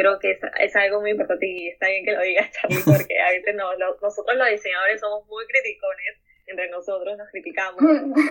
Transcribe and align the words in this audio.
creo 0.00 0.18
que 0.18 0.32
es, 0.32 0.38
es, 0.60 0.76
algo 0.76 1.00
muy 1.00 1.10
importante 1.10 1.46
y 1.46 1.68
está 1.68 1.88
bien 1.88 2.04
que 2.04 2.12
lo 2.12 2.22
digas, 2.22 2.50
Charlie, 2.52 2.80
porque 2.84 3.20
a 3.20 3.30
veces 3.30 3.54
no, 3.54 3.70
nosotros 3.76 4.36
los 4.36 4.48
diseñadores 4.48 5.00
somos 5.00 5.26
muy 5.26 5.44
criticones, 5.46 6.16
entre 6.46 6.68
nosotros 6.70 7.16
nos 7.18 7.28
criticamos. 7.30 7.80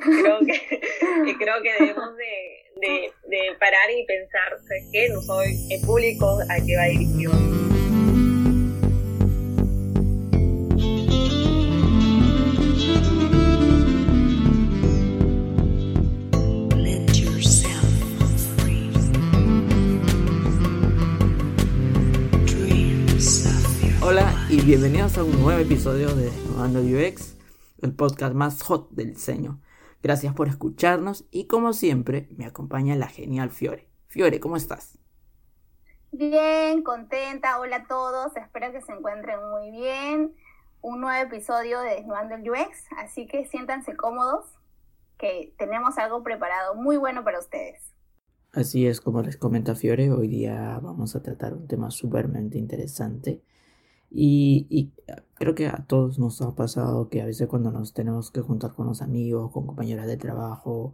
creo 0.01 0.39
que, 0.39 0.81
y 1.25 1.35
creo 1.35 1.61
que 1.61 1.73
debemos 1.73 2.17
de, 2.17 2.63
de, 2.81 3.11
de 3.27 3.55
parar 3.59 3.89
y 3.91 4.05
pensar, 4.05 4.57
¿sabes 4.67 4.89
qué? 4.91 5.09
No 5.09 5.21
soy 5.21 5.55
el 5.71 5.81
público 5.85 6.39
al 6.49 6.65
que 6.65 6.75
va 6.75 6.85
dirigido. 6.85 7.68
Y 24.49 24.61
bienvenidos 24.61 25.15
a 25.19 25.23
un 25.23 25.39
nuevo 25.43 25.61
episodio 25.61 26.15
de 26.15 26.31
Mando 26.57 26.79
UX, 26.79 27.37
el 27.83 27.93
podcast 27.93 28.33
más 28.33 28.63
hot 28.63 28.89
del 28.89 29.13
diseño. 29.13 29.61
Gracias 30.01 30.33
por 30.33 30.47
escucharnos 30.47 31.27
y 31.29 31.45
como 31.45 31.71
siempre 31.71 32.27
me 32.35 32.47
acompaña 32.47 32.95
la 32.95 33.07
genial 33.07 33.51
Fiore. 33.51 33.87
Fiore, 34.07 34.39
¿cómo 34.39 34.57
estás? 34.57 34.97
Bien, 36.11 36.81
contenta, 36.81 37.59
hola 37.59 37.75
a 37.75 37.87
todos, 37.87 38.35
espero 38.37 38.71
que 38.71 38.81
se 38.81 38.91
encuentren 38.91 39.37
muy 39.51 39.69
bien. 39.69 40.33
Un 40.81 41.01
nuevo 41.01 41.27
episodio 41.27 41.81
de 41.81 41.97
Desnudando 41.97 42.33
el 42.33 42.49
UX, 42.49 42.87
así 42.97 43.27
que 43.27 43.45
siéntanse 43.45 43.95
cómodos, 43.95 44.45
que 45.19 45.53
tenemos 45.59 45.99
algo 45.99 46.23
preparado 46.23 46.73
muy 46.73 46.97
bueno 46.97 47.23
para 47.23 47.37
ustedes. 47.37 47.93
Así 48.51 48.87
es, 48.87 48.99
como 48.99 49.21
les 49.21 49.37
comenta 49.37 49.75
Fiore, 49.75 50.09
hoy 50.09 50.27
día 50.27 50.79
vamos 50.81 51.15
a 51.15 51.21
tratar 51.21 51.53
un 51.53 51.67
tema 51.67 51.91
súpermente 51.91 52.57
interesante 52.57 53.43
y, 54.11 54.91
creo 55.35 55.55
que 55.55 55.67
a 55.67 55.85
todos 55.87 56.19
nos 56.19 56.41
ha 56.41 56.55
pasado 56.55 57.09
que 57.09 57.21
a 57.21 57.25
veces 57.25 57.47
cuando 57.47 57.71
nos 57.71 57.93
tenemos 57.93 58.31
que 58.31 58.41
juntar 58.41 58.73
con 58.73 58.87
los 58.87 59.01
amigos, 59.01 59.51
con 59.51 59.65
compañeras 59.65 60.07
de 60.07 60.17
trabajo, 60.17 60.93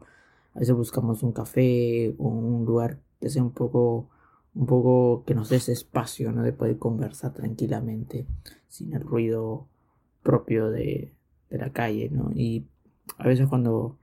a 0.53 0.59
veces 0.59 0.75
buscamos 0.75 1.23
un 1.23 1.31
café 1.31 2.15
o 2.19 2.27
un 2.29 2.65
lugar 2.65 2.99
que 3.19 3.29
sea 3.29 3.43
un 3.43 3.51
poco, 3.51 4.09
un 4.53 4.65
poco 4.67 5.23
que 5.25 5.35
nos 5.35 5.49
dé 5.49 5.57
ese 5.57 5.71
espacio, 5.73 6.31
¿no? 6.31 6.43
De 6.43 6.53
poder 6.53 6.77
conversar 6.77 7.33
tranquilamente, 7.33 8.27
sin 8.67 8.93
el 8.93 9.01
ruido 9.01 9.67
propio 10.23 10.69
de, 10.69 11.13
de 11.49 11.57
la 11.57 11.71
calle, 11.71 12.09
¿no? 12.09 12.31
Y 12.33 12.67
a 13.17 13.27
veces 13.27 13.47
cuando 13.47 13.97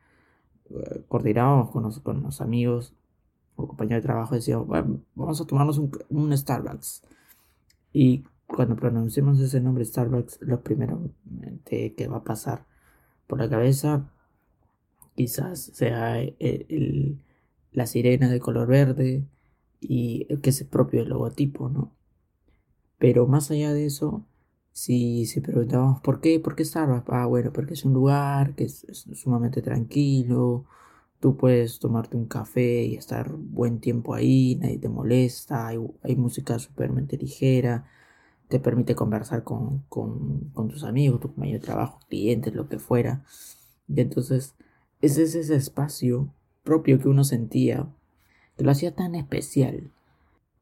eh, 0.71 1.05
coordinábamos 1.09 1.71
con 1.71 1.83
los, 1.83 2.01
con 2.01 2.23
los 2.23 2.41
amigos 2.41 2.95
o 3.57 3.67
compañeros 3.69 4.03
de 4.03 4.07
trabajo 4.07 4.35
decíamos, 4.35 4.67
vamos 5.15 5.41
a 5.41 5.47
tomarnos 5.47 5.79
un, 5.79 5.91
un 6.09 6.37
Starbucks. 6.37 7.03
Y 7.93 8.25
cuando 8.55 8.77
pronunciemos 8.77 9.41
ese 9.41 9.61
nombre 9.61 9.85
Starbucks, 9.85 10.41
lo 10.43 10.63
primero 10.63 11.11
que 11.65 12.09
va 12.09 12.19
a 12.19 12.25
pasar 12.25 12.67
por 13.27 13.39
la 13.39 13.49
cabeza 13.49 14.11
quizás 15.15 15.71
sea 15.75 16.17
la 17.73 17.87
sirena 17.87 18.29
de 18.29 18.41
color 18.41 18.69
verde 18.69 19.25
y 19.81 20.27
que 20.39 20.51
es 20.51 20.65
propio 20.65 21.03
el 21.03 21.09
logotipo, 21.09 21.69
¿no? 21.69 21.93
Pero 22.99 23.27
más 23.27 23.51
allá 23.51 23.73
de 23.73 23.87
eso, 23.87 24.25
si, 24.73 25.27
si 25.27 25.41
preguntamos 25.41 26.01
por 26.01 26.21
qué, 26.21 26.39
¿por 26.39 26.55
qué 26.55 26.65
Starbucks? 26.65 27.09
Ah, 27.09 27.27
bueno, 27.27 27.53
porque 27.53 27.75
es 27.75 27.85
un 27.85 27.93
lugar 27.93 28.55
que 28.55 28.65
es, 28.65 28.87
sumamente 29.15 29.61
tranquilo, 29.61 30.67
tú 31.21 31.37
puedes 31.37 31.79
tomarte 31.79 32.17
un 32.17 32.27
café 32.27 32.85
y 32.85 32.95
estar 32.95 33.33
buen 33.33 33.81
tiempo 33.81 34.15
ahí, 34.15 34.57
nadie 34.61 34.79
te 34.79 34.89
molesta, 34.89 35.69
hay, 35.69 35.79
hay 36.03 36.17
música 36.17 36.59
súper 36.59 36.91
ligera, 37.19 37.89
te 38.49 38.61
permite 38.61 38.95
conversar 38.95 39.45
con, 39.45 39.85
tus 39.89 40.85
amigos, 40.85 41.21
tu 41.21 41.29
compañero 41.29 41.59
de 41.59 41.65
trabajo, 41.65 42.01
clientes, 42.09 42.55
lo 42.55 42.69
que 42.69 42.79
fuera. 42.79 43.25
Y 43.89 44.01
entonces 44.01 44.55
ese 45.01 45.23
es 45.23 45.35
ese 45.35 45.57
espacio 45.57 46.33
propio 46.63 47.01
que 47.01 47.09
uno 47.09 47.25
sentía, 47.25 47.89
que 48.57 48.65
lo 48.65 48.71
hacía 48.71 48.95
tan 48.95 49.15
especial. 49.15 49.91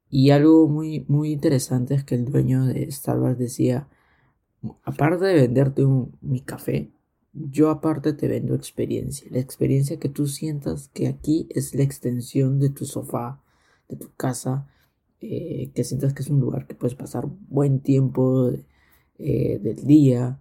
Y 0.09 0.31
algo 0.31 0.69
muy, 0.69 1.05
muy 1.09 1.33
interesante 1.33 1.95
es 1.95 2.05
que 2.05 2.15
el 2.15 2.25
dueño 2.25 2.65
de 2.65 2.91
Starbucks 2.91 3.39
decía, 3.39 3.89
aparte 4.85 5.25
de 5.25 5.35
venderte 5.35 5.87
mi 6.21 6.41
café, 6.41 6.91
yo 7.33 7.71
aparte 7.71 8.13
te 8.13 8.29
vendo 8.29 8.55
experiencia. 8.55 9.29
La 9.31 9.39
experiencia 9.39 9.99
que 9.99 10.09
tú 10.09 10.27
sientas 10.27 10.89
que 10.89 11.07
aquí 11.07 11.47
es 11.51 11.75
la 11.75 11.83
extensión 11.83 12.59
de 12.59 12.71
tu 12.71 12.87
sofá, 12.87 13.41
de 13.89 13.97
tu 13.97 14.11
casa, 14.17 14.67
eh, 15.21 15.71
que 15.75 15.85
sientas 15.85 16.15
que 16.15 16.23
es 16.23 16.31
un 16.31 16.41
lugar 16.41 16.67
que 16.67 16.75
puedes 16.75 16.95
pasar 16.95 17.27
buen 17.49 17.81
tiempo 17.81 18.53
eh, 19.19 19.59
del 19.63 19.85
día, 19.85 20.41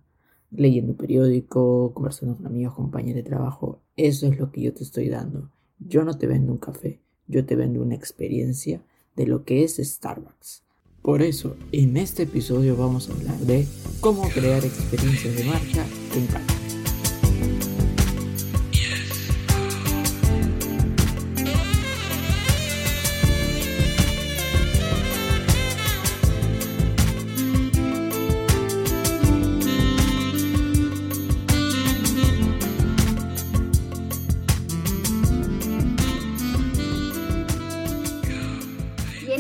leyendo 0.52 0.94
un 0.94 0.98
periódico, 0.98 1.94
conversando 1.94 2.36
con 2.36 2.48
amigos, 2.48 2.76
compañeros 2.76 3.24
de 3.24 3.30
trabajo. 3.30 3.82
Eso 3.96 4.28
es 4.28 4.40
lo 4.40 4.52
que 4.52 4.62
yo 4.62 4.74
te 4.74 4.84
estoy 4.84 5.10
dando. 5.10 5.52
Yo 5.80 6.04
no 6.04 6.18
te 6.18 6.28
vendo 6.28 6.52
un 6.52 6.58
café, 6.58 7.00
yo 7.28 7.46
te 7.46 7.56
vendo 7.56 7.82
una 7.82 7.96
experiencia 7.96 8.82
de 9.16 9.28
lo 9.28 9.44
que 9.44 9.64
es 9.64 9.78
Starbucks. 9.78 10.64
Por 11.02 11.22
eso, 11.22 11.56
en 11.72 11.98
este 11.98 12.24
episodio 12.24 12.76
vamos 12.76 13.10
a 13.10 13.14
hablar 13.14 13.40
de 13.40 13.66
cómo 14.02 14.24
crear 14.30 14.64
experiencias 14.64 15.36
de 15.36 15.44
marca 15.46 15.86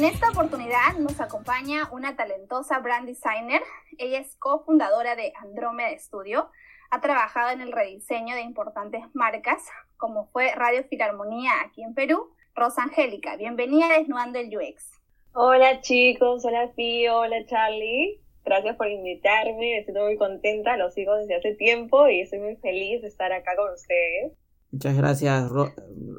en 0.04 0.14
casa. 0.14 0.94
nos 0.98 1.20
acompaña 1.20 1.90
una 1.92 2.16
talentosa 2.16 2.80
brand 2.80 3.06
designer. 3.06 3.62
Ella 3.98 4.20
es 4.20 4.36
cofundadora 4.38 5.16
de 5.16 5.34
Andrómeda 5.36 5.90
Studio. 6.00 6.50
Ha 6.90 7.02
trabajado 7.02 7.50
en 7.52 7.60
el 7.60 7.74
rediseño 7.74 8.34
de 8.36 8.42
importantes 8.42 9.04
marcas, 9.14 9.62
como 9.98 10.28
fue 10.28 10.56
Radio 10.56 10.86
Filarmonía 10.86 11.52
aquí 11.66 11.84
en 11.84 11.94
Perú. 11.96 12.30
Rosa 12.56 12.84
Angélica, 12.84 13.36
bienvenida 13.36 13.88
a 13.88 14.00
Desnudando 14.00 14.40
el 14.40 14.56
UX. 14.56 14.90
Hola 15.34 15.82
chicos, 15.82 16.46
hola 16.46 16.70
Fío, 16.76 17.18
hola 17.18 17.46
Charlie. 17.46 18.22
Gracias 18.46 18.78
por 18.78 18.88
invitarme, 18.88 19.80
estoy 19.80 20.02
muy 20.02 20.18
contenta, 20.18 20.78
los 20.78 20.94
sigo 20.94 21.16
desde 21.16 21.36
hace 21.36 21.56
tiempo 21.56 22.08
y 22.08 22.22
estoy 22.22 22.40
muy 22.40 22.56
feliz 22.56 23.02
de 23.02 23.10
estar 23.10 23.34
acá 23.34 23.52
con 23.58 23.74
ustedes. 23.74 24.32
Muchas 24.72 24.96
gracias 24.96 25.50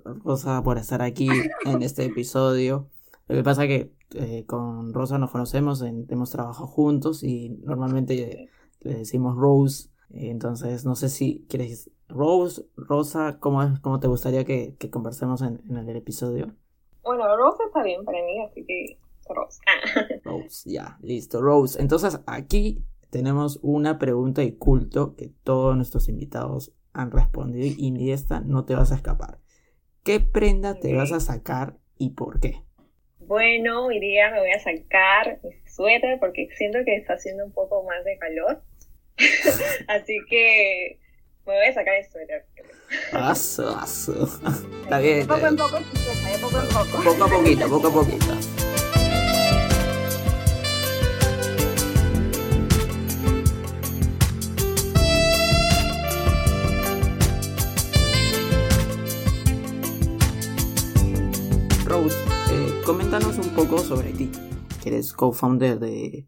Rosa 0.04 0.62
por 0.62 0.76
estar 0.76 1.00
aquí 1.00 1.28
en 1.64 1.82
este 1.82 2.04
episodio. 2.04 2.90
Lo 3.30 3.36
que 3.36 3.44
pasa 3.44 3.64
es 3.64 3.68
que 3.68 3.94
eh, 4.14 4.44
con 4.44 4.92
Rosa 4.92 5.16
nos 5.16 5.30
conocemos, 5.30 5.82
hemos 5.82 6.30
trabajado 6.30 6.66
juntos 6.66 7.22
y 7.22 7.50
normalmente 7.62 8.50
le 8.80 8.94
decimos 8.94 9.36
Rose. 9.36 9.88
entonces, 10.10 10.84
no 10.84 10.96
sé 10.96 11.08
si 11.08 11.46
quieres 11.48 11.92
Rose, 12.08 12.66
Rosa, 12.76 13.38
¿cómo, 13.38 13.60
cómo 13.82 14.00
te 14.00 14.08
gustaría 14.08 14.44
que, 14.44 14.76
conversemos 14.90 15.42
en, 15.42 15.60
el 15.68 15.96
episodio? 15.96 16.56
Bueno, 17.04 17.24
Rose 17.36 17.62
está 17.64 17.84
bien 17.84 18.04
para 18.04 18.18
mí, 18.18 18.40
así 18.40 18.64
que 18.66 18.98
Rose. 19.32 19.60
Rose, 20.24 20.68
ya, 20.68 20.98
listo, 21.00 21.40
Rose. 21.40 21.80
Entonces, 21.80 22.20
aquí 22.26 22.84
tenemos 23.10 23.60
una 23.62 24.00
pregunta 24.00 24.40
de 24.40 24.58
culto 24.58 25.14
que 25.14 25.32
todos 25.44 25.76
nuestros 25.76 26.08
invitados 26.08 26.72
han 26.92 27.12
respondido 27.12 27.72
y 27.78 27.92
ni 27.92 28.10
esta 28.10 28.40
no 28.40 28.64
te 28.64 28.74
vas 28.74 28.90
a 28.90 28.96
escapar. 28.96 29.38
¿Qué 30.02 30.18
prenda 30.18 30.80
te 30.80 30.96
vas 30.96 31.12
a 31.12 31.20
sacar 31.20 31.78
y 31.96 32.10
por 32.10 32.40
qué? 32.40 32.64
Bueno, 33.30 33.86
hoy 33.86 34.00
día 34.00 34.28
me 34.32 34.40
voy 34.40 34.50
a 34.50 34.58
sacar 34.58 35.38
mi 35.44 35.52
suéter 35.64 36.18
porque 36.18 36.48
siento 36.56 36.80
que 36.84 36.96
está 36.96 37.12
haciendo 37.14 37.44
un 37.44 37.52
poco 37.52 37.84
más 37.84 38.04
de 38.04 38.18
calor. 38.18 38.60
Así 39.86 40.18
que 40.28 40.98
me 41.46 41.54
voy 41.54 41.66
a 41.66 41.72
sacar 41.72 41.94
el 41.94 42.10
suéter. 42.10 42.44
Aso, 43.12 43.78
aso. 43.78 44.28
Está 44.82 44.98
bien. 44.98 45.28
poco 45.28 45.46
en 45.46 45.56
poco, 45.56 45.78
de 45.78 46.38
poco 46.40 46.60
en 46.60 46.68
poco. 46.70 47.04
Poco 47.04 47.24
a 47.24 47.28
poquito, 47.28 47.68
poco 47.68 47.86
a 47.86 47.92
poquito. 47.92 48.34
Rose 61.84 62.29
coméntanos 62.90 63.38
un 63.38 63.54
poco 63.54 63.78
sobre 63.78 64.10
ti, 64.10 64.32
que 64.82 64.88
eres 64.88 65.12
co-founder 65.12 65.78
de, 65.78 66.26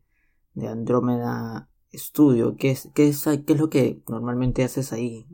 de 0.54 0.68
Andrómeda 0.68 1.68
Studio. 1.92 2.54
¿Qué 2.56 2.70
es, 2.70 2.88
qué, 2.94 3.08
es, 3.08 3.24
¿Qué 3.24 3.54
es 3.54 3.58
lo 3.58 3.68
que 3.68 3.96
normalmente 4.08 4.62
haces 4.62 4.92
ahí? 4.92 5.26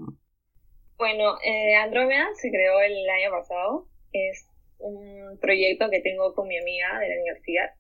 Bueno, 0.96 1.36
eh, 1.44 1.74
Andrómeda 1.74 2.28
se 2.34 2.48
creó 2.48 2.80
el 2.80 3.06
año 3.10 3.30
pasado. 3.30 3.88
Es 4.10 4.48
un 4.78 5.38
proyecto 5.38 5.90
que 5.90 6.00
tengo 6.00 6.34
con 6.34 6.48
mi 6.48 6.56
amiga 6.56 6.98
de 6.98 7.08
la 7.10 7.14
universidad. 7.16 7.74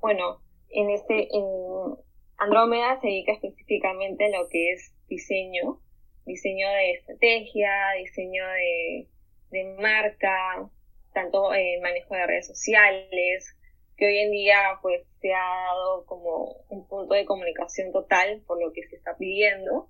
bueno, 0.00 0.40
en 0.70 0.88
este, 0.88 1.28
en 1.36 1.44
Andrómeda 2.38 2.98
se 3.02 3.08
dedica 3.08 3.32
específicamente 3.32 4.24
a 4.24 4.40
lo 4.40 4.48
que 4.48 4.72
es 4.72 4.94
diseño, 5.06 5.82
diseño 6.24 6.66
de 6.66 6.92
estrategia, 6.92 7.70
diseño 7.98 8.42
de, 8.46 9.08
de 9.50 9.64
marca, 9.78 10.70
tanto 11.16 11.54
el 11.54 11.80
manejo 11.80 12.14
de 12.14 12.26
redes 12.26 12.46
sociales, 12.46 13.56
que 13.96 14.06
hoy 14.06 14.18
en 14.18 14.30
día 14.32 14.78
pues 14.82 15.00
se 15.22 15.32
ha 15.32 15.64
dado 15.66 16.04
como 16.04 16.56
un 16.68 16.86
punto 16.86 17.14
de 17.14 17.24
comunicación 17.24 17.90
total 17.90 18.42
por 18.46 18.62
lo 18.62 18.70
que 18.74 18.82
se 18.86 18.96
está 18.96 19.16
pidiendo 19.16 19.88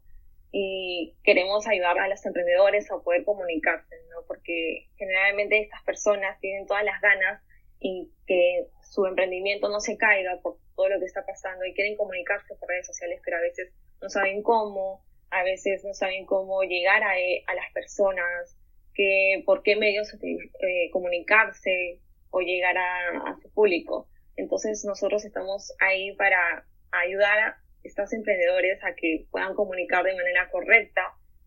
y 0.52 1.16
queremos 1.24 1.66
ayudar 1.66 1.98
a 1.98 2.06
los 2.06 2.24
emprendedores 2.24 2.88
a 2.92 3.00
poder 3.00 3.24
comunicarse, 3.24 3.96
¿no? 4.10 4.24
Porque 4.28 4.86
generalmente 4.96 5.60
estas 5.60 5.82
personas 5.82 6.38
tienen 6.38 6.64
todas 6.68 6.84
las 6.84 7.00
ganas 7.00 7.42
y 7.80 8.12
que 8.28 8.68
su 8.82 9.04
emprendimiento 9.04 9.68
no 9.68 9.80
se 9.80 9.98
caiga 9.98 10.38
por 10.40 10.58
todo 10.76 10.88
lo 10.90 11.00
que 11.00 11.06
está 11.06 11.26
pasando 11.26 11.64
y 11.64 11.74
quieren 11.74 11.96
comunicarse 11.96 12.54
por 12.54 12.68
redes 12.68 12.86
sociales, 12.86 13.20
pero 13.24 13.38
a 13.38 13.40
veces 13.40 13.74
no 14.00 14.08
saben 14.08 14.44
cómo, 14.44 15.04
a 15.30 15.42
veces 15.42 15.82
no 15.84 15.92
saben 15.92 16.24
cómo 16.24 16.62
llegar 16.62 17.02
a, 17.02 17.10
a 17.10 17.54
las 17.56 17.72
personas, 17.74 18.56
que, 18.96 19.42
por 19.44 19.62
qué 19.62 19.76
medios 19.76 20.12
eh, 20.14 20.90
comunicarse 20.90 22.00
o 22.30 22.40
llegar 22.40 22.76
a, 22.78 23.36
su 23.42 23.50
público. 23.50 24.08
Entonces 24.36 24.84
nosotros 24.84 25.24
estamos 25.24 25.72
ahí 25.80 26.14
para 26.16 26.66
ayudar 26.92 27.38
a 27.38 27.62
estos 27.82 28.12
emprendedores 28.12 28.82
a 28.82 28.94
que 28.94 29.26
puedan 29.30 29.54
comunicar 29.54 30.04
de 30.04 30.14
manera 30.14 30.50
correcta 30.50 31.02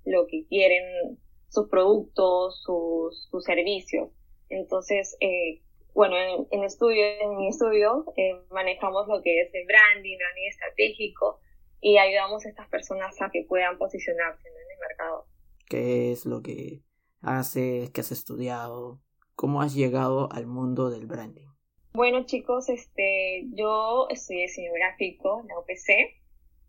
lo 0.05 0.27
que 0.27 0.45
quieren, 0.47 1.17
sus 1.49 1.69
productos, 1.69 2.61
sus, 2.63 3.27
sus 3.29 3.43
servicios. 3.43 4.09
Entonces, 4.49 5.17
eh, 5.19 5.61
bueno, 5.93 6.15
en, 6.51 6.63
estudio, 6.63 7.03
en 7.21 7.37
mi 7.37 7.49
estudio 7.49 8.05
eh, 8.15 8.39
manejamos 8.51 9.07
lo 9.07 9.21
que 9.21 9.41
es 9.41 9.53
el 9.53 9.65
branding, 9.65 10.17
branding 10.17 10.47
estratégico 10.49 11.39
y 11.81 11.97
ayudamos 11.97 12.45
a 12.45 12.49
estas 12.49 12.69
personas 12.69 13.19
a 13.21 13.29
que 13.31 13.43
puedan 13.47 13.77
posicionarse 13.77 14.47
en 14.47 14.53
el 14.53 14.79
mercado. 14.87 15.25
¿Qué 15.67 16.11
es 16.11 16.25
lo 16.25 16.41
que 16.41 16.81
haces? 17.21 17.89
¿Qué 17.91 18.01
has 18.01 18.11
estudiado? 18.11 18.99
¿Cómo 19.35 19.61
has 19.61 19.73
llegado 19.73 20.29
al 20.31 20.47
mundo 20.47 20.89
del 20.89 21.05
branding? 21.05 21.47
Bueno, 21.93 22.25
chicos, 22.25 22.69
este, 22.69 23.45
yo 23.53 24.07
estudié 24.09 24.43
diseño 24.43 24.71
gráfico 24.73 25.41
en 25.41 25.47
la 25.47 25.59
UPC. 25.59 26.19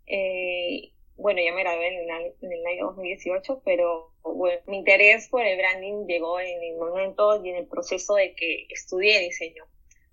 Eh, 0.07 0.93
bueno, 1.17 1.41
ya 1.45 1.53
me 1.53 1.61
gradué 1.61 1.89
en 1.89 2.11
el, 2.11 2.35
en 2.41 2.53
el, 2.53 2.67
año 2.67 2.87
2018, 2.87 3.63
pero 3.65 4.13
bueno, 4.23 4.61
mi 4.67 4.79
interés 4.79 5.29
por 5.29 5.45
el 5.45 5.59
branding 5.59 6.07
llegó 6.07 6.41
en 6.41 6.63
el 6.63 6.79
momento 6.79 7.45
y 7.45 7.51
en 7.51 7.57
el 7.57 7.67
proceso 7.67 8.15
de 8.15 8.35
que 8.35 8.67
estudié 8.71 9.21
diseño. 9.21 9.65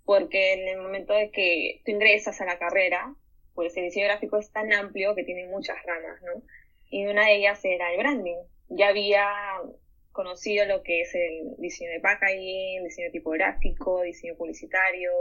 Porque 0.03 0.53
en 0.53 0.67
el 0.67 0.81
momento 0.81 1.13
de 1.13 1.31
que 1.31 1.81
tú 1.85 1.91
ingresas 1.91 2.39
a 2.41 2.45
la 2.45 2.59
carrera, 2.59 3.15
pues 3.55 3.75
el 3.77 3.85
diseño 3.85 4.07
gráfico 4.07 4.37
es 4.37 4.51
tan 4.51 4.71
amplio 4.73 5.15
que 5.15 5.23
tiene 5.23 5.47
muchas 5.47 5.77
ramas, 5.85 6.21
¿no? 6.21 6.43
Y 6.89 7.05
una 7.07 7.25
de 7.25 7.35
ellas 7.35 7.63
era 7.63 7.91
el 7.91 7.97
branding. 7.97 8.37
Ya 8.69 8.89
había 8.89 9.27
conocido 10.17 10.65
lo 10.65 10.81
que 10.81 11.01
es 11.01 11.13
el 11.13 11.55
diseño 11.59 11.91
de 11.91 11.99
packaging, 11.99 12.83
diseño 12.83 13.11
tipográfico, 13.11 14.01
diseño 14.01 14.35
publicitario, 14.35 15.11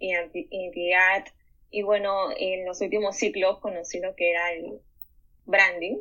identidad. 0.00 1.24
Y 1.70 1.82
bueno, 1.82 2.30
en 2.36 2.66
los 2.66 2.80
últimos 2.80 3.16
ciclos 3.16 3.60
conocí 3.60 4.00
lo 4.00 4.16
que 4.16 4.32
era 4.32 4.52
el 4.52 4.80
branding, 5.46 5.98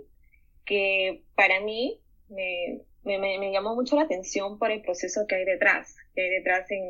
que 0.65 1.21
para 1.35 1.59
mí 1.59 2.01
me, 2.27 2.81
me, 3.03 3.19
me, 3.19 3.51
llamó 3.51 3.75
mucho 3.75 3.95
la 3.95 4.01
atención 4.01 4.57
por 4.57 4.71
el 4.71 4.81
proceso 4.81 5.27
que 5.27 5.35
hay 5.35 5.45
detrás, 5.45 5.95
que 6.15 6.23
hay 6.23 6.29
detrás 6.31 6.71
en 6.71 6.83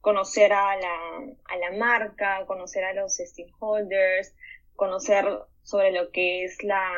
conocer 0.00 0.52
a 0.52 0.74
la, 0.76 0.96
a 1.44 1.56
la 1.58 1.78
marca, 1.78 2.44
conocer 2.46 2.82
a 2.82 2.92
los 2.92 3.18
stakeholders, 3.18 4.34
conocer 4.74 5.26
sobre 5.62 5.92
lo 5.92 6.10
que 6.10 6.42
es 6.42 6.64
la, 6.64 6.90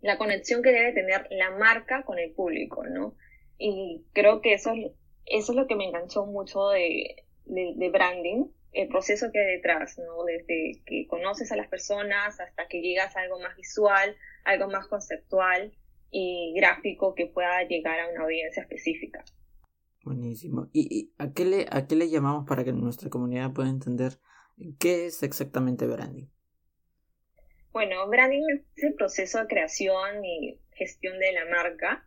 la 0.00 0.18
conexión 0.18 0.62
que 0.62 0.70
debe 0.70 0.92
tener 0.92 1.26
la 1.30 1.50
marca 1.50 2.04
con 2.04 2.18
el 2.18 2.32
público, 2.32 2.84
¿no? 2.84 3.16
Y 3.58 4.04
creo 4.12 4.40
que 4.40 4.54
eso, 4.54 4.72
eso 5.26 5.52
es 5.52 5.56
lo 5.56 5.66
que 5.66 5.74
me 5.74 5.86
enganchó 5.86 6.26
mucho 6.26 6.68
de, 6.68 7.16
de, 7.46 7.90
branding, 7.90 8.46
el 8.72 8.88
proceso 8.88 9.32
que 9.32 9.40
hay 9.40 9.56
detrás, 9.56 9.98
¿no? 9.98 10.24
Desde 10.24 10.82
que 10.86 11.06
conoces 11.08 11.50
a 11.50 11.56
las 11.56 11.68
personas 11.68 12.38
hasta 12.38 12.68
que 12.68 12.80
llegas 12.80 13.16
a 13.16 13.20
algo 13.20 13.40
más 13.40 13.56
visual, 13.56 14.16
algo 14.44 14.68
más 14.68 14.86
conceptual 14.86 15.72
y 16.10 16.54
gráfico 16.56 17.14
que 17.14 17.26
pueda 17.26 17.62
llegar 17.64 17.98
a 17.98 18.10
una 18.10 18.22
audiencia 18.22 18.62
específica. 18.62 19.24
Buenísimo. 20.04 20.68
¿Y, 20.72 21.12
a, 21.18 21.32
qué 21.32 21.44
le, 21.44 21.66
a 21.70 21.86
qué 21.86 21.96
le 21.96 22.08
llamamos 22.08 22.46
para 22.46 22.64
que 22.64 22.72
nuestra 22.72 23.10
comunidad 23.10 23.52
pueda 23.52 23.68
entender 23.68 24.20
qué 24.78 25.06
es 25.06 25.22
exactamente 25.22 25.86
branding? 25.86 26.28
Bueno, 27.78 28.08
branding 28.08 28.42
es 28.74 28.82
el 28.82 28.94
proceso 28.94 29.38
de 29.38 29.46
creación 29.46 30.24
y 30.24 30.58
gestión 30.72 31.20
de 31.20 31.30
la 31.30 31.44
marca. 31.44 32.04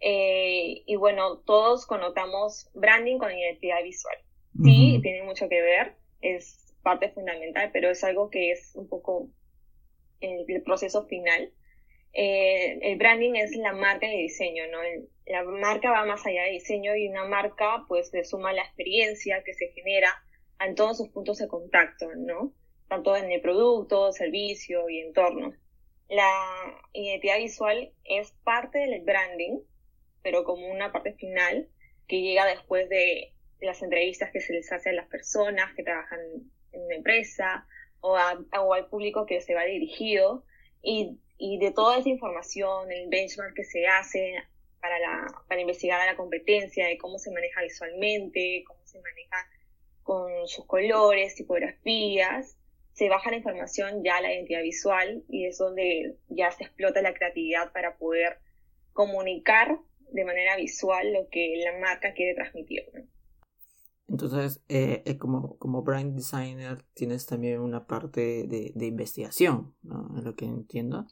Eh, 0.00 0.82
y 0.86 0.96
bueno, 0.96 1.40
todos 1.40 1.84
connotamos 1.84 2.70
branding 2.72 3.18
con 3.18 3.30
identidad 3.30 3.82
visual. 3.84 4.16
Sí, 4.64 4.98
tiene 5.02 5.22
mucho 5.24 5.46
que 5.50 5.60
ver, 5.60 5.92
es 6.22 6.74
parte 6.82 7.10
fundamental, 7.10 7.68
pero 7.70 7.90
es 7.90 8.02
algo 8.02 8.30
que 8.30 8.52
es 8.52 8.74
un 8.74 8.88
poco 8.88 9.28
el, 10.22 10.62
proceso 10.62 11.04
final. 11.04 11.52
Eh, 12.14 12.78
el 12.80 12.96
branding 12.96 13.34
es 13.34 13.54
la 13.56 13.74
marca 13.74 14.06
de 14.06 14.16
diseño, 14.16 14.64
¿no? 14.72 14.78
la 15.26 15.44
marca 15.44 15.90
va 15.90 16.06
más 16.06 16.24
allá 16.24 16.44
de 16.44 16.52
diseño 16.52 16.96
y 16.96 17.08
una 17.08 17.26
marca 17.26 17.84
pues 17.88 18.10
le 18.14 18.24
suma 18.24 18.54
la 18.54 18.62
experiencia 18.62 19.42
que 19.44 19.52
se 19.52 19.68
genera 19.72 20.14
en 20.60 20.74
todos 20.74 20.96
sus 20.96 21.10
puntos 21.10 21.36
de 21.36 21.46
contacto, 21.46 22.08
¿no? 22.16 22.54
Tanto 22.90 23.16
en 23.16 23.30
el 23.30 23.40
producto, 23.40 24.12
servicio 24.12 24.90
y 24.90 24.98
entorno. 24.98 25.54
La 26.08 26.28
identidad 26.92 27.38
visual 27.38 27.92
es 28.04 28.32
parte 28.42 28.80
del 28.80 29.02
branding, 29.02 29.60
pero 30.24 30.42
como 30.42 30.66
una 30.66 30.90
parte 30.90 31.12
final 31.12 31.68
que 32.08 32.20
llega 32.20 32.44
después 32.46 32.88
de 32.88 33.32
las 33.60 33.80
entrevistas 33.82 34.32
que 34.32 34.40
se 34.40 34.54
les 34.54 34.72
hace 34.72 34.90
a 34.90 34.92
las 34.92 35.06
personas 35.06 35.72
que 35.76 35.84
trabajan 35.84 36.18
en 36.72 36.82
una 36.82 36.96
empresa 36.96 37.64
o, 38.00 38.18
o 38.58 38.74
al 38.74 38.88
público 38.88 39.24
que 39.24 39.40
se 39.40 39.54
va 39.54 39.62
dirigido 39.62 40.44
y, 40.82 41.16
de 41.38 41.70
toda 41.70 41.98
esa 41.98 42.08
información, 42.08 42.90
el 42.90 43.08
benchmark 43.08 43.54
que 43.54 43.64
se 43.64 43.86
hace 43.86 44.34
para, 44.80 44.96
para 45.46 45.60
investigar 45.60 46.00
a 46.00 46.06
la 46.06 46.16
competencia, 46.16 46.88
de 46.88 46.98
cómo 46.98 47.20
se 47.20 47.30
maneja 47.30 47.62
visualmente, 47.62 48.64
cómo 48.66 48.80
se 48.84 49.00
maneja 49.00 49.48
con 50.02 50.48
sus 50.48 50.66
colores, 50.66 51.36
tipografías, 51.36 52.56
se 53.00 53.08
baja 53.08 53.30
la 53.30 53.38
información 53.38 54.04
ya 54.04 54.18
a 54.18 54.20
la 54.20 54.30
identidad 54.30 54.60
visual 54.60 55.24
y 55.26 55.46
es 55.46 55.56
donde 55.56 56.18
ya 56.28 56.50
se 56.50 56.64
explota 56.64 57.00
la 57.00 57.14
creatividad 57.14 57.72
para 57.72 57.96
poder 57.96 58.40
comunicar 58.92 59.78
de 60.10 60.22
manera 60.26 60.54
visual 60.56 61.10
lo 61.14 61.26
que 61.30 61.62
la 61.64 61.78
marca 61.78 62.12
quiere 62.12 62.34
transmitir. 62.34 62.84
Entonces, 64.06 64.62
eh, 64.68 65.02
eh, 65.06 65.16
como, 65.16 65.56
como 65.56 65.82
brand 65.82 66.14
designer 66.14 66.82
tienes 66.92 67.24
también 67.24 67.60
una 67.60 67.86
parte 67.86 68.46
de, 68.46 68.72
de 68.74 68.86
investigación, 68.86 69.74
¿no? 69.80 70.18
Es 70.18 70.24
lo 70.24 70.36
que 70.36 70.44
entiendo. 70.44 71.06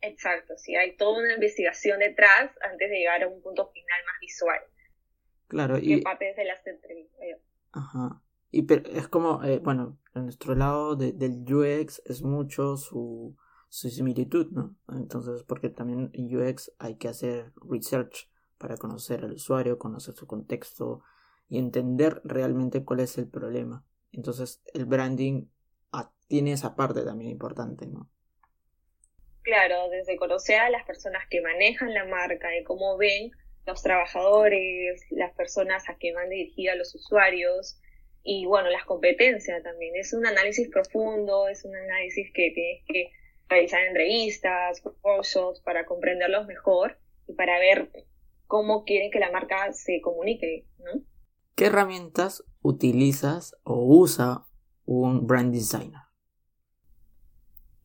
Exacto, 0.00 0.54
sí, 0.56 0.74
hay 0.74 0.96
toda 0.96 1.18
una 1.18 1.34
investigación 1.34 1.98
detrás 1.98 2.50
antes 2.62 2.88
de 2.88 2.96
llegar 2.96 3.22
a 3.22 3.28
un 3.28 3.42
punto 3.42 3.70
final 3.72 4.00
más 4.06 4.20
visual. 4.22 4.60
Claro, 5.48 5.76
y... 5.76 6.00
parte 6.00 6.34
las 6.46 6.66
entrevistas. 6.66 7.26
Ajá. 7.72 8.22
Y 8.50 8.62
pero 8.62 8.88
es 8.90 9.06
como, 9.08 9.44
eh, 9.44 9.58
bueno, 9.58 9.82
en 9.82 10.05
nuestro 10.22 10.54
lado 10.54 10.96
de, 10.96 11.12
del 11.12 11.42
UX 11.52 12.02
es 12.04 12.22
mucho 12.22 12.76
su, 12.76 13.36
su 13.68 13.90
similitud, 13.90 14.50
¿no? 14.52 14.76
Entonces, 14.88 15.42
porque 15.42 15.68
también 15.68 16.10
en 16.12 16.36
UX 16.36 16.72
hay 16.78 16.96
que 16.96 17.08
hacer 17.08 17.52
research 17.68 18.28
para 18.58 18.76
conocer 18.76 19.24
al 19.24 19.32
usuario, 19.32 19.78
conocer 19.78 20.14
su 20.14 20.26
contexto 20.26 21.02
y 21.48 21.58
entender 21.58 22.20
realmente 22.24 22.84
cuál 22.84 23.00
es 23.00 23.18
el 23.18 23.28
problema. 23.28 23.84
Entonces, 24.12 24.62
el 24.72 24.86
branding 24.86 25.46
ah, 25.92 26.12
tiene 26.28 26.52
esa 26.52 26.74
parte 26.74 27.02
también 27.02 27.30
importante, 27.30 27.86
¿no? 27.86 28.10
Claro, 29.42 29.88
desde 29.90 30.16
conocer 30.16 30.58
a 30.58 30.70
las 30.70 30.84
personas 30.84 31.22
que 31.30 31.40
manejan 31.40 31.94
la 31.94 32.04
marca 32.04 32.56
y 32.56 32.64
cómo 32.64 32.96
ven 32.96 33.30
los 33.64 33.82
trabajadores, 33.82 35.04
las 35.10 35.34
personas 35.34 35.88
a 35.88 35.96
que 35.98 36.12
van 36.12 36.30
dirigidas 36.30 36.76
los 36.76 36.94
usuarios, 36.94 37.78
y 38.26 38.44
bueno, 38.44 38.68
las 38.70 38.84
competencias 38.84 39.62
también. 39.62 39.94
Es 39.94 40.12
un 40.12 40.26
análisis 40.26 40.68
profundo, 40.68 41.46
es 41.46 41.64
un 41.64 41.76
análisis 41.76 42.32
que 42.34 42.50
tienes 42.52 42.84
que 42.86 43.12
realizar 43.48 43.84
entrevistas, 43.84 44.82
workshops 45.04 45.60
para 45.60 45.86
comprenderlos 45.86 46.46
mejor 46.46 46.98
y 47.28 47.34
para 47.34 47.60
ver 47.60 47.88
cómo 48.48 48.84
quieren 48.84 49.12
que 49.12 49.20
la 49.20 49.30
marca 49.30 49.72
se 49.72 50.00
comunique, 50.00 50.66
¿no? 50.78 51.02
¿Qué 51.54 51.66
herramientas 51.66 52.44
utilizas 52.62 53.56
o 53.62 53.84
usa 53.84 54.46
un 54.84 55.26
brand 55.28 55.54
designer? 55.54 56.00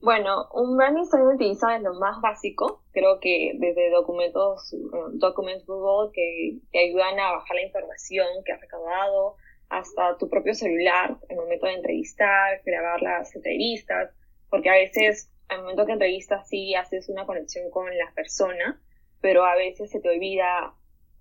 Bueno, 0.02 0.50
un 0.56 0.76
brand 0.76 0.98
designer 0.98 1.36
utiliza 1.36 1.78
lo 1.78 1.94
más 2.00 2.20
básico, 2.20 2.84
creo 2.92 3.20
que 3.20 3.54
desde 3.60 3.92
documentos, 3.92 4.74
eh, 4.74 4.78
Documents 5.14 5.68
Google 5.68 6.12
que 6.12 6.58
te 6.72 6.80
ayudan 6.80 7.20
a 7.20 7.34
bajar 7.34 7.56
la 7.56 7.62
información 7.62 8.28
que 8.44 8.54
has 8.54 8.60
recaudado, 8.60 9.36
hasta 9.72 10.18
tu 10.18 10.30
propio 10.30 10.54
celular 10.54 11.16
en 11.30 11.38
el 11.38 11.38
momento 11.38 11.66
de 11.66 11.76
entrevistar, 11.76 12.62
grabar 12.66 13.02
las 13.02 13.34
entrevistas, 13.34 14.12
porque 14.50 14.70
a 14.70 14.74
veces 14.74 15.32
al 15.48 15.62
momento 15.62 15.86
que 15.86 15.94
entrevistas 15.94 16.48
sí 16.50 16.76
haces 16.76 17.08
una 17.08 17.26
conexión 17.26 17.72
con 17.72 17.86
la 17.98 18.12
persona, 18.14 18.82
pero 19.22 19.46
a 19.46 19.56
veces 19.56 19.90
se 19.90 20.02
te 20.02 20.10
olvida 20.10 20.74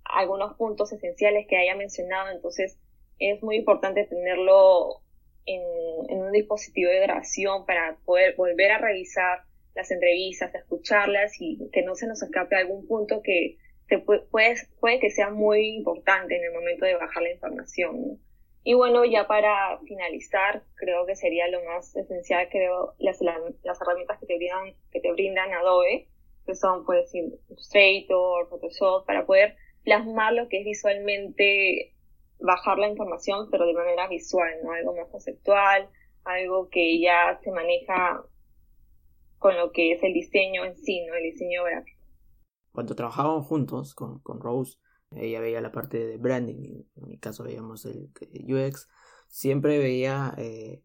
algunos 0.03 0.57
puntos 0.57 0.91
esenciales 0.91 1.47
que 1.47 1.55
haya 1.55 1.75
mencionado, 1.75 2.29
entonces 2.29 2.77
es 3.19 3.41
muy 3.41 3.55
importante 3.55 4.05
tenerlo 4.05 5.01
en, 5.45 5.61
un 6.09 6.31
dispositivo 6.33 6.91
de 6.91 6.99
grabación 6.99 7.65
para 7.65 7.95
poder 8.03 8.35
volver 8.35 8.71
a 8.71 8.79
revisar 8.79 9.43
las 9.75 9.91
entrevistas, 9.91 10.53
escucharlas 10.53 11.39
y 11.39 11.69
que 11.71 11.83
no 11.83 11.95
se 11.95 12.05
nos 12.05 12.21
escape 12.21 12.57
algún 12.57 12.85
punto 12.85 13.21
que 13.21 13.57
puede, 14.29 14.55
puede, 14.81 14.99
que 14.99 15.09
sea 15.09 15.29
muy 15.29 15.75
importante 15.77 16.35
en 16.35 16.43
el 16.43 16.51
momento 16.51 16.85
de 16.85 16.95
bajar 16.95 17.23
la 17.23 17.31
información. 17.31 18.19
Y 18.63 18.75
bueno, 18.75 19.05
ya 19.05 19.27
para 19.27 19.79
finalizar, 19.79 20.63
creo 20.75 21.05
que 21.07 21.15
sería 21.15 21.47
lo 21.47 21.63
más 21.63 21.95
esencial, 21.95 22.47
creo, 22.51 22.93
las, 22.99 23.19
las 23.21 23.81
herramientas 23.81 24.19
que 24.19 24.27
te 24.27 24.37
brindan, 24.37 24.75
que 24.91 24.99
te 24.99 25.11
brindan 25.11 25.51
Adobe, 25.53 26.07
que 26.45 26.55
son 26.55 26.85
pues 26.85 27.13
Illustrator, 27.15 28.49
Photoshop, 28.49 29.05
para 29.05 29.25
poder 29.25 29.55
plasmar 29.83 30.33
lo 30.33 30.47
que 30.47 30.59
es 30.59 30.65
visualmente 30.65 31.95
bajar 32.39 32.77
la 32.77 32.87
información, 32.87 33.49
pero 33.49 33.65
de 33.65 33.73
manera 33.73 34.07
visual, 34.07 34.51
¿no? 34.63 34.73
Algo 34.73 34.95
más 34.95 35.07
conceptual, 35.09 35.89
algo 36.23 36.69
que 36.69 36.99
ya 36.99 37.39
se 37.43 37.51
maneja 37.51 38.23
con 39.39 39.57
lo 39.57 39.71
que 39.71 39.93
es 39.93 40.03
el 40.03 40.13
diseño 40.13 40.65
en 40.65 40.75
sí, 40.75 41.03
¿no? 41.05 41.15
El 41.15 41.23
diseño 41.23 41.63
gráfico. 41.63 41.99
Cuando 42.71 42.95
trabajábamos 42.95 43.47
juntos 43.47 43.95
con, 43.95 44.19
con 44.19 44.39
Rose, 44.39 44.77
ella 45.11 45.39
veía 45.39 45.61
la 45.61 45.71
parte 45.71 46.05
de 46.05 46.17
branding, 46.17 46.83
en 46.95 47.07
mi 47.07 47.17
caso 47.17 47.43
veíamos 47.43 47.85
el 47.85 48.09
UX, 48.47 48.87
siempre 49.27 49.77
veía, 49.79 50.33
eh, 50.37 50.83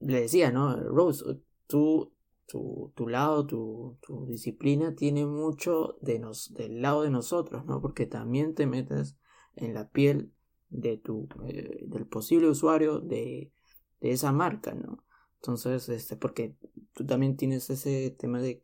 le 0.00 0.20
decía, 0.20 0.50
¿no? 0.50 0.76
Rose, 0.76 1.24
tú, 1.66 2.12
tu, 2.46 2.92
tu 2.94 3.08
lado, 3.08 3.46
tu, 3.46 3.98
tu 4.02 4.26
disciplina 4.26 4.94
tiene 4.94 5.26
mucho 5.26 5.98
de 6.00 6.18
nos, 6.18 6.54
del 6.54 6.80
lado 6.82 7.02
de 7.02 7.10
nosotros, 7.10 7.64
¿no? 7.66 7.80
Porque 7.80 8.06
también 8.06 8.54
te 8.54 8.66
metes 8.66 9.16
en 9.56 9.74
la 9.74 9.88
piel 9.90 10.32
de 10.68 10.98
tu, 10.98 11.28
eh, 11.46 11.84
del 11.86 12.06
posible 12.06 12.48
usuario 12.48 13.00
de, 13.00 13.52
de, 14.00 14.10
esa 14.10 14.32
marca, 14.32 14.74
¿no? 14.74 15.04
Entonces, 15.36 15.88
este, 15.88 16.16
porque 16.16 16.56
tú 16.92 17.04
también 17.06 17.36
tienes 17.36 17.68
ese 17.70 18.10
tema 18.18 18.40
de, 18.40 18.62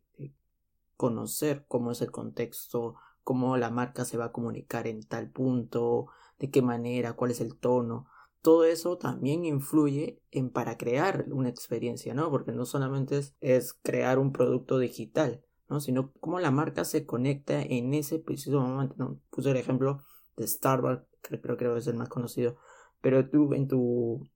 conocer 0.95 1.65
cómo 1.67 1.91
es 1.91 2.01
el 2.01 2.11
contexto, 2.11 2.95
cómo 3.23 3.57
la 3.57 3.69
marca 3.69 4.05
se 4.05 4.17
va 4.17 4.25
a 4.25 4.31
comunicar 4.31 4.87
en 4.87 5.03
tal 5.03 5.29
punto, 5.29 6.07
de 6.39 6.49
qué 6.49 6.61
manera, 6.61 7.13
cuál 7.13 7.31
es 7.31 7.41
el 7.41 7.57
tono. 7.57 8.07
Todo 8.41 8.65
eso 8.65 8.97
también 8.97 9.45
influye 9.45 10.21
en 10.31 10.49
para 10.49 10.77
crear 10.77 11.25
una 11.31 11.49
experiencia, 11.49 12.13
¿no? 12.13 12.29
Porque 12.29 12.51
no 12.51 12.65
solamente 12.65 13.21
es, 13.39 13.73
crear 13.81 14.19
un 14.19 14.33
producto 14.33 14.79
digital, 14.79 15.43
¿no? 15.69 15.79
Sino 15.79 16.11
cómo 16.19 16.39
la 16.39 16.51
marca 16.51 16.83
se 16.83 17.05
conecta 17.05 17.61
en 17.61 17.93
ese 17.93 18.19
preciso 18.19 18.59
momento. 18.59 19.19
Puse 19.29 19.51
el 19.51 19.57
ejemplo 19.57 20.03
de 20.35 20.47
Starbucks 20.47 21.07
creo, 21.21 21.57
que 21.57 21.77
es 21.77 21.87
el 21.87 21.95
más 21.95 22.09
conocido, 22.09 22.57
pero 23.01 23.29
tú 23.29 23.53
en 23.53 23.67
tu, 23.67 24.29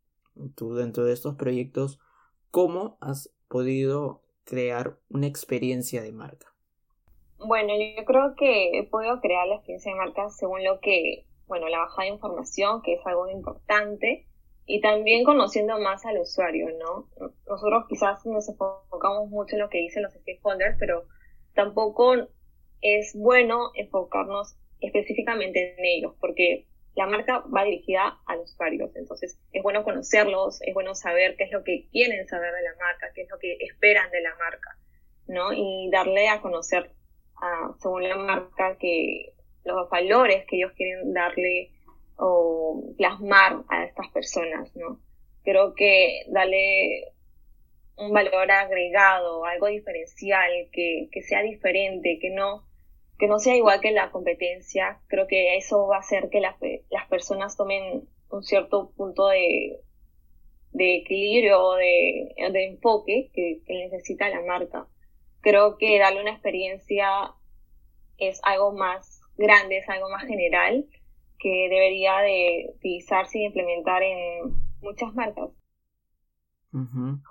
tú 0.55 0.73
dentro 0.73 1.03
de 1.03 1.13
estos 1.13 1.35
proyectos, 1.35 1.99
¿cómo 2.51 2.97
has 3.01 3.29
podido 3.47 4.23
crear 4.45 4.97
una 5.09 5.27
experiencia 5.27 6.01
de 6.01 6.13
marca? 6.13 6.56
Bueno, 7.39 7.73
yo 7.75 8.03
creo 8.05 8.35
que 8.35 8.79
he 8.79 8.83
podido 8.83 9.19
crear 9.21 9.47
la 9.47 9.55
experiencia 9.55 9.91
de 9.91 9.97
marca 9.97 10.29
según 10.29 10.63
lo 10.63 10.79
que, 10.79 11.25
bueno, 11.45 11.69
la 11.69 11.79
bajada 11.79 12.03
de 12.03 12.13
información, 12.13 12.81
que 12.81 12.93
es 12.93 13.01
algo 13.05 13.29
importante, 13.29 14.25
y 14.65 14.81
también 14.81 15.23
conociendo 15.23 15.79
más 15.79 16.05
al 16.05 16.19
usuario, 16.19 16.67
¿no? 16.77 17.07
Nosotros 17.47 17.85
quizás 17.87 18.25
nos 18.25 18.49
enfocamos 18.49 19.29
mucho 19.29 19.55
en 19.55 19.61
lo 19.61 19.69
que 19.69 19.77
dicen 19.77 20.03
los 20.03 20.13
stakeholders, 20.13 20.75
pero 20.77 21.05
tampoco 21.53 22.15
es 22.81 23.15
bueno 23.15 23.71
enfocarnos 23.75 24.57
específicamente 24.81 25.75
en 25.77 25.85
ellos, 25.85 26.15
porque 26.19 26.67
la 26.95 27.05
marca 27.05 27.43
va 27.55 27.63
dirigida 27.63 28.19
a 28.25 28.35
los 28.35 28.51
usuarios, 28.51 28.95
entonces 28.95 29.39
es 29.51 29.63
bueno 29.63 29.83
conocerlos, 29.83 30.61
es 30.63 30.73
bueno 30.73 30.95
saber 30.95 31.35
qué 31.37 31.45
es 31.45 31.51
lo 31.51 31.63
que 31.63 31.87
quieren 31.91 32.27
saber 32.27 32.53
de 32.53 32.61
la 32.63 32.75
marca, 32.77 33.11
qué 33.13 33.21
es 33.21 33.29
lo 33.29 33.37
que 33.39 33.57
esperan 33.61 34.09
de 34.11 34.21
la 34.21 34.35
marca, 34.35 34.77
¿no? 35.27 35.53
Y 35.53 35.89
darle 35.91 36.27
a 36.27 36.41
conocer, 36.41 36.91
a, 37.41 37.73
según 37.79 38.07
la 38.07 38.17
marca, 38.17 38.77
que 38.77 39.33
los 39.63 39.89
valores 39.89 40.45
que 40.47 40.57
ellos 40.57 40.71
quieren 40.75 41.13
darle 41.13 41.71
o 42.17 42.93
plasmar 42.97 43.63
a 43.69 43.83
estas 43.85 44.07
personas, 44.09 44.75
¿no? 44.75 44.99
Creo 45.43 45.73
que 45.75 46.23
darle 46.29 47.13
un 47.97 48.11
valor 48.11 48.51
agregado, 48.51 49.45
algo 49.45 49.67
diferencial, 49.67 50.51
que, 50.71 51.09
que 51.11 51.21
sea 51.21 51.41
diferente, 51.41 52.19
que 52.19 52.29
no 52.29 52.67
que 53.17 53.27
no 53.27 53.39
sea 53.39 53.55
igual 53.55 53.81
que 53.81 53.91
la 53.91 54.11
competencia, 54.11 54.99
creo 55.07 55.27
que 55.27 55.57
eso 55.57 55.87
va 55.87 55.97
a 55.97 56.01
hacer 56.01 56.29
que 56.29 56.39
las, 56.39 56.55
las 56.91 57.07
personas 57.07 57.57
tomen 57.57 58.07
un 58.29 58.43
cierto 58.43 58.91
punto 58.95 59.27
de, 59.29 59.79
de 60.71 60.97
equilibrio 60.97 61.61
o 61.61 61.75
de, 61.75 62.33
de 62.51 62.65
enfoque 62.65 63.29
que, 63.33 63.61
necesita 63.67 64.29
la 64.29 64.41
marca. 64.41 64.87
Creo 65.47 65.77
que 65.77 65.97
darle 65.97 66.19
una 66.19 66.31
experiencia 66.31 67.07
es 68.17 68.41
algo 68.43 68.73
más 68.73 69.21
grande, 69.37 69.77
es 69.77 69.87
algo 69.87 70.09
más 70.09 70.25
general 70.25 70.85
que 71.39 71.69
debería 71.69 72.17
de 72.17 72.73
utilizarse 72.75 73.39
y 73.39 73.45
implementar 73.45 74.03
en 74.03 74.57
muchas 74.81 75.13
marcas. 75.15 75.49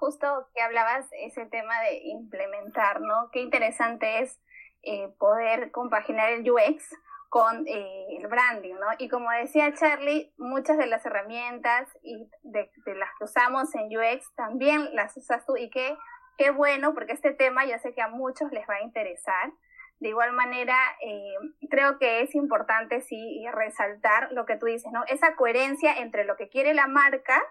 Justo 0.00 0.49
que 0.54 0.62
hablabas 0.62 1.06
ese 1.12 1.44
tema 1.44 1.78
de 1.82 1.99
implementar, 2.04 3.02
¿no? 3.02 3.28
Qué 3.32 3.42
interesante 3.42 4.20
es 4.20 4.40
eh, 4.82 5.08
poder 5.18 5.70
compaginar 5.70 6.32
el 6.32 6.50
UX 6.50 6.88
con 7.28 7.66
eh, 7.68 8.16
el 8.18 8.28
branding, 8.28 8.76
¿no? 8.76 8.87
Y 8.99 9.11
como 9.11 9.30
decía 9.30 9.75
Charlie, 9.75 10.32
muchas 10.38 10.78
de 10.78 10.87
las 10.87 11.04
herramientas 11.04 11.87
y 12.02 12.30
de, 12.44 12.70
las 12.94 13.11
que 13.18 13.25
usamos 13.25 13.75
en 13.75 13.94
UX 13.94 14.35
también 14.37 14.94
las 14.94 15.14
usas 15.18 15.44
tú 15.44 15.54
y 15.58 15.68
qué, 15.68 15.99
qué 16.37 16.50
bueno, 16.50 16.95
porque 16.95 17.12
este 17.12 17.33
tema 17.33 17.64
yo 17.64 17.78
sé 17.78 17.93
que 17.95 18.02
a 18.02 18.09
muchos 18.09 18.50
les 18.52 18.69
va 18.69 18.75
a 18.75 18.83
interesar. 18.83 19.52
De 19.99 20.09
igual 20.11 20.33
manera, 20.33 20.76
eh, 21.00 21.35
creo 21.71 21.99
que 21.99 22.21
es 22.21 22.35
importante 22.35 23.00
sí 23.00 23.45
resaltar 23.52 24.31
lo 24.33 24.45
que 24.45 24.57
tú 24.57 24.66
dices, 24.66 24.93
¿no? 24.93 25.05
Esa 25.07 25.37
coherencia 25.37 25.95
entre 25.99 26.25
lo 26.25 26.37
que 26.37 26.49
quiere 26.49 26.75
la 26.75 26.87
marca 26.87 27.43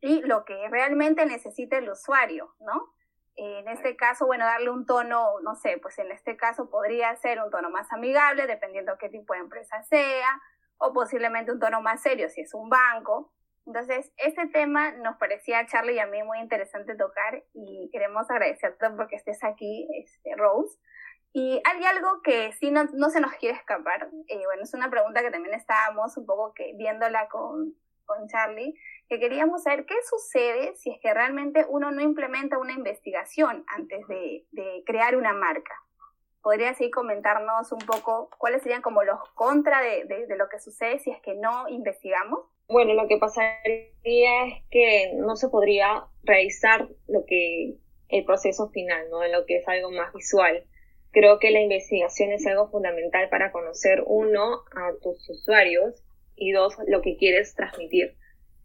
y 0.00 0.22
lo 0.22 0.44
que 0.44 0.68
realmente 0.68 1.24
necesita 1.24 1.78
el 1.78 1.88
usuario, 1.88 2.54
¿no? 2.60 2.92
En 3.36 3.68
este 3.68 3.96
caso, 3.96 4.26
bueno, 4.26 4.44
darle 4.44 4.70
un 4.70 4.86
tono, 4.86 5.40
no 5.42 5.56
sé, 5.56 5.78
pues 5.78 5.98
en 5.98 6.10
este 6.12 6.36
caso 6.36 6.70
podría 6.70 7.14
ser 7.16 7.40
un 7.40 7.50
tono 7.50 7.70
más 7.70 7.92
amigable, 7.92 8.46
dependiendo 8.46 8.98
qué 8.98 9.08
tipo 9.08 9.34
de 9.34 9.40
empresa 9.40 9.82
sea, 9.82 10.40
o 10.78 10.92
posiblemente 10.92 11.50
un 11.50 11.58
tono 11.58 11.80
más 11.80 12.02
serio 12.02 12.28
si 12.28 12.42
es 12.42 12.54
un 12.54 12.68
banco. 12.68 13.32
Entonces, 13.66 14.12
este 14.18 14.46
tema 14.48 14.92
nos 14.92 15.16
parecía 15.16 15.60
a 15.60 15.66
Charlie 15.66 15.94
y 15.94 15.98
a 15.98 16.06
mí 16.06 16.22
muy 16.22 16.38
interesante 16.38 16.94
tocar 16.96 17.42
y 17.54 17.88
queremos 17.92 18.30
agradecerte 18.30 18.90
porque 18.90 19.16
estés 19.16 19.42
aquí, 19.42 19.88
este, 20.02 20.36
Rose. 20.36 20.78
Y 21.32 21.60
hay 21.64 21.84
algo 21.84 22.22
que 22.22 22.52
sí 22.52 22.70
no, 22.70 22.84
no 22.92 23.10
se 23.10 23.20
nos 23.20 23.32
quiere 23.34 23.56
escapar. 23.56 24.08
Eh, 24.28 24.42
bueno, 24.44 24.62
es 24.62 24.74
una 24.74 24.90
pregunta 24.90 25.22
que 25.22 25.30
también 25.30 25.54
estábamos 25.54 26.16
un 26.16 26.26
poco 26.26 26.52
que 26.54 26.74
viéndola 26.76 27.28
con, 27.28 27.74
con 28.04 28.28
Charlie, 28.28 28.78
que 29.08 29.18
queríamos 29.18 29.62
saber 29.62 29.86
qué 29.86 29.94
sucede 30.08 30.74
si 30.76 30.90
es 30.90 31.00
que 31.00 31.12
realmente 31.12 31.66
uno 31.68 31.90
no 31.90 32.00
implementa 32.00 32.58
una 32.58 32.72
investigación 32.72 33.64
antes 33.68 34.06
de, 34.08 34.46
crear 34.86 35.16
una 35.16 35.32
marca. 35.32 35.74
¿Podrías 36.42 36.72
así 36.72 36.90
comentarnos 36.90 37.72
un 37.72 37.78
poco 37.80 38.28
cuáles 38.38 38.62
serían 38.62 38.82
como 38.82 39.02
los 39.02 39.18
contra 39.30 39.80
de, 39.80 40.26
lo 40.36 40.48
que 40.48 40.58
sucede 40.58 40.98
si 40.98 41.10
es 41.10 41.20
que 41.22 41.34
no 41.34 41.68
investigamos? 41.68 42.40
Bueno, 42.68 42.94
lo 42.94 43.06
que 43.08 43.18
pasaría 43.18 44.46
es 44.46 44.62
que 44.70 45.12
no 45.14 45.36
se 45.36 45.48
podría 45.48 46.04
realizar 46.22 46.88
lo 47.06 47.24
que 47.26 47.74
el 48.08 48.24
proceso 48.24 48.70
final, 48.70 49.08
¿no? 49.10 49.20
De 49.20 49.30
lo 49.30 49.44
que 49.46 49.56
es 49.58 49.68
algo 49.68 49.90
más 49.90 50.12
visual. 50.12 50.64
Creo 51.10 51.38
que 51.38 51.50
la 51.50 51.60
investigación 51.60 52.32
es 52.32 52.46
algo 52.46 52.70
fundamental 52.70 53.28
para 53.28 53.52
conocer 53.52 54.02
uno 54.06 54.64
a 54.74 54.92
tus 55.02 55.28
usuarios 55.30 56.02
y 56.36 56.52
dos 56.52 56.74
lo 56.86 57.02
que 57.02 57.16
quieres 57.16 57.54
transmitir 57.54 58.16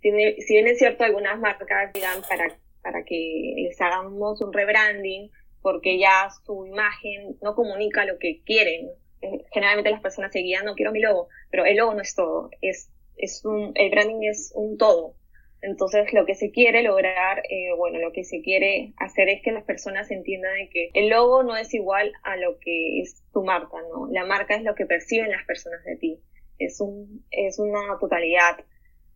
si, 0.01 0.11
bien 0.11 0.67
es 0.67 0.77
cierto, 0.77 1.03
algunas 1.03 1.39
marcas 1.39 1.93
digan 1.93 2.21
para, 2.27 2.57
para 2.81 3.03
que 3.03 3.53
les 3.55 3.79
hagamos 3.81 4.41
un 4.41 4.53
rebranding, 4.53 5.31
porque 5.61 5.99
ya 5.99 6.29
su 6.45 6.65
imagen 6.65 7.37
no 7.41 7.55
comunica 7.55 8.05
lo 8.05 8.17
que 8.17 8.41
quieren. 8.45 8.89
Eh, 9.21 9.43
generalmente 9.51 9.91
las 9.91 10.01
personas 10.01 10.31
se 10.31 10.39
guían, 10.39 10.65
no 10.65 10.75
quiero 10.75 10.91
mi 10.91 11.01
logo, 11.01 11.27
pero 11.51 11.65
el 11.65 11.75
logo 11.77 11.93
no 11.93 12.01
es 12.01 12.15
todo, 12.15 12.49
es, 12.61 12.89
es 13.19 13.45
un, 13.45 13.73
el 13.75 13.91
branding 13.91 14.23
es 14.23 14.51
un 14.55 14.77
todo. 14.77 15.15
Entonces, 15.61 16.13
lo 16.13 16.25
que 16.25 16.35
se 16.35 16.51
quiere 16.51 16.83
lograr, 16.83 17.39
eh, 17.49 17.73
bueno, 17.77 17.99
lo 17.99 18.13
que 18.13 18.23
se 18.23 18.41
quiere 18.41 18.93
hacer 18.97 19.29
es 19.29 19.41
que 19.43 19.51
las 19.51 19.65
personas 19.65 20.11
entiendan 20.11 20.55
de 20.55 20.69
que 20.69 20.89
el 20.93 21.09
logo 21.09 21.43
no 21.43 21.57
es 21.57 21.73
igual 21.73 22.13
a 22.23 22.37
lo 22.37 22.59
que 22.59 23.01
es 23.01 23.23
tu 23.33 23.43
marca, 23.43 23.77
¿no? 23.91 24.07
La 24.11 24.25
marca 24.25 24.55
es 24.55 24.63
lo 24.63 24.75
que 24.75 24.85
perciben 24.87 25.31
las 25.31 25.45
personas 25.45 25.83
de 25.85 25.97
ti. 25.97 26.19
Es 26.59 26.81
un, 26.81 27.25
es 27.31 27.59
una 27.59 27.99
totalidad 27.99 28.57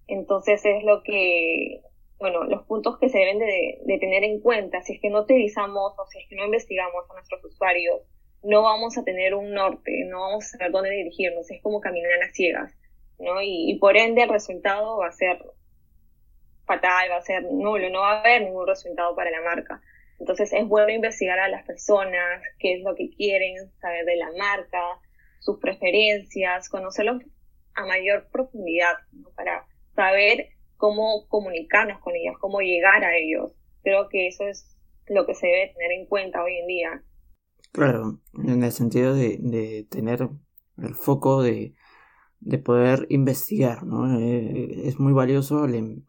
Entonces 0.08 0.66
es 0.66 0.84
lo 0.84 1.04
que, 1.04 1.82
bueno, 2.20 2.46
los 2.46 2.66
puntos 2.68 3.00
que 3.00 3.10
se 3.10 3.20
deben 3.20 3.40
de, 3.40 3.80
de 3.86 4.00
tener 4.00 4.24
en 4.26 4.42
cuenta. 4.42 4.82
Si 4.84 4.94
es 4.96 5.02
que 5.02 5.10
no 5.10 5.22
utilizamos 5.22 5.94
o 5.98 6.06
si 6.08 6.20
es 6.20 6.30
que 6.30 6.36
no 6.36 6.46
investigamos 6.46 7.06
a 7.10 7.14
nuestros 7.16 7.44
usuarios, 7.46 8.02
no 8.44 8.64
vamos 8.64 8.98
a 8.98 9.04
tener 9.06 9.36
un 9.36 9.52
norte, 9.54 10.06
no 10.08 10.22
vamos 10.22 10.46
a 10.46 10.50
saber 10.50 10.72
dónde 10.72 10.92
dirigirnos, 10.92 11.50
es 11.52 11.62
como 11.62 11.82
caminar 11.82 12.14
a 12.14 12.18
las 12.20 12.36
ciegas, 12.36 12.74
¿no? 13.20 13.42
Y, 13.42 13.78
por 13.80 13.98
ende 13.98 14.24
el 14.24 14.30
resultado 14.30 14.98
va 14.98 15.08
a 15.08 15.12
ser 15.12 15.44
fatal, 16.66 17.10
va 17.12 17.18
a 17.18 17.22
ser 17.22 17.44
nulo, 17.44 17.90
no 17.90 18.02
va 18.02 18.14
a 18.14 18.20
haber 18.22 18.44
ningún 18.44 18.68
resultado 18.68 19.16
para 19.16 19.32
la 19.32 19.42
marca. 19.42 19.82
Entonces 20.20 20.54
es 20.54 20.68
bueno 20.68 20.92
investigar 20.92 21.40
a 21.40 21.50
las 21.50 21.66
personas, 21.66 22.42
qué 22.60 22.76
es 22.76 22.84
lo 22.84 22.96
que 22.96 23.10
quieren, 23.10 23.56
saber 23.82 24.06
de 24.06 24.16
la 24.16 24.32
marca, 24.38 24.82
sus 25.40 25.60
preferencias, 25.60 26.70
conocerlos 26.70 27.22
a 27.76 27.86
mayor 27.86 28.30
profundidad, 28.32 28.94
para 29.36 29.66
saber 29.96 30.50
cómo 30.78 31.28
comunicarnos 31.28 32.00
con 32.00 32.16
ellos, 32.16 32.36
cómo 32.40 32.62
llegar 32.62 33.04
a 33.04 33.18
ellos. 33.18 33.52
Creo 33.84 34.08
que 34.10 34.28
eso 34.28 34.48
es 34.48 34.78
lo 35.08 35.26
que 35.26 35.36
se 35.36 35.48
debe 35.48 35.74
tener 35.74 35.92
en 35.92 36.06
cuenta 36.06 36.44
hoy 36.44 36.58
en 36.58 36.68
día. 36.68 37.04
Claro, 37.72 38.20
en 38.34 38.64
el 38.64 38.72
sentido 38.72 39.16
de, 39.16 39.38
de 39.40 39.86
tener 39.90 40.30
el 40.78 40.96
foco 40.96 41.42
de, 41.42 41.74
de 42.46 42.58
poder 42.58 43.08
investigar, 43.10 43.84
¿no? 43.84 44.20
Eh, 44.20 44.88
es 44.88 45.00
muy 45.00 45.14
valioso 45.14 45.66
el, 45.66 46.04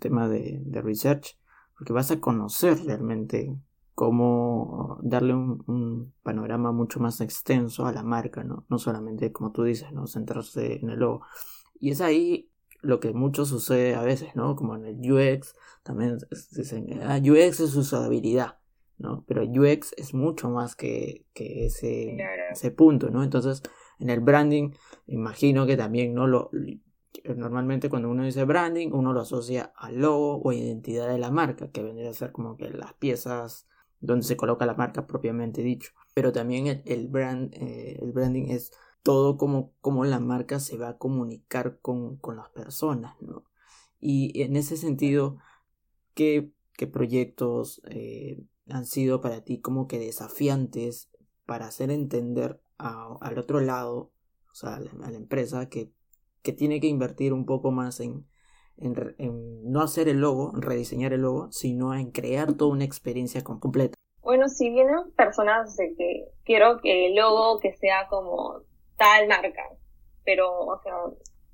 tema 0.00 0.28
de, 0.28 0.60
de, 0.64 0.82
research 0.82 1.38
porque 1.76 1.92
vas 1.92 2.10
a 2.10 2.20
conocer 2.20 2.84
realmente 2.84 3.56
cómo 3.94 4.98
darle 5.02 5.34
un, 5.34 5.62
un, 5.68 6.12
panorama 6.22 6.72
mucho 6.72 6.98
más 6.98 7.20
extenso 7.20 7.86
a 7.86 7.92
la 7.92 8.02
marca, 8.02 8.42
¿no? 8.42 8.64
No 8.68 8.78
solamente, 8.78 9.32
como 9.32 9.52
tú 9.52 9.62
dices, 9.62 9.92
¿no? 9.92 10.06
Centrarse 10.06 10.80
en 10.80 10.90
el 10.90 10.98
logo. 10.98 11.22
Y 11.78 11.90
es 11.90 12.00
ahí 12.00 12.50
lo 12.80 12.98
que 12.98 13.12
mucho 13.12 13.44
sucede 13.44 13.94
a 13.94 14.02
veces, 14.02 14.34
¿no? 14.34 14.56
Como 14.56 14.76
en 14.76 14.86
el 14.86 15.12
UX, 15.12 15.54
también 15.84 16.18
dicen, 16.56 17.00
ah, 17.02 17.18
UX 17.18 17.60
es 17.60 17.76
usabilidad. 17.76 18.58
¿no? 18.98 19.24
Pero 19.26 19.44
UX 19.44 19.94
es 19.96 20.12
mucho 20.12 20.50
más 20.50 20.74
que, 20.74 21.24
que 21.32 21.66
ese, 21.66 22.16
ese 22.50 22.70
punto, 22.72 23.10
¿no? 23.10 23.22
Entonces, 23.22 23.62
en 23.98 24.10
el 24.10 24.20
branding, 24.20 24.70
imagino 25.06 25.66
que 25.66 25.76
también 25.76 26.14
no 26.14 26.26
lo 26.26 26.50
normalmente 27.36 27.90
cuando 27.90 28.10
uno 28.10 28.24
dice 28.24 28.44
branding, 28.44 28.90
uno 28.92 29.12
lo 29.12 29.20
asocia 29.20 29.72
al 29.76 29.98
logo 29.98 30.40
o 30.42 30.52
identidad 30.52 31.08
de 31.08 31.18
la 31.18 31.30
marca, 31.30 31.70
que 31.70 31.82
vendría 31.82 32.10
a 32.10 32.14
ser 32.14 32.32
como 32.32 32.56
que 32.56 32.70
las 32.70 32.94
piezas 32.94 33.66
donde 34.00 34.24
se 34.24 34.36
coloca 34.36 34.66
la 34.66 34.74
marca 34.74 35.06
propiamente 35.06 35.62
dicho. 35.62 35.92
Pero 36.14 36.32
también 36.32 36.66
el, 36.66 36.82
el 36.86 37.08
brand, 37.08 37.54
eh, 37.54 37.98
el 38.00 38.12
branding 38.12 38.48
es 38.50 38.72
todo 39.02 39.36
como, 39.36 39.72
como 39.80 40.04
la 40.04 40.20
marca 40.20 40.60
se 40.60 40.76
va 40.76 40.90
a 40.90 40.98
comunicar 40.98 41.78
con, 41.80 42.16
con 42.16 42.36
las 42.36 42.48
personas, 42.50 43.20
¿no? 43.20 43.44
Y 44.00 44.42
en 44.42 44.56
ese 44.56 44.76
sentido, 44.76 45.38
¿qué, 46.14 46.52
qué 46.74 46.86
proyectos 46.86 47.82
eh, 47.90 48.44
han 48.68 48.86
sido 48.86 49.20
para 49.20 49.42
ti 49.42 49.60
como 49.60 49.88
que 49.88 49.98
desafiantes 49.98 51.10
para 51.46 51.66
hacer 51.66 51.90
entender 51.90 52.60
al 52.78 53.38
otro 53.38 53.60
lado, 53.60 54.12
o 54.50 54.54
sea, 54.54 54.76
a 54.76 54.80
la, 55.10 55.16
empresa, 55.16 55.68
que, 55.68 55.90
que, 56.42 56.52
tiene 56.52 56.80
que 56.80 56.86
invertir 56.86 57.32
un 57.32 57.44
poco 57.44 57.70
más 57.70 58.00
en, 58.00 58.26
en, 58.78 59.70
no 59.70 59.82
hacer 59.82 60.08
el 60.08 60.20
logo, 60.20 60.52
en 60.54 60.62
rediseñar 60.62 61.12
el 61.12 61.22
logo, 61.22 61.50
sino 61.50 61.94
en 61.94 62.10
crear 62.10 62.54
toda 62.54 62.72
una 62.72 62.84
experiencia 62.84 63.42
completa. 63.42 63.94
Bueno, 64.22 64.48
si 64.48 64.70
vienen 64.70 65.10
personas 65.16 65.76
de 65.76 65.94
que 65.96 66.24
quiero 66.44 66.80
que 66.80 67.06
el 67.06 67.14
logo 67.14 67.60
que 67.60 67.72
sea 67.74 68.06
como 68.08 68.62
tal 68.96 69.26
marca, 69.26 69.62
pero, 70.24 70.50
o 70.50 70.80
sea, 70.82 70.92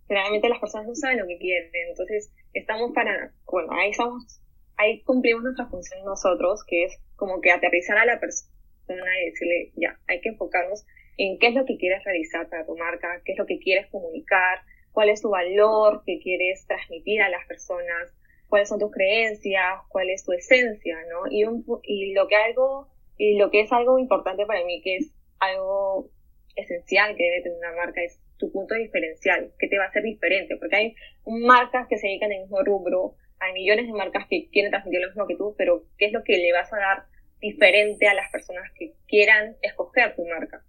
generalmente 0.09 0.49
las 0.49 0.59
personas 0.59 0.89
no 0.89 0.95
saben 0.95 1.21
lo 1.21 1.27
que 1.27 1.39
quieren, 1.39 1.71
entonces 1.89 2.33
estamos 2.53 2.93
para, 2.93 3.33
bueno, 3.47 3.73
ahí 3.73 3.91
estamos, 3.91 4.41
ahí 4.77 5.03
cumplimos 5.05 5.45
nuestra 5.45 5.67
función 5.69 6.05
nosotros, 6.05 6.65
que 6.67 6.85
es 6.85 6.99
como 7.17 7.41
que 7.41 7.53
aterrizar 7.53 7.97
a 7.97 8.07
la 8.07 8.19
persona 8.19 8.51
y 8.89 9.31
decirle, 9.31 9.73
ya, 9.77 9.99
hay 10.09 10.21
que 10.21 10.31
enfocarnos 10.31 10.85
en 11.17 11.39
qué 11.39 11.49
es 11.49 11.55
lo 11.55 11.65
que 11.65 11.77
quieres 11.77 12.03
realizar 12.05 12.49
para 12.49 12.67
tu 12.67 12.77
marca, 12.77 13.23
qué 13.25 13.33
es 13.33 13.39
lo 13.39 13.47
que 13.47 13.59
quieres 13.59 13.87
comunicar, 13.89 14.61
cuál 14.93 15.11
es 15.11 15.21
tu 15.21 15.31
valor 15.31 16.03
que 16.07 16.21
quieres 16.21 16.67
transmitir 16.67 17.21
a 17.23 17.29
las 17.29 17.47
personas, 17.47 18.15
cuáles 18.49 18.69
son 18.69 18.79
tus 18.79 18.93
creencias, 18.93 19.81
cuál 19.89 20.11
es 20.11 20.25
tu 20.25 20.33
esencia, 20.33 20.97
¿no? 21.11 21.31
Y, 21.31 21.45
un, 21.45 21.65
y 21.83 22.13
lo 22.13 22.29
que 22.29 22.37
algo, 22.37 22.89
y 23.19 23.37
lo 23.37 23.51
que 23.51 23.61
es 23.61 23.73
algo 23.73 23.99
importante 23.99 24.47
para 24.47 24.65
mí, 24.65 24.81
que 24.83 24.97
es 24.97 25.13
algo 25.41 26.11
esencial 26.57 27.17
que 27.17 27.25
debe 27.25 27.43
tener 27.43 27.59
una 27.59 27.73
marca, 27.73 28.03
es 28.03 28.21
tu 28.39 28.51
punto 28.53 28.75
diferencial, 28.75 29.53
que 29.59 29.69
te 29.69 29.79
va 29.79 29.85
a 29.85 29.89
hacer 29.89 30.03
diferente, 30.03 30.57
porque 30.57 30.77
hay 30.77 30.95
marcas 31.27 31.89
que 31.89 31.99
se 31.99 32.07
dedican 32.07 32.33
al 32.33 32.41
mismo 32.41 32.63
rubro, 32.63 33.17
hay 33.41 33.53
millones 33.53 33.87
de 33.87 33.93
marcas 33.93 34.27
que 34.29 34.49
quieren 34.51 34.71
transmitir 34.71 35.01
lo 35.01 35.09
mismo 35.09 35.27
que 35.27 35.37
tú, 35.37 35.55
pero 35.59 35.85
¿qué 35.99 36.07
es 36.07 36.13
lo 36.13 36.23
que 36.23 36.39
le 36.39 36.53
vas 36.53 36.73
a 36.73 36.77
dar 36.77 37.05
diferente 37.41 38.07
a 38.07 38.15
las 38.15 38.31
personas 38.31 38.71
que 38.79 38.93
quieran 39.07 39.57
escoger 39.63 40.15
tu 40.15 40.25
marca? 40.27 40.65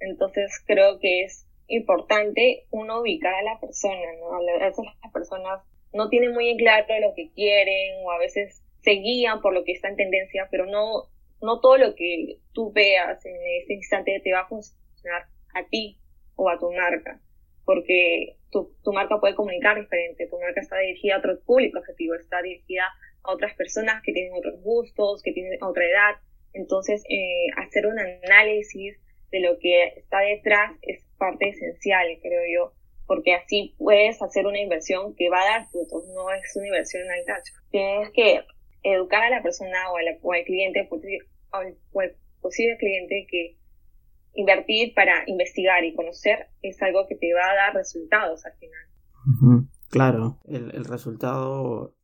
Entonces 0.00 0.52
creo 0.66 0.98
que 0.98 1.24
es 1.24 1.46
importante 1.66 2.66
uno 2.70 3.00
ubicar 3.00 3.34
a 3.34 3.42
la 3.42 3.60
persona, 3.60 4.12
¿no? 4.20 4.34
A 4.34 4.66
veces 4.66 4.84
las 5.02 5.12
personas 5.12 5.62
no 5.92 6.08
tienen 6.08 6.32
muy 6.32 6.50
en 6.50 6.58
claro 6.58 6.86
lo 7.00 7.14
que 7.14 7.30
quieren 7.32 8.04
o 8.04 8.10
a 8.10 8.18
veces 8.18 8.62
se 8.80 8.92
guían 8.92 9.40
por 9.40 9.52
lo 9.52 9.64
que 9.64 9.72
está 9.72 9.88
en 9.88 9.96
tendencia, 9.96 10.48
pero 10.50 10.66
no, 10.66 11.04
no 11.42 11.60
todo 11.60 11.76
lo 11.76 11.94
que 11.94 12.38
tú 12.52 12.72
veas 12.72 13.24
en 13.26 13.36
ese 13.62 13.74
instante 13.74 14.20
te 14.22 14.32
va 14.32 14.40
a 14.40 14.48
funcionar 14.48 15.26
a 15.54 15.64
ti 15.68 15.98
o 16.36 16.48
a 16.48 16.58
tu 16.58 16.70
marca 16.72 17.20
porque 17.68 18.38
tu, 18.50 18.74
tu 18.82 18.94
marca 18.94 19.20
puede 19.20 19.34
comunicar 19.34 19.78
diferente, 19.78 20.26
tu 20.26 20.38
marca 20.38 20.58
está 20.58 20.78
dirigida 20.78 21.16
a 21.16 21.18
otro 21.18 21.38
público 21.40 21.78
objetivo, 21.78 22.14
está 22.14 22.40
dirigida 22.40 22.84
a 23.22 23.30
otras 23.30 23.54
personas 23.56 24.02
que 24.02 24.14
tienen 24.14 24.32
otros 24.32 24.58
gustos, 24.62 25.20
que 25.22 25.32
tienen 25.32 25.62
otra 25.62 25.84
edad. 25.84 26.16
Entonces, 26.54 27.04
eh, 27.10 27.48
hacer 27.58 27.86
un 27.86 27.98
análisis 27.98 28.98
de 29.30 29.40
lo 29.40 29.58
que 29.58 29.88
está 29.96 30.20
detrás 30.20 30.72
es 30.82 31.04
parte 31.18 31.50
esencial, 31.50 32.06
creo 32.22 32.42
yo, 32.52 32.72
porque 33.06 33.34
así 33.34 33.74
puedes 33.78 34.20
hacer 34.22 34.46
una 34.46 34.60
inversión 34.60 35.14
que 35.16 35.30
va 35.30 35.42
a 35.42 35.58
dar 35.58 35.66
frutos, 35.70 36.06
no 36.14 36.30
es 36.30 36.56
una 36.56 36.68
inversión 36.68 37.02
al 37.10 37.24
tacho. 37.24 37.52
Tienes 37.70 38.10
que 38.12 38.42
educar 38.82 39.24
a 39.24 39.30
la 39.30 39.42
persona 39.42 39.90
o, 39.90 39.96
al 40.32 40.44
cliente, 40.44 40.88
o 40.90 41.58
al 41.98 42.16
posible 42.40 42.76
cliente 42.78 43.26
que 43.28 43.56
invertir 44.34 44.94
para 44.94 45.24
investigar 45.26 45.84
y 45.84 45.94
conocer 45.94 46.48
es 46.62 46.80
algo 46.82 47.06
que 47.08 47.16
te 47.16 47.32
va 47.34 47.50
a 47.50 47.54
dar 47.54 47.74
resultados 47.74 48.44
al 48.46 48.52
final. 48.54 49.68
Claro, 49.90 50.38
el, 50.46 50.74
el, 50.74 50.84
resultado 50.84 51.94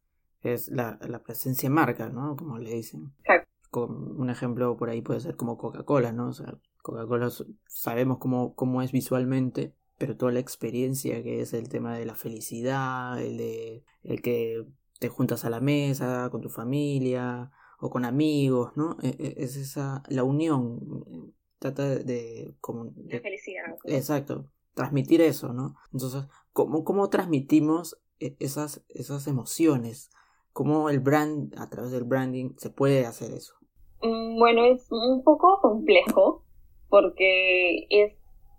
es 0.42 0.68
la, 0.68 0.98
la, 1.06 1.22
presencia 1.22 1.70
marca, 1.70 2.08
¿no? 2.08 2.34
Como 2.37 2.58
le 2.58 2.70
dicen. 2.70 3.12
Exacto. 3.20 3.54
Con 3.74 4.20
un 4.20 4.30
ejemplo 4.30 4.76
por 4.76 4.88
ahí 4.88 5.02
puede 5.02 5.18
ser 5.18 5.34
como 5.34 5.58
Coca-Cola, 5.58 6.12
¿no? 6.12 6.28
O 6.28 6.32
sea, 6.32 6.56
Coca-Cola 6.80 7.28
sabemos 7.66 8.18
cómo, 8.18 8.54
cómo 8.54 8.82
es 8.82 8.92
visualmente, 8.92 9.74
pero 9.98 10.16
toda 10.16 10.30
la 10.30 10.38
experiencia 10.38 11.24
que 11.24 11.40
es 11.40 11.52
el 11.54 11.68
tema 11.68 11.98
de 11.98 12.04
la 12.06 12.14
felicidad, 12.14 13.20
el 13.20 13.37
de 13.37 13.84
el 14.04 14.22
que 14.22 14.64
te 15.00 15.08
juntas 15.08 15.44
a 15.44 15.50
la 15.50 15.58
mesa 15.58 16.28
con 16.30 16.40
tu 16.40 16.50
familia 16.50 17.50
o 17.80 17.90
con 17.90 18.04
amigos, 18.04 18.76
¿no? 18.76 18.96
E, 19.02 19.08
e, 19.08 19.34
es 19.38 19.56
esa 19.56 20.04
la 20.08 20.22
unión 20.22 21.34
trata 21.58 21.96
de... 21.96 22.54
como, 22.60 22.92
de, 22.94 23.18
felicidad. 23.18 23.76
Exacto, 23.87 24.52
transmitir 24.74 25.20
eso, 25.20 25.52
¿no? 25.52 25.74
Entonces, 25.92 26.26
¿cómo, 26.52 26.84
cómo 26.84 27.10
transmitimos 27.10 27.98
e, 28.20 28.37
esas, 28.38 28.84
esas 28.88 29.26
emociones? 29.26 30.10
¿Cómo 30.52 30.90
el 30.90 31.00
brand, 31.00 31.58
a 31.58 31.68
través 31.68 31.90
del 31.90 32.04
branding, 32.04 32.54
se 32.56 32.70
puede 32.70 33.04
hacer 33.04 33.32
eso? 33.32 33.63
Mm, 34.05 34.38
bueno, 34.38 34.67
es 34.67 34.87
un 34.93 35.25
poco 35.25 35.61
complejo 35.62 36.45
porque 36.90 37.87
es 37.88 38.12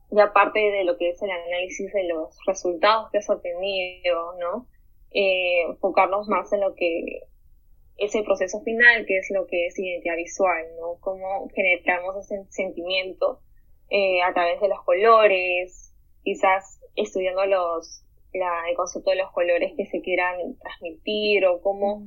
ya 0.10 0.34
parte 0.34 0.60
de 0.60 0.84
lo 0.84 0.98
que 0.98 1.10
es 1.10 1.22
el 1.22 1.30
análisis 1.30 1.94
de 1.94 2.08
los 2.08 2.36
resultados 2.48 3.12
que 3.12 3.20
has 3.20 3.30
obtenido, 3.30 4.34
¿no? 4.40 4.68
Eh, 5.12 5.62
enfocarnos 5.70 6.28
más 6.28 6.52
en 6.52 6.62
lo 6.62 6.74
que 6.74 7.22
ese 7.98 8.24
proceso 8.24 8.60
final, 8.62 9.06
que 9.06 9.20
es 9.20 9.28
lo 9.30 9.46
que 9.46 9.68
es 9.68 9.78
identidad 9.78 10.16
visual, 10.16 10.66
¿no? 10.80 10.98
Cómo 11.00 11.48
generamos 11.54 12.18
ese 12.18 12.44
sentimiento 12.50 13.40
eh, 13.90 14.24
a 14.24 14.34
través 14.34 14.60
de 14.62 14.70
los 14.70 14.82
colores, 14.84 15.94
quizás 16.24 16.82
estudiando 16.96 17.46
los, 17.46 18.04
la, 18.34 18.68
el 18.68 18.76
concepto 18.76 19.12
de 19.12 19.18
los 19.18 19.32
colores 19.32 19.74
que 19.78 19.86
se 19.86 20.02
quieran 20.02 20.58
transmitir 20.58 21.46
o 21.46 21.62
cómo 21.62 22.00
mm. 22.00 22.06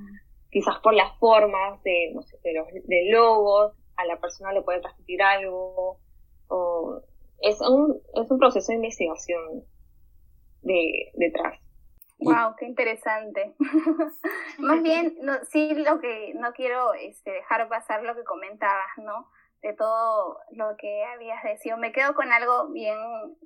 Quizás 0.50 0.78
por 0.80 0.94
las 0.94 1.16
formas 1.18 1.82
de, 1.82 2.12
no 2.14 2.22
sé, 2.22 2.38
de 2.42 2.54
los 2.54 2.66
de 2.72 3.10
logos 3.10 3.74
a 3.96 4.04
la 4.04 4.18
persona 4.18 4.52
le 4.52 4.62
puede 4.62 4.80
transmitir 4.80 5.22
algo 5.22 5.98
o 6.48 7.02
es 7.40 7.60
un, 7.60 8.00
es 8.14 8.30
un 8.30 8.38
proceso 8.38 8.72
de 8.72 8.76
investigación 8.76 9.64
de, 10.62 11.10
detrás. 11.14 11.58
Wow, 12.18 12.56
qué 12.58 12.66
interesante. 12.66 13.54
Más 14.58 14.82
bien, 14.82 15.16
no, 15.22 15.34
sí, 15.44 15.72
lo 15.74 16.00
que 16.00 16.34
no 16.34 16.52
quiero 16.52 16.94
este, 16.94 17.30
dejar 17.30 17.68
pasar 17.68 18.02
lo 18.02 18.16
que 18.16 18.24
comentabas, 18.24 18.90
¿no? 18.96 19.28
De 19.62 19.72
todo 19.74 20.38
lo 20.52 20.76
que 20.76 21.04
habías 21.04 21.42
decidido. 21.42 21.78
Me 21.78 21.92
quedo 21.92 22.14
con 22.14 22.32
algo 22.32 22.68
bien, 22.68 22.98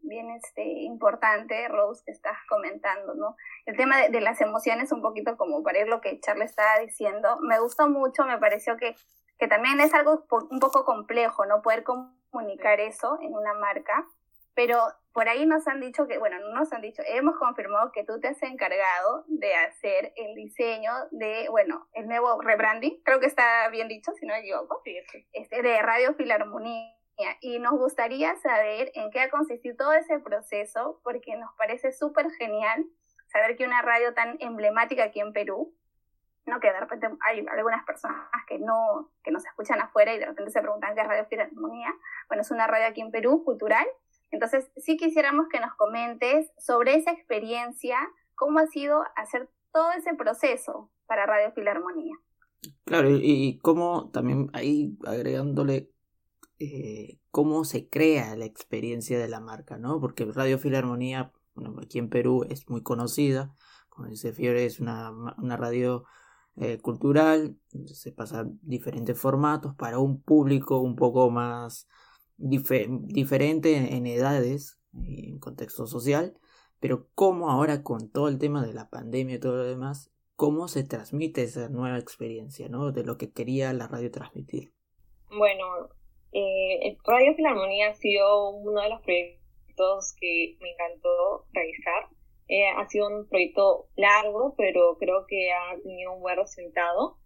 bien 0.02 0.30
este, 0.30 0.62
importante, 0.82 1.68
Rose, 1.68 2.02
que 2.04 2.12
estás 2.12 2.36
comentando, 2.48 3.14
¿no? 3.14 3.36
El 3.66 3.76
tema 3.76 3.98
de, 3.98 4.08
de, 4.10 4.20
las 4.20 4.40
emociones, 4.40 4.92
un 4.92 5.02
poquito 5.02 5.36
como 5.36 5.62
para 5.62 5.80
ir 5.80 5.88
lo 5.88 6.00
que 6.00 6.20
Charles 6.20 6.50
estaba 6.50 6.78
diciendo. 6.78 7.38
Me 7.40 7.58
gustó 7.60 7.88
mucho, 7.88 8.24
me 8.24 8.38
pareció 8.38 8.76
que, 8.76 8.94
que 9.38 9.48
también 9.48 9.80
es 9.80 9.94
algo 9.94 10.24
un 10.50 10.60
poco 10.60 10.84
complejo, 10.84 11.46
¿no? 11.46 11.62
Poder 11.62 11.84
comunicar 11.84 12.80
eso 12.80 13.18
en 13.22 13.34
una 13.34 13.54
marca 13.54 14.06
pero 14.54 14.78
por 15.12 15.28
ahí 15.28 15.44
nos 15.46 15.68
han 15.68 15.80
dicho 15.80 16.06
que, 16.06 16.18
bueno, 16.18 16.38
no 16.40 16.54
nos 16.54 16.72
han 16.72 16.80
dicho, 16.80 17.02
hemos 17.06 17.36
confirmado 17.36 17.92
que 17.92 18.04
tú 18.04 18.18
te 18.20 18.28
has 18.28 18.42
encargado 18.42 19.24
de 19.28 19.54
hacer 19.54 20.12
el 20.16 20.34
diseño 20.34 20.90
de, 21.10 21.48
bueno, 21.50 21.88
el 21.92 22.08
nuevo 22.08 22.40
rebranding, 22.40 23.02
creo 23.04 23.20
que 23.20 23.26
está 23.26 23.68
bien 23.68 23.88
dicho, 23.88 24.12
si 24.12 24.26
no 24.26 24.34
me 24.34 24.40
equivoco, 24.40 24.82
este, 25.32 25.62
de 25.62 25.82
Radio 25.82 26.14
Filarmonía. 26.14 26.96
Y 27.40 27.58
nos 27.58 27.74
gustaría 27.74 28.34
saber 28.36 28.90
en 28.94 29.10
qué 29.10 29.20
ha 29.20 29.30
consistido 29.30 29.76
todo 29.76 29.92
ese 29.92 30.18
proceso, 30.18 31.00
porque 31.04 31.36
nos 31.36 31.54
parece 31.56 31.92
súper 31.92 32.30
genial 32.32 32.86
saber 33.26 33.56
que 33.56 33.64
una 33.64 33.82
radio 33.82 34.14
tan 34.14 34.38
emblemática 34.40 35.04
aquí 35.04 35.20
en 35.20 35.32
Perú, 35.32 35.74
no 36.46 36.58
que 36.58 36.72
de 36.72 36.80
repente 36.80 37.08
hay 37.20 37.46
algunas 37.50 37.84
personas 37.84 38.26
que 38.48 38.58
no 38.58 39.10
que 39.22 39.30
nos 39.30 39.44
escuchan 39.46 39.80
afuera 39.80 40.12
y 40.12 40.18
de 40.18 40.26
repente 40.26 40.50
se 40.50 40.60
preguntan 40.60 40.94
qué 40.94 41.02
es 41.02 41.06
Radio 41.06 41.26
Filarmonía. 41.26 41.94
Bueno, 42.28 42.40
es 42.40 42.50
una 42.50 42.66
radio 42.66 42.86
aquí 42.88 43.00
en 43.00 43.12
Perú, 43.12 43.44
cultural, 43.44 43.86
entonces, 44.32 44.70
sí 44.76 44.96
quisiéramos 44.96 45.46
que 45.48 45.60
nos 45.60 45.74
comentes 45.74 46.50
sobre 46.58 46.96
esa 46.96 47.12
experiencia, 47.12 47.98
cómo 48.34 48.58
ha 48.58 48.66
sido 48.66 49.04
hacer 49.14 49.50
todo 49.72 49.92
ese 49.92 50.14
proceso 50.14 50.90
para 51.06 51.26
Radio 51.26 51.52
Filarmonía. 51.52 52.16
Claro, 52.84 53.10
y, 53.10 53.58
cómo 53.62 54.10
también 54.10 54.48
ahí 54.54 54.96
agregándole 55.04 55.90
eh, 56.58 57.18
cómo 57.30 57.64
se 57.64 57.88
crea 57.88 58.34
la 58.36 58.46
experiencia 58.46 59.18
de 59.18 59.28
la 59.28 59.40
marca, 59.40 59.76
¿no? 59.76 60.00
Porque 60.00 60.24
Radio 60.24 60.58
Filarmonía, 60.58 61.32
bueno, 61.54 61.76
aquí 61.82 61.98
en 61.98 62.08
Perú 62.08 62.46
es 62.48 62.68
muy 62.70 62.82
conocida, 62.82 63.54
como 63.90 64.08
dice 64.08 64.32
Fiore, 64.32 64.64
es 64.64 64.80
una, 64.80 65.10
una 65.36 65.56
radio 65.58 66.04
eh, 66.56 66.78
cultural, 66.78 67.58
se 67.86 68.12
pasa 68.12 68.46
diferentes 68.62 69.18
formatos 69.18 69.74
para 69.74 69.98
un 69.98 70.22
público 70.22 70.78
un 70.80 70.96
poco 70.96 71.30
más 71.30 71.88
diferente 72.36 73.94
en, 73.96 74.06
edades, 74.06 74.80
en 74.94 75.38
contexto 75.38 75.86
social, 75.86 76.34
pero 76.80 77.08
cómo 77.14 77.50
ahora 77.50 77.82
con 77.82 78.10
todo 78.10 78.28
el 78.28 78.38
tema 78.38 78.64
de 78.66 78.74
la 78.74 78.90
pandemia 78.90 79.36
y 79.36 79.40
todo 79.40 79.56
lo 79.56 79.64
demás, 79.64 80.10
cómo 80.36 80.68
se 80.68 80.84
transmite 80.84 81.42
esa 81.42 81.68
nueva 81.68 81.98
experiencia, 81.98 82.68
¿no? 82.68 82.90
De 82.92 83.04
lo 83.04 83.16
que 83.16 83.32
quería 83.32 83.72
la 83.72 83.86
radio 83.86 84.10
transmitir. 84.10 84.72
Bueno, 85.30 85.64
eh, 86.32 86.98
Radio 87.06 87.34
Filarmonía 87.34 87.90
ha 87.90 87.94
sido 87.94 88.50
uno 88.50 88.82
de 88.82 88.88
los 88.88 89.00
proyectos 89.02 90.14
que 90.20 90.56
me 90.60 90.72
encantó 90.72 91.46
realizar. 91.52 92.08
Eh, 92.48 92.66
ha 92.68 92.88
sido 92.88 93.08
un 93.08 93.28
proyecto 93.28 93.86
largo, 93.96 94.54
pero 94.56 94.96
creo 94.98 95.26
que 95.26 95.52
ha 95.52 95.80
tenido 95.82 96.12
un 96.12 96.20
buen 96.20 96.36
resultado. 96.36 97.18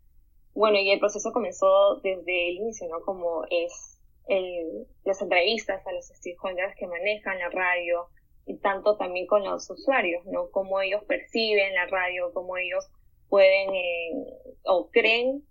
Bueno, 0.55 0.79
y 0.79 0.91
el 0.91 1.01
proceso 1.01 1.33
comenzó 1.33 2.01
desde 2.03 2.51
el 2.51 2.57
inicio, 2.57 2.89
¿no? 2.89 3.01
Como 3.01 3.45
es 3.51 3.96
el, 4.27 4.87
las 5.05 5.21
entrevistas 5.23 5.87
a 5.87 5.93
los 5.93 6.07
stakeholders 6.07 6.75
que 6.77 6.87
manejan 6.87 7.39
la 7.39 7.49
radio 7.51 8.09
y 8.47 8.59
tanto 8.59 8.97
también 8.97 9.27
con 9.27 9.45
los 9.45 9.69
usuarios, 9.71 10.25
¿no? 10.27 10.51
Cómo 10.51 10.81
ellos 10.81 11.03
perciben 11.05 11.75
la 11.75 11.87
radio, 11.87 12.33
cómo 12.33 12.57
ellos 12.57 12.89
pueden 13.29 13.75
eh, 13.75 14.13
o 14.65 14.89
creen 14.91 15.43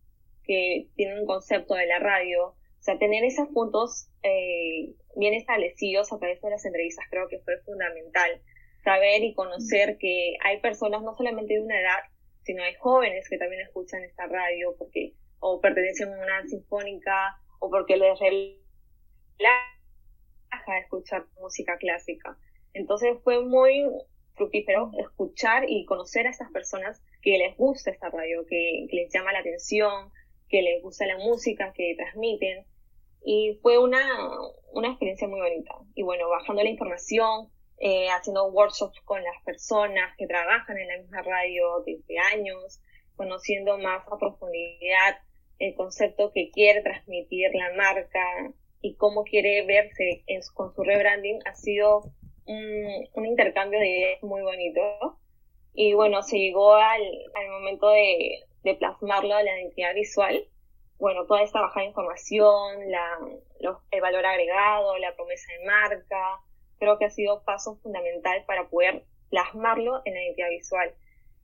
que 0.44 0.88
tienen 0.96 1.20
un 1.20 1.26
concepto 1.26 1.74
de 1.76 1.88
la 1.88 2.00
radio. 2.00 2.48
O 2.48 2.82
sea, 2.86 2.98
tener 2.98 3.24
esos 3.24 3.48
puntos 3.50 4.08
eh, 4.24 4.94
bien 5.16 5.34
establecidos 5.34 6.12
a 6.14 6.20
través 6.20 6.42
de 6.42 6.50
las 6.50 6.66
entrevistas 6.66 7.06
creo 7.10 7.28
que 7.28 7.40
fue 7.40 7.58
fundamental. 7.66 8.42
Saber 8.84 9.24
y 9.24 9.34
conocer 9.34 9.98
que 9.98 10.36
hay 10.44 10.62
personas 10.62 11.02
no 11.02 11.16
solamente 11.16 11.56
de 11.56 11.62
una 11.62 11.80
edad, 11.80 12.00
sino 12.44 12.64
hay 12.64 12.76
jóvenes 12.76 13.28
que 13.28 13.38
también 13.38 13.62
escuchan 13.62 14.04
esta 14.04 14.28
radio 14.28 14.76
porque 14.78 15.14
o 15.40 15.60
pertenecen 15.60 16.14
a 16.14 16.24
una 16.24 16.48
sinfónica 16.48 17.36
o 17.60 17.70
porque 17.70 17.98
les 17.98 18.20
de 19.38 20.80
escuchar 20.80 21.26
música 21.40 21.78
clásica. 21.78 22.38
Entonces 22.74 23.18
fue 23.24 23.44
muy 23.44 23.86
fructífero 24.36 24.92
escuchar 25.00 25.66
y 25.68 25.86
conocer 25.86 26.28
a 26.28 26.32
estas 26.32 26.52
personas 26.52 27.02
que 27.22 27.38
les 27.38 27.56
gusta 27.58 27.92
esta 27.92 28.10
radio, 28.10 28.46
que, 28.48 28.88
les 28.92 29.12
llama 29.14 29.32
la 29.32 29.40
atención, 29.40 30.12
que 30.50 30.62
les 30.62 30.82
gusta 30.82 31.06
la 31.06 31.18
música 31.18 31.74
que 31.74 31.96
transmiten. 31.96 32.66
Y 33.24 33.58
fue 33.62 33.80
una, 33.80 34.06
una 34.74 34.90
experiencia 34.90 35.28
muy 35.28 35.40
bonita. 35.40 35.74
Y 35.96 36.04
bueno, 36.04 36.30
bajando 36.30 36.62
la 36.62 36.70
información, 36.70 37.50
eh, 37.80 38.08
haciendo 38.10 38.48
workshops 38.48 39.02
con 39.02 39.24
las 39.24 39.42
personas 39.44 40.16
que 40.18 40.28
trabajan 40.28 40.78
en 40.78 40.88
la 40.88 40.98
misma 40.98 41.22
radio 41.24 41.82
desde 41.86 42.20
años, 42.20 42.82
conociendo 43.16 43.78
más 43.78 44.06
a 44.12 44.18
profundidad 44.18 45.18
el 45.58 45.74
concepto 45.76 46.32
que 46.34 46.52
quiere 46.52 46.82
transmitir 46.82 47.50
la 47.54 47.74
marca, 47.74 48.54
y 48.86 48.96
cómo 48.98 49.24
quiere 49.24 49.66
verse 49.66 50.24
con 50.54 50.72
su 50.76 50.84
rebranding 50.84 51.40
ha 51.46 51.56
sido 51.56 52.04
un, 52.46 53.26
intercambio 53.26 53.80
de 53.80 53.90
ideas 53.90 54.24
muy 54.24 54.44
bonito. 54.44 55.18
Y 55.74 55.94
bueno, 55.96 56.22
se 56.22 56.38
llegó 56.38 56.76
al, 56.76 57.02
momento 57.50 57.90
de, 57.90 58.76
plasmarlo 58.78 59.34
a 59.34 59.42
la 59.42 59.60
identidad 59.60 59.96
visual. 59.96 60.48
Bueno, 61.00 61.26
toda 61.26 61.42
esta 61.42 61.62
bajada 61.62 61.82
de 61.82 61.88
información, 61.88 62.92
la, 62.92 63.18
el 63.90 64.02
valor 64.02 64.24
agregado, 64.24 65.00
la 65.00 65.16
promesa 65.16 65.52
de 65.54 65.66
marca, 65.66 66.40
creo 66.78 67.00
que 67.00 67.06
ha 67.06 67.10
sido 67.10 67.44
paso 67.44 67.78
fundamental 67.78 68.44
para 68.46 68.70
poder 68.70 69.04
plasmarlo 69.32 70.04
en 70.06 70.14
la 70.14 70.24
identidad 70.24 70.50
visual. 70.50 70.94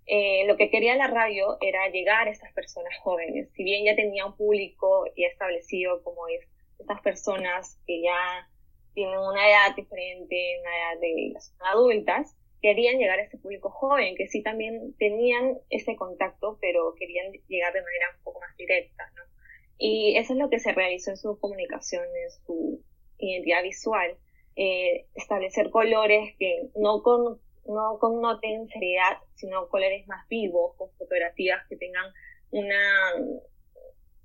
Eh, 0.06 0.46
lo 0.46 0.58
que 0.58 0.70
quería 0.70 0.96
la 0.96 1.08
radio 1.08 1.58
era 1.60 1.90
llegar 1.90 2.28
a 2.28 2.32
estas 2.32 2.54
personas 2.54 2.96
jóvenes. 3.00 3.50
Si 3.54 3.64
bien 3.64 3.84
ya 3.84 3.96
tenía 3.96 4.28
un 4.28 4.38
público 4.38 5.06
ya 5.18 5.26
establecido 5.28 6.04
como 6.04 6.28
es 6.28 6.48
estas 6.82 7.02
personas 7.02 7.80
que 7.88 8.02
ya 8.02 8.48
tienen 8.94 9.18
una 9.20 9.50
edad 9.50 9.76
diferente, 9.76 10.60
una 10.62 10.78
edad 10.78 11.00
de 11.00 11.34
adultas, 11.72 12.36
querían 12.62 12.98
llegar 12.98 13.20
a 13.20 13.24
este 13.24 13.38
público 13.38 13.70
joven, 13.70 14.16
que 14.16 14.28
sí 14.28 14.44
también 14.44 14.94
tenían 15.00 15.58
ese 15.70 15.96
contacto, 15.96 16.58
pero 16.62 16.94
querían 16.96 17.32
llegar 17.48 17.74
de 17.74 17.82
manera 17.82 18.06
un 18.18 18.24
poco 18.24 18.40
más 18.40 18.56
directa, 18.58 19.12
¿no? 19.16 19.24
Y 19.78 20.16
eso 20.18 20.34
es 20.34 20.40
lo 20.40 20.50
que 20.50 20.60
se 20.60 20.74
realizó 20.74 21.10
en 21.10 21.18
su 21.18 21.40
comunicación, 21.40 22.04
en 22.04 22.32
su 22.46 22.84
identidad 23.18 23.64
visual, 23.64 24.16
eh, 24.56 25.08
establecer 25.16 25.72
colores 25.72 26.36
que 26.38 26.70
no, 26.76 27.02
con, 27.02 27.42
no 27.66 27.98
connoten 28.00 28.68
seriedad, 28.68 29.18
sino 29.36 29.68
colores 29.70 30.08
más 30.08 30.28
vivos, 30.28 30.76
con 30.76 30.92
fotografías 31.00 31.66
que 31.68 31.78
tengan 31.78 32.06
una, 32.52 33.14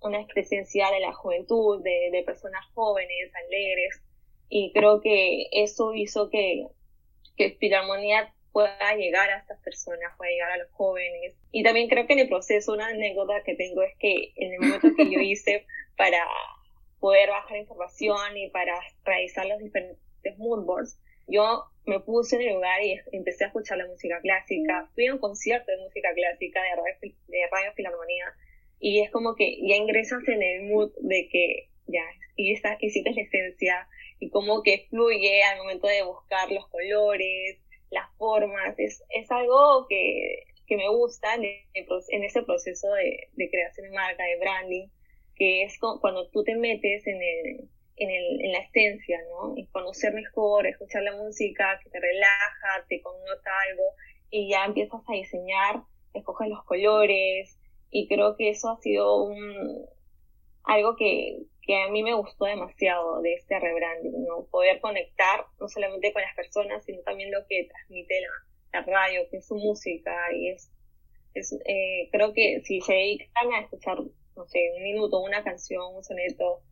una 0.07 0.27
presencia 0.27 0.91
de 0.91 1.01
la 1.01 1.13
juventud, 1.13 1.83
de, 1.83 2.11
de 2.13 2.23
personas 2.23 2.65
jóvenes, 2.75 3.33
alegres, 3.47 4.03
y 4.49 4.73
creo 4.73 5.01
que 5.01 5.49
eso 5.53 5.95
hizo 5.95 6.31
que, 6.31 6.67
que 7.37 7.57
Filarmonía 7.59 8.33
pueda 8.53 8.95
llegar 8.97 9.29
a 9.31 9.39
estas 9.39 9.61
personas, 9.61 10.13
pueda 10.17 10.31
llegar 10.31 10.53
a 10.53 10.57
los 10.59 10.71
jóvenes. 10.73 11.35
Y 11.53 11.63
también 11.63 11.89
creo 11.89 12.07
que 12.07 12.15
en 12.15 12.21
el 12.21 12.29
proceso 12.29 12.73
una 12.73 12.87
anécdota 12.87 13.43
que 13.45 13.55
tengo 13.55 13.83
es 13.83 13.95
que 13.99 14.33
en 14.37 14.55
el 14.55 14.61
momento 14.61 14.89
que 14.97 15.11
yo 15.11 15.21
hice 15.21 15.67
para 15.97 16.25
poder 17.01 17.29
bajar 17.29 17.59
información 17.59 18.37
y 18.37 18.49
para 18.51 18.81
realizar 19.05 19.47
los 19.47 19.59
diferentes 19.59 20.39
moodboards, 20.39 20.99
yo 21.27 21.65
me 21.85 22.01
puse 22.01 22.37
en 22.37 22.43
el 22.49 22.55
lugar 22.55 22.83
y 22.83 22.99
empecé 23.13 23.45
a 23.45 23.49
escuchar 23.49 23.79
la 23.79 23.87
música 23.87 24.21
clásica. 24.21 24.89
Fui 24.95 25.07
a 25.07 25.13
un 25.13 25.19
concierto 25.19 25.71
de 25.71 25.79
música 25.83 26.09
clásica 26.15 26.63
de 26.63 26.77
Radio, 26.77 27.17
de 27.27 27.49
Radio 27.51 27.73
Filarmonía 27.75 28.27
y 28.79 29.01
es 29.01 29.11
como 29.11 29.35
que 29.35 29.59
ya 29.67 29.77
ingresas 29.77 30.27
en 30.29 30.43
el 30.43 30.63
mood 30.65 30.93
de 31.01 31.29
que 31.29 31.69
ya, 31.87 32.03
y 32.37 32.53
esta, 32.53 32.77
hiciste 32.81 33.13
la 33.13 33.23
esencia, 33.23 33.89
y 34.19 34.31
como 34.31 34.63
que 34.63 34.87
fluye 34.91 35.43
al 35.45 35.59
momento 35.59 35.87
de 35.87 36.03
buscar 36.03 36.51
los 36.51 36.67
colores, 36.69 37.59
las 37.91 38.11
formas, 38.17 38.79
es, 38.79 39.03
es 39.11 39.31
algo 39.31 39.87
que, 39.89 40.45
que 40.67 40.77
me 40.77 40.89
gusta 40.89 41.35
en, 41.35 41.45
en 41.75 42.25
ese 42.25 42.43
proceso 42.43 42.89
de, 42.93 43.29
de, 43.33 43.51
creación 43.51 43.89
de 43.89 43.97
marca, 43.97 44.25
de 44.25 44.39
branding, 44.39 44.89
que 45.37 45.63
es 45.65 45.79
cuando 45.79 46.29
tú 46.31 46.43
te 46.45 46.57
metes 46.57 47.07
en 47.07 47.17
el, 47.23 47.69
en, 47.97 48.11
el, 48.11 48.45
en 48.45 48.53
la 48.53 48.59
esencia, 48.59 49.19
¿no? 49.31 49.55
Y 49.57 49.67
conocer 49.67 50.13
mejor, 50.15 50.67
escuchar 50.67 51.03
la 51.03 51.15
música 51.15 51.79
que 51.83 51.91
te 51.91 52.01
relaja, 52.01 52.87
te 52.89 53.01
connota 53.01 53.51
algo, 53.71 53.85
y 54.31 54.51
ya 54.51 54.65
empiezas 54.65 55.01
a 55.07 55.13
diseñar, 55.13 55.83
escoges 56.15 56.49
los 56.49 56.65
colores, 56.65 57.57
y 57.91 58.09
creo 58.09 58.37
que 58.37 58.51
eso 58.51 58.71
ha 58.71 58.77
sido 58.81 59.25
un, 59.25 59.87
algo 60.65 60.97
que, 60.97 61.43
que 61.63 61.83
a 61.83 61.89
mí 61.89 62.03
me 62.03 62.15
gustó 62.15 62.45
demasiado 62.45 63.23
de 63.23 63.35
este 63.35 63.59
rebranding, 63.59 64.25
¿no? 64.25 64.47
Poder 64.51 64.81
conectar 64.81 65.47
no 65.61 65.69
solamente 65.69 66.13
con 66.13 66.23
las 66.23 66.35
personas, 66.35 66.85
sino 66.85 67.01
también 67.03 67.31
lo 67.31 67.47
que 67.49 67.69
transmite 67.69 68.21
la, 68.21 68.81
la 68.81 68.87
radio, 68.87 69.29
que 69.31 69.39
es 69.39 69.47
su 69.47 69.57
música, 69.57 70.15
y 70.35 70.51
es, 70.51 70.71
es 71.35 71.53
eh, 71.65 72.09
creo 72.13 72.33
que 72.33 72.61
si 72.65 72.81
se 72.81 72.93
dedican 72.93 73.53
a 73.53 73.61
escuchar, 73.61 73.99
no 73.99 74.47
sé, 74.47 74.73
un 74.77 74.83
minuto, 74.83 75.21
una 75.21 75.43
canción, 75.45 75.95
un 75.95 76.05
soneto, 76.05 76.63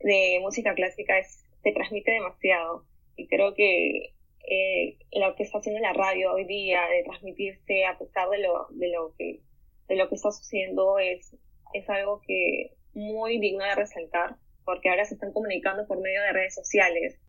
de 0.00 0.38
música 0.40 0.74
clásica 0.74 1.18
es, 1.18 1.44
se 1.62 1.72
transmite 1.72 2.12
demasiado 2.12 2.84
y 3.16 3.26
creo 3.26 3.54
que 3.54 4.12
eh, 4.46 4.98
lo 5.12 5.34
que 5.34 5.44
está 5.44 5.58
haciendo 5.58 5.80
la 5.80 5.94
radio 5.94 6.32
hoy 6.34 6.44
día 6.44 6.82
de 6.88 7.02
transmitirse 7.04 7.86
a 7.86 7.98
pesar 7.98 8.28
de 8.28 8.38
lo, 8.38 8.66
de 8.70 8.88
lo 8.90 9.14
que 9.16 9.40
de 9.88 9.96
lo 9.96 10.08
que 10.08 10.14
está 10.14 10.30
sucediendo 10.30 10.98
es, 10.98 11.36
es 11.72 11.88
algo 11.88 12.20
que 12.26 12.76
muy 12.94 13.38
digno 13.40 13.64
de 13.64 13.74
resaltar 13.74 14.36
porque 14.64 14.88
ahora 14.88 15.04
se 15.04 15.14
están 15.14 15.32
comunicando 15.32 15.86
por 15.86 16.00
medio 16.00 16.22
de 16.22 16.32
redes 16.32 16.54
sociales. 16.54 17.20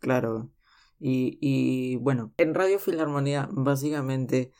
claro. 0.00 0.50
Y, 0.98 1.38
y 1.40 1.96
bueno, 1.96 2.32
en 2.36 2.54
Radio 2.54 2.78
Filarmonía, 2.78 3.48
básicamente, 3.50 4.52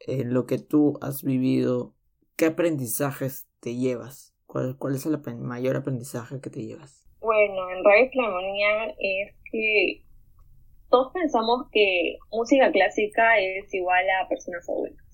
en 0.00 0.20
eh, 0.20 0.24
lo 0.24 0.46
que 0.46 0.58
tú 0.58 0.98
has 1.02 1.22
vivido, 1.22 1.94
¿qué 2.36 2.46
aprendizajes 2.46 3.48
te 3.60 3.76
llevas? 3.76 4.34
¿Cuál, 4.46 4.76
cuál 4.78 4.94
es 4.94 5.04
el 5.06 5.18
mayor 5.38 5.76
aprendizaje 5.76 6.40
que 6.40 6.50
te 6.50 6.64
llevas? 6.64 7.06
Bueno, 7.20 7.70
en 7.70 7.84
Radio 7.84 8.10
Filarmonía 8.10 8.94
es 8.98 9.34
que 9.52 10.04
todos 10.88 11.12
pensamos 11.12 11.66
que 11.70 12.16
música 12.32 12.72
clásica 12.72 13.38
es 13.38 13.72
igual 13.74 14.04
a 14.10 14.28
personas 14.28 14.68
adultas. 14.68 15.09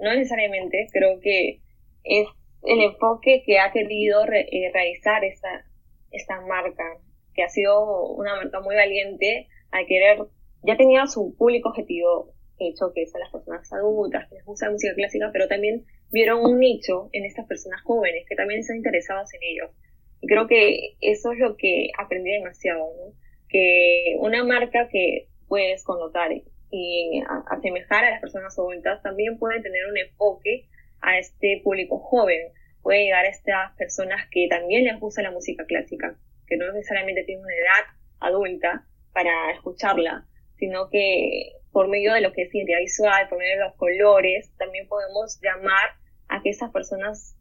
No 0.00 0.14
necesariamente, 0.14 0.88
creo 0.92 1.20
que 1.20 1.60
es 2.04 2.26
el 2.62 2.80
enfoque 2.82 3.42
que 3.44 3.58
ha 3.58 3.72
querido 3.72 4.24
eh, 4.24 4.70
realizar 4.72 5.24
esta, 5.24 6.40
marca, 6.46 6.84
que 7.34 7.42
ha 7.42 7.48
sido 7.48 8.08
una 8.12 8.36
marca 8.36 8.60
muy 8.60 8.74
valiente 8.74 9.48
a 9.70 9.84
querer, 9.86 10.18
ya 10.62 10.76
tenía 10.76 11.06
su 11.06 11.34
público 11.36 11.70
objetivo 11.70 12.34
hecho, 12.58 12.92
que 12.94 13.06
son 13.06 13.20
las 13.20 13.30
personas 13.30 13.72
adultas, 13.72 14.28
que 14.28 14.36
les 14.36 14.44
gusta 14.44 14.66
la 14.66 14.72
música 14.72 14.94
clásica, 14.94 15.30
pero 15.32 15.48
también 15.48 15.84
vieron 16.10 16.44
un 16.44 16.58
nicho 16.58 17.08
en 17.12 17.24
estas 17.24 17.46
personas 17.46 17.80
jóvenes 17.82 18.26
que 18.28 18.36
también 18.36 18.60
están 18.60 18.76
interesados 18.76 19.32
en 19.34 19.40
ellos. 19.42 19.70
Y 20.20 20.26
creo 20.26 20.46
que 20.46 20.96
eso 21.00 21.32
es 21.32 21.38
lo 21.38 21.56
que 21.56 21.88
aprendí 21.98 22.30
demasiado, 22.32 22.80
¿no? 22.80 23.14
Que 23.48 24.16
una 24.18 24.44
marca 24.44 24.88
que 24.90 25.28
puedes 25.48 25.82
connotar 25.84 26.30
y 26.70 27.22
asemejar 27.48 28.04
a 28.04 28.10
las 28.10 28.20
personas 28.20 28.58
adultas 28.58 29.02
también 29.02 29.38
puede 29.38 29.60
tener 29.60 29.86
un 29.86 29.98
enfoque 29.98 30.68
a 31.00 31.18
este 31.18 31.60
público 31.64 31.98
joven, 31.98 32.40
puede 32.82 33.04
llegar 33.04 33.24
a 33.24 33.28
estas 33.28 33.76
personas 33.76 34.28
que 34.30 34.46
también 34.48 34.84
les 34.84 34.98
gusta 35.00 35.22
la 35.22 35.30
música 35.30 35.64
clásica, 35.66 36.16
que 36.46 36.56
no 36.56 36.72
necesariamente 36.72 37.24
tienen 37.24 37.44
una 37.44 37.54
edad 37.54 37.86
adulta 38.20 38.86
para 39.12 39.52
escucharla, 39.52 40.26
sino 40.58 40.88
que 40.90 41.52
por 41.72 41.88
medio 41.88 42.12
de 42.12 42.20
lo 42.20 42.32
que 42.32 42.42
es 42.42 42.54
identidad 42.54 42.80
visual, 42.80 43.28
por 43.28 43.38
medio 43.38 43.58
de 43.58 43.64
los 43.64 43.74
colores, 43.76 44.52
también 44.58 44.88
podemos 44.88 45.40
llamar 45.42 45.90
a 46.28 46.42
que 46.42 46.50
esas 46.50 46.70
personas 46.70 47.36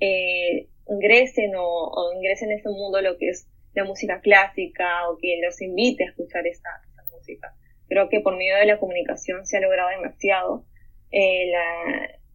eh, 0.00 0.68
ingresen 0.88 1.52
o, 1.56 2.12
ingresen 2.14 2.50
en 2.50 2.58
ese 2.58 2.68
mundo 2.68 3.00
lo 3.00 3.16
que 3.18 3.30
es 3.30 3.48
la 3.74 3.84
música 3.84 4.20
clásica 4.20 5.08
o 5.08 5.18
que 5.18 5.40
los 5.44 5.60
invite 5.60 6.04
a 6.04 6.08
escuchar 6.08 6.46
esta, 6.46 6.70
música. 7.12 7.54
Creo 7.88 8.08
que 8.08 8.20
por 8.20 8.36
medio 8.36 8.56
de 8.56 8.66
la 8.66 8.78
comunicación 8.78 9.46
se 9.46 9.56
ha 9.56 9.60
logrado 9.60 9.90
demasiado. 9.90 10.64
Eh, 11.10 11.52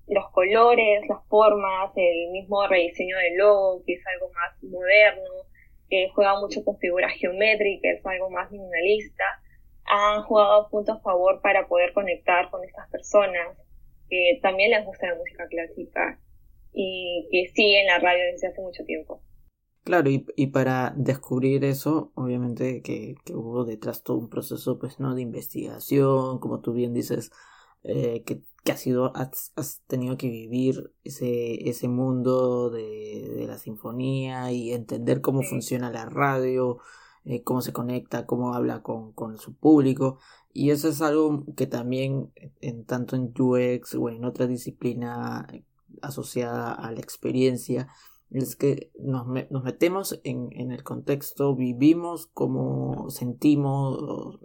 los 0.07 0.29
colores, 0.31 1.07
las 1.07 1.25
formas, 1.27 1.91
el 1.95 2.31
mismo 2.31 2.67
rediseño 2.67 3.17
del 3.17 3.37
logo, 3.37 3.83
que 3.85 3.93
es 3.93 4.01
algo 4.07 4.31
más 4.33 4.63
moderno, 4.63 5.29
que 5.89 6.09
juega 6.09 6.39
mucho 6.39 6.63
con 6.63 6.77
figuras 6.77 7.13
geométricas, 7.13 8.05
algo 8.05 8.29
más 8.29 8.51
minimalista, 8.51 9.23
han 9.85 10.23
jugado 10.23 10.69
puntos 10.69 10.97
a 10.97 11.01
favor 11.01 11.41
para 11.41 11.67
poder 11.67 11.93
conectar 11.93 12.49
con 12.49 12.63
estas 12.63 12.89
personas 12.89 13.57
que 14.09 14.39
también 14.41 14.71
les 14.71 14.85
gusta 14.85 15.07
la 15.07 15.15
música 15.15 15.47
clásica 15.47 16.19
y 16.73 17.27
que 17.31 17.51
siguen 17.53 17.87
la 17.87 17.99
radio 17.99 18.25
desde 18.25 18.47
hace 18.47 18.61
mucho 18.61 18.83
tiempo. 18.85 19.21
Claro, 19.83 20.09
y, 20.09 20.25
y 20.37 20.47
para 20.47 20.93
descubrir 20.95 21.65
eso, 21.65 22.11
obviamente 22.15 22.81
que, 22.81 23.15
que, 23.25 23.35
hubo 23.35 23.65
detrás 23.65 24.01
todo 24.01 24.17
un 24.17 24.29
proceso, 24.29 24.79
pues, 24.79 24.99
¿no? 24.99 25.13
De 25.13 25.21
investigación, 25.21 26.39
como 26.39 26.61
tú 26.61 26.71
bien 26.73 26.93
dices, 26.93 27.31
eh, 27.83 28.23
que, 28.25 28.41
que 28.63 28.71
has, 28.71 28.79
sido, 28.79 29.11
has, 29.15 29.51
tenido 29.87 30.15
que 30.17 30.29
vivir 30.29 30.93
ese, 31.03 31.69
ese 31.69 31.89
mundo 31.89 32.69
de, 32.69 33.33
de 33.35 33.45
la 33.47 33.57
sinfonía 33.57 34.51
y 34.53 34.71
entender 34.71 35.19
cómo 35.19 35.41
funciona 35.43 35.91
la 35.91 36.05
radio, 36.05 36.79
eh, 37.25 37.43
cómo 37.43 37.61
se 37.61 37.73
conecta, 37.73 38.25
cómo 38.25 38.53
habla 38.53 38.81
con, 38.83 39.11
con 39.13 39.37
su 39.37 39.53
público. 39.53 40.17
Y 40.53 40.71
eso 40.71 40.87
es 40.89 41.01
algo 41.01 41.43
que 41.57 41.67
también, 41.67 42.31
en 42.61 42.85
tanto 42.85 43.15
en 43.17 43.33
UX 43.37 43.95
o 43.95 44.09
en 44.09 44.23
otra 44.23 44.47
disciplina 44.47 45.47
asociada 46.01 46.73
a 46.73 46.91
la 46.91 46.99
experiencia, 46.99 47.89
es 48.33 48.55
que 48.55 48.91
nos, 48.99 49.27
nos 49.27 49.63
metemos 49.63 50.19
en, 50.23 50.49
en, 50.53 50.71
el 50.71 50.83
contexto, 50.83 51.55
vivimos 51.55 52.27
como 52.27 53.09
sentimos, 53.11 54.39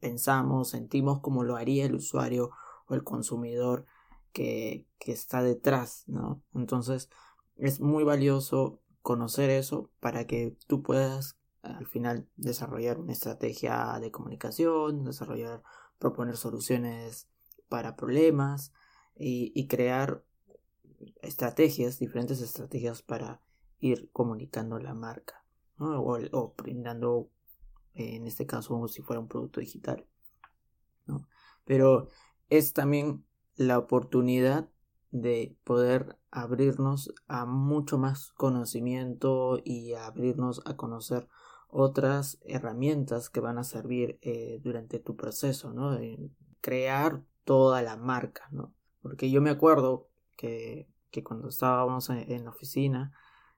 pensamos, 0.00 0.68
sentimos 0.68 1.20
como 1.20 1.42
lo 1.42 1.56
haría 1.56 1.86
el 1.86 1.94
usuario 1.94 2.50
o 2.88 2.94
el 2.94 3.04
consumidor 3.04 3.86
que, 4.32 4.86
que 4.98 5.12
está 5.12 5.42
detrás, 5.42 6.04
¿no? 6.06 6.42
Entonces 6.54 7.08
es 7.56 7.80
muy 7.80 8.04
valioso 8.04 8.80
conocer 9.00 9.48
eso 9.48 9.90
para 9.98 10.26
que 10.26 10.56
tú 10.66 10.82
puedas 10.82 11.38
al 11.62 11.86
final 11.86 12.28
desarrollar 12.36 12.98
una 13.00 13.12
estrategia 13.12 13.98
de 13.98 14.10
comunicación, 14.10 15.04
desarrollar, 15.04 15.62
proponer 15.98 16.36
soluciones 16.36 17.28
para 17.68 17.96
problemas 17.96 18.72
y, 19.16 19.52
y 19.54 19.68
crear 19.68 20.22
estrategias, 21.22 21.98
diferentes 21.98 22.40
estrategias 22.40 23.02
para 23.02 23.40
ir 23.78 24.10
comunicando 24.12 24.78
la 24.78 24.94
marca 24.94 25.44
o, 25.78 26.54
brindando, 26.56 27.30
en 27.94 28.26
este 28.26 28.46
caso, 28.46 28.70
como 28.70 28.88
si 28.88 29.02
fuera 29.02 29.20
un 29.20 29.28
producto 29.28 29.60
digital. 29.60 30.06
Pero 31.64 32.08
es 32.48 32.72
también 32.72 33.24
la 33.56 33.78
oportunidad 33.78 34.68
de 35.10 35.56
poder 35.64 36.18
abrirnos 36.30 37.14
a 37.26 37.46
mucho 37.46 37.98
más 37.98 38.32
conocimiento 38.32 39.58
y 39.64 39.94
abrirnos 39.94 40.62
a 40.64 40.76
conocer 40.76 41.28
otras 41.68 42.38
herramientas 42.44 43.30
que 43.30 43.40
van 43.40 43.58
a 43.58 43.64
servir 43.64 44.18
eh, 44.22 44.60
durante 44.62 44.98
tu 44.98 45.16
proceso, 45.16 45.72
¿no? 45.72 45.98
crear 46.60 47.22
toda 47.44 47.82
la 47.82 47.96
marca, 47.96 48.48
¿no? 48.50 48.74
Porque 49.00 49.30
yo 49.30 49.40
me 49.40 49.50
acuerdo 49.50 50.08
que, 50.36 50.88
que 51.10 51.22
cuando 51.22 51.48
estábamos 51.48 52.10
en, 52.10 52.44
la 52.44 52.50
oficina, 52.50 53.12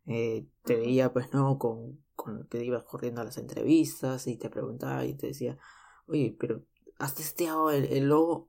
eh, 0.07 0.47
te 0.65 0.77
veía 0.77 1.13
pues 1.13 1.33
no 1.33 1.59
con, 1.59 2.05
con 2.15 2.47
que 2.49 2.65
ibas 2.65 2.85
corriendo 2.85 3.21
a 3.21 3.25
las 3.25 3.39
entrevistas 3.39 4.27
y 4.27 4.37
te 4.37 4.51
preguntaba 4.51 5.05
y 5.05 5.15
te 5.15 5.29
decía, 5.29 5.59
oye, 6.07 6.37
pero 6.39 6.63
¿has 6.99 7.15
testeado 7.15 7.71
el, 7.71 7.85
el 7.87 8.09
logo? 8.09 8.49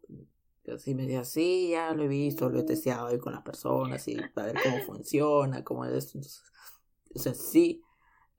Y 0.63 0.71
así 0.71 0.95
me 0.95 1.03
decía, 1.03 1.23
sí, 1.23 1.69
ya 1.71 1.93
lo 1.93 2.03
he 2.03 2.07
visto, 2.07 2.49
lo 2.49 2.59
he 2.59 2.63
testeado 2.63 3.07
ahí 3.07 3.17
con 3.17 3.33
las 3.33 3.43
personas 3.43 4.07
y 4.07 4.17
para 4.33 4.53
ver 4.53 4.61
cómo 4.63 4.83
funciona, 4.83 5.63
cómo 5.63 5.85
es. 5.85 6.15
Entonces, 6.15 6.43
o 7.13 7.19
sea, 7.19 7.33
sí, 7.33 7.81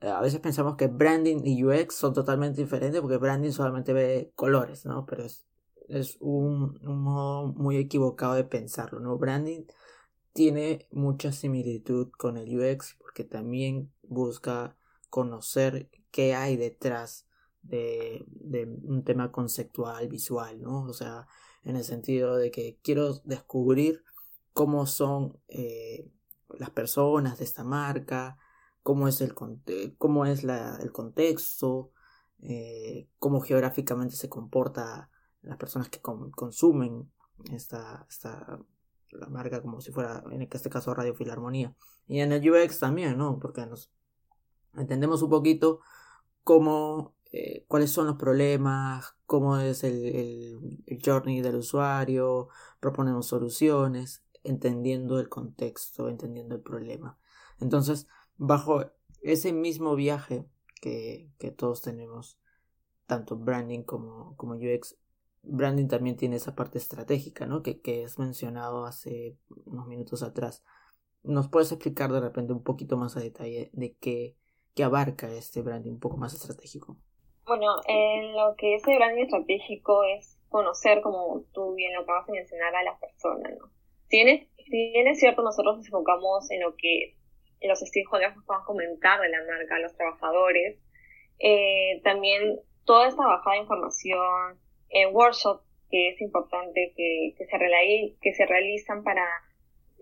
a 0.00 0.20
veces 0.20 0.40
pensamos 0.40 0.76
que 0.76 0.86
branding 0.86 1.42
y 1.44 1.64
UX 1.64 1.94
son 1.94 2.14
totalmente 2.14 2.62
diferentes 2.62 3.00
porque 3.00 3.18
branding 3.18 3.50
solamente 3.50 3.92
ve 3.92 4.32
colores, 4.34 4.86
¿no? 4.86 5.04
Pero 5.06 5.24
es, 5.24 5.46
es 5.88 6.16
un, 6.20 6.78
un 6.86 7.02
modo 7.02 7.48
muy 7.48 7.76
equivocado 7.76 8.34
de 8.34 8.44
pensarlo, 8.44 9.00
¿no? 9.00 9.18
Branding 9.18 9.64
tiene 10.32 10.86
mucha 10.90 11.32
similitud 11.32 12.10
con 12.16 12.36
el 12.36 12.58
UX 12.58 12.96
porque 12.98 13.24
también 13.24 13.92
busca 14.02 14.76
conocer 15.08 15.90
qué 16.10 16.34
hay 16.34 16.56
detrás 16.56 17.26
de, 17.62 18.24
un 18.84 19.04
tema 19.04 19.32
conceptual, 19.32 20.08
visual, 20.08 20.60
¿no? 20.62 20.82
O 20.84 20.92
sea, 20.92 21.26
en 21.62 21.76
el 21.76 21.84
sentido 21.84 22.36
de 22.36 22.50
que 22.50 22.78
quiero 22.82 23.14
descubrir 23.24 24.02
cómo 24.52 24.86
son 24.86 25.38
eh, 25.48 26.08
las 26.58 26.70
personas 26.70 27.38
de 27.38 27.44
esta 27.44 27.64
marca, 27.64 28.38
cómo 28.82 29.08
es 29.08 29.20
el, 29.20 29.34
cómo 29.98 30.26
es 30.26 30.44
el 30.44 30.92
contexto, 30.92 31.92
eh, 32.42 33.08
cómo 33.18 33.40
geográficamente 33.40 34.16
se 34.16 34.28
comporta 34.28 35.10
las 35.42 35.58
personas 35.58 35.88
que 35.88 36.00
consumen 36.00 37.10
esta, 37.52 38.06
esta 38.08 38.60
la 39.12 39.28
marca 39.28 39.62
como 39.62 39.80
si 39.80 39.92
fuera 39.92 40.22
en 40.30 40.42
este 40.42 40.70
caso 40.70 40.94
Radio 40.94 41.14
Filarmonía. 41.14 41.74
Y 42.06 42.20
en 42.20 42.32
el 42.32 42.50
UX 42.50 42.78
también 42.78 43.16
no 43.18 43.38
porque 43.38 43.66
nos 43.66 43.90
entendemos 44.76 45.22
un 45.22 45.30
poquito 45.30 45.80
cómo 46.44 47.14
eh, 47.32 47.64
cuáles 47.68 47.90
son 47.90 48.06
los 48.06 48.16
problemas 48.16 49.14
cómo 49.26 49.58
es 49.58 49.84
el, 49.84 50.04
el, 50.04 50.82
el, 50.86 51.02
journey 51.04 51.40
del 51.40 51.56
usuario 51.56 52.48
proponemos 52.80 53.26
soluciones 53.26 54.24
entendiendo 54.42 55.20
el 55.20 55.28
contexto 55.28 56.08
entendiendo 56.08 56.54
el 56.54 56.62
problema. 56.62 57.18
Entonces 57.60 58.06
bajo 58.36 58.84
ese 59.22 59.52
mismo 59.52 59.94
viaje 59.94 60.46
que, 60.80 61.30
que 61.38 61.50
todos 61.50 61.82
tenemos 61.82 62.38
tanto 63.06 63.36
branding 63.36 63.82
como, 63.82 64.36
como 64.36 64.54
UX 64.54 64.96
branding 65.42 65.88
también 65.88 66.16
tiene 66.16 66.37
esa 66.37 66.55
parte 66.55 66.79
estratégica, 66.79 67.46
¿no? 67.46 67.62
Que, 67.62 67.81
que 67.81 68.03
es 68.03 68.18
mencionado 68.18 68.85
hace 68.85 69.38
unos 69.64 69.87
minutos 69.87 70.22
atrás. 70.22 70.64
¿Nos 71.22 71.48
puedes 71.48 71.72
explicar 71.72 72.11
de 72.12 72.20
repente 72.20 72.53
un 72.53 72.62
poquito 72.62 72.96
más 72.96 73.16
a 73.16 73.20
detalle 73.20 73.70
de 73.72 73.96
qué, 73.96 74.37
¿Qué 74.74 74.85
abarca 74.85 75.29
este 75.33 75.62
branding 75.62 75.92
un 75.92 76.00
poco 76.00 76.16
más 76.16 76.33
estratégico? 76.33 76.96
Bueno, 77.44 77.66
en 77.88 78.37
lo 78.37 78.55
que 78.57 78.76
es 78.76 78.87
el 78.87 78.96
branding 78.96 79.24
estratégico 79.24 80.05
es 80.05 80.38
conocer, 80.48 81.00
como 81.03 81.44
tú 81.53 81.74
bien 81.74 81.92
lo 81.94 82.03
acabas 82.03 82.26
de 82.26 82.35
mencionar, 82.35 82.74
a 82.74 82.85
las 82.85 83.00
personas, 83.00 83.53
¿no? 83.59 83.70
Si 84.09 84.22
bien 84.22 85.09
es, 85.09 85.18
cierto, 85.18 85.42
nosotros 85.42 85.79
nos 85.79 85.87
enfocamos 85.87 86.50
en 86.50 86.61
lo 86.61 86.74
que 86.76 87.16
los 87.62 87.81
stakeholders 87.81 88.37
nos 88.37 88.44
puedan 88.44 88.64
comentar 88.64 89.20
de 89.20 89.29
la 89.29 89.38
marca, 89.44 89.79
los 89.81 89.94
trabajadores, 89.96 90.81
eh, 91.38 92.00
también 92.05 92.61
toda 92.85 93.09
esta 93.09 93.26
bajada 93.26 93.57
de 93.57 93.62
información, 93.62 94.61
eh, 94.90 95.07
workshops 95.07 95.64
que 95.90 96.11
es 96.11 96.20
importante 96.20 96.92
que, 96.96 97.35
que, 97.37 97.46
se 97.46 98.16
que 98.20 98.35
se 98.35 98.46
realizan 98.46 99.03
para 99.03 99.26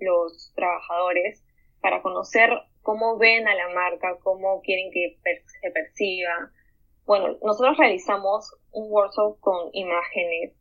los 0.01 0.53
trabajadores, 0.55 1.42
para 1.81 2.03
conocer 2.03 2.51
cómo 2.83 3.18
ven 3.18 3.48
a 3.48 3.55
la 3.55 3.68
marca, 3.70 4.18
cómo 4.22 4.61
quieren 4.62 4.90
que 4.90 5.16
se 5.61 5.70
perciba. 5.70 6.51
Bueno, 7.07 7.38
nosotros 7.42 7.79
realizamos 7.79 8.55
un 8.72 8.90
workshop 8.90 9.40
con 9.40 9.70
imágenes 9.72 10.53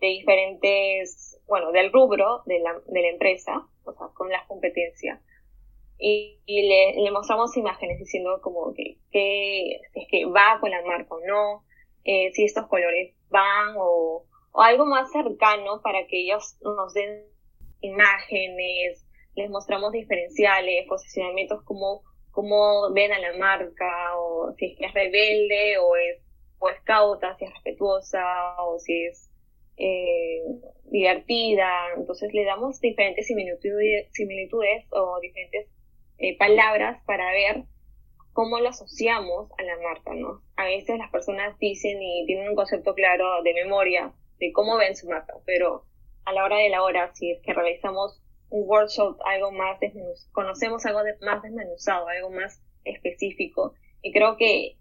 de 0.00 0.06
diferentes, 0.06 1.40
bueno, 1.46 1.72
del 1.72 1.92
rubro 1.92 2.42
de 2.46 2.60
la, 2.60 2.80
de 2.86 3.02
la 3.02 3.08
empresa, 3.08 3.66
o 3.84 3.92
sea, 3.92 4.08
con 4.14 4.28
las 4.30 4.46
competencias. 4.46 5.20
Y, 6.00 6.38
le, 6.46 7.02
le, 7.02 7.10
mostramos 7.10 7.56
imágenes 7.56 7.98
diciendo 7.98 8.40
como 8.40 8.72
que, 8.72 8.98
que, 9.10 9.80
es 9.94 10.08
que 10.08 10.26
va 10.26 10.58
con 10.60 10.70
la 10.70 10.84
marca 10.84 11.12
o 11.12 11.20
no, 11.26 11.64
eh, 12.04 12.30
si 12.32 12.44
estos 12.44 12.68
colores 12.68 13.17
van 13.30 13.74
o, 13.76 14.24
o 14.52 14.60
algo 14.60 14.86
más 14.86 15.10
cercano 15.12 15.80
para 15.82 16.06
que 16.06 16.22
ellos 16.22 16.56
nos 16.62 16.94
den 16.94 17.24
imágenes, 17.80 19.06
les 19.34 19.50
mostramos 19.50 19.92
diferenciales, 19.92 20.86
posicionamientos, 20.88 21.62
como 21.64 22.02
cómo 22.30 22.92
ven 22.92 23.12
a 23.12 23.18
la 23.18 23.36
marca, 23.36 24.16
o 24.16 24.52
si 24.56 24.76
es 24.78 24.94
rebelde, 24.94 25.78
o 25.78 25.96
es, 25.96 26.22
o 26.58 26.68
es 26.68 26.80
cauta, 26.82 27.36
si 27.36 27.44
es 27.44 27.52
respetuosa, 27.52 28.22
o 28.62 28.78
si 28.78 29.06
es 29.06 29.30
eh, 29.76 30.42
divertida. 30.84 31.68
Entonces 31.96 32.32
le 32.32 32.44
damos 32.44 32.80
diferentes 32.80 33.26
similitudes, 33.26 34.08
similitudes 34.12 34.86
o 34.90 35.18
diferentes 35.20 35.68
eh, 36.18 36.36
palabras 36.36 37.02
para 37.06 37.30
ver 37.32 37.64
cómo 38.38 38.60
lo 38.60 38.68
asociamos 38.68 39.50
a 39.58 39.64
la 39.64 39.76
marca, 39.78 40.14
¿no? 40.14 40.44
A 40.54 40.66
veces 40.66 40.96
las 40.96 41.10
personas 41.10 41.58
dicen 41.58 42.00
y 42.00 42.24
tienen 42.24 42.50
un 42.50 42.54
concepto 42.54 42.94
claro 42.94 43.42
de 43.42 43.52
memoria 43.52 44.12
de 44.38 44.52
cómo 44.52 44.76
ven 44.76 44.94
su 44.94 45.08
marca, 45.08 45.34
pero 45.44 45.86
a 46.24 46.32
la 46.32 46.44
hora 46.44 46.58
de 46.58 46.68
la 46.68 46.84
hora, 46.84 47.12
si 47.16 47.36
que 47.42 47.52
realizamos 47.52 48.22
un 48.50 48.62
workshop, 48.68 49.18
algo 49.24 49.50
más 49.50 49.80
desmenuzado, 49.80 50.30
conocemos 50.30 50.86
algo 50.86 51.00
más 51.20 51.42
desmenuzado, 51.42 52.06
algo 52.06 52.30
más 52.30 52.62
específico, 52.84 53.74
y 54.02 54.12
creo 54.12 54.36
que 54.36 54.76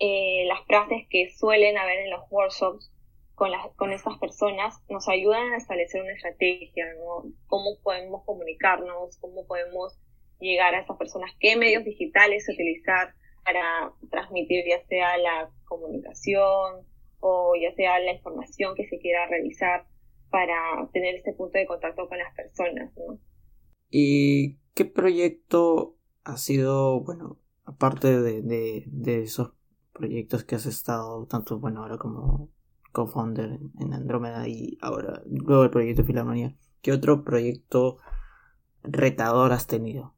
eh, 0.00 0.44
las 0.48 0.66
frases 0.66 1.06
que 1.08 1.30
suelen 1.30 1.78
haber 1.78 2.00
en 2.00 2.10
los 2.10 2.24
workshops 2.28 2.92
con, 3.36 3.52
las, 3.52 3.72
con 3.76 3.92
estas 3.92 4.18
personas 4.18 4.82
nos 4.88 5.08
ayudan 5.08 5.52
a 5.52 5.58
establecer 5.58 6.02
una 6.02 6.12
estrategia, 6.12 6.86
¿no? 6.94 7.30
Cómo 7.46 7.78
podemos 7.84 8.24
comunicarnos, 8.24 9.16
cómo 9.18 9.46
podemos 9.46 9.96
llegar 10.40 10.74
a 10.74 10.80
esas 10.80 10.96
personas, 10.96 11.30
qué 11.40 11.56
medios 11.56 11.84
digitales 11.84 12.48
utilizar 12.48 13.14
para 13.44 13.92
transmitir 14.10 14.64
ya 14.68 14.84
sea 14.86 15.16
la 15.18 15.50
comunicación 15.64 16.86
o 17.20 17.54
ya 17.60 17.74
sea 17.74 17.98
la 18.00 18.12
información 18.12 18.74
que 18.74 18.88
se 18.88 18.98
quiera 18.98 19.26
realizar 19.28 19.86
para 20.30 20.88
tener 20.92 21.14
este 21.14 21.32
punto 21.32 21.58
de 21.58 21.66
contacto 21.66 22.08
con 22.08 22.18
las 22.18 22.34
personas. 22.34 22.92
¿no? 22.96 23.18
¿Y 23.90 24.58
qué 24.74 24.84
proyecto 24.84 25.96
ha 26.24 26.36
sido, 26.36 27.00
bueno, 27.00 27.38
aparte 27.64 28.20
de, 28.20 28.42
de, 28.86 29.22
esos 29.22 29.52
proyectos 29.92 30.44
que 30.44 30.56
has 30.56 30.66
estado, 30.66 31.26
tanto, 31.26 31.58
bueno, 31.58 31.82
ahora 31.82 31.98
como 31.98 32.50
co-founder 32.92 33.60
en 33.80 33.92
Andrómeda 33.92 34.48
y 34.48 34.76
ahora, 34.80 35.22
luego 35.26 35.64
el 35.64 35.70
proyecto 35.70 36.04
Filarmonía, 36.04 36.56
¿qué 36.82 36.92
otro 36.92 37.24
proyecto 37.24 37.98
retador 38.82 39.52
has 39.52 39.66
tenido? 39.66 40.15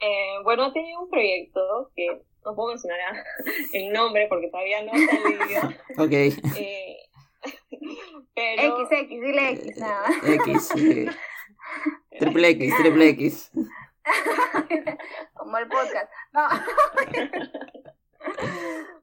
Eh, 0.00 0.38
bueno, 0.44 0.72
tenido 0.72 1.00
un 1.02 1.10
proyecto 1.10 1.90
que 1.94 2.22
no 2.44 2.54
puedo 2.54 2.70
mencionar 2.70 3.24
el 3.72 3.92
nombre 3.92 4.26
porque 4.28 4.48
todavía 4.48 4.82
no 4.82 4.92
ha 4.92 4.98
salido. 4.98 5.60
ok. 5.98 6.12
Eh, 6.56 6.96
pero... 8.34 8.80
X, 8.80 8.88
X, 8.90 9.08
dile 9.08 9.50
X, 9.50 9.76
nada. 9.78 10.08
X, 10.24 10.68
Triple 12.18 12.48
X, 12.48 12.74
triple 12.78 13.08
X. 13.10 13.52
Como 15.34 15.58
el 15.58 15.68
podcast. 15.68 16.10
No. 16.32 16.48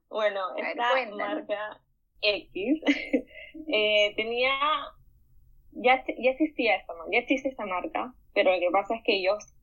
bueno, 0.09 0.55
esta 0.55 1.15
marca 1.15 1.81
X 2.21 2.81
eh, 3.67 4.13
tenía 4.15 4.57
ya, 5.71 6.03
ya 6.05 6.31
existía 6.31 6.75
esta 6.75 6.93
ya 7.11 7.19
existe 7.19 7.49
esta 7.49 7.65
marca, 7.65 8.13
pero 8.33 8.53
lo 8.53 8.59
que 8.59 8.71
pasa 8.71 8.95
es 8.95 9.03
que 9.03 9.15
ellos 9.17 9.53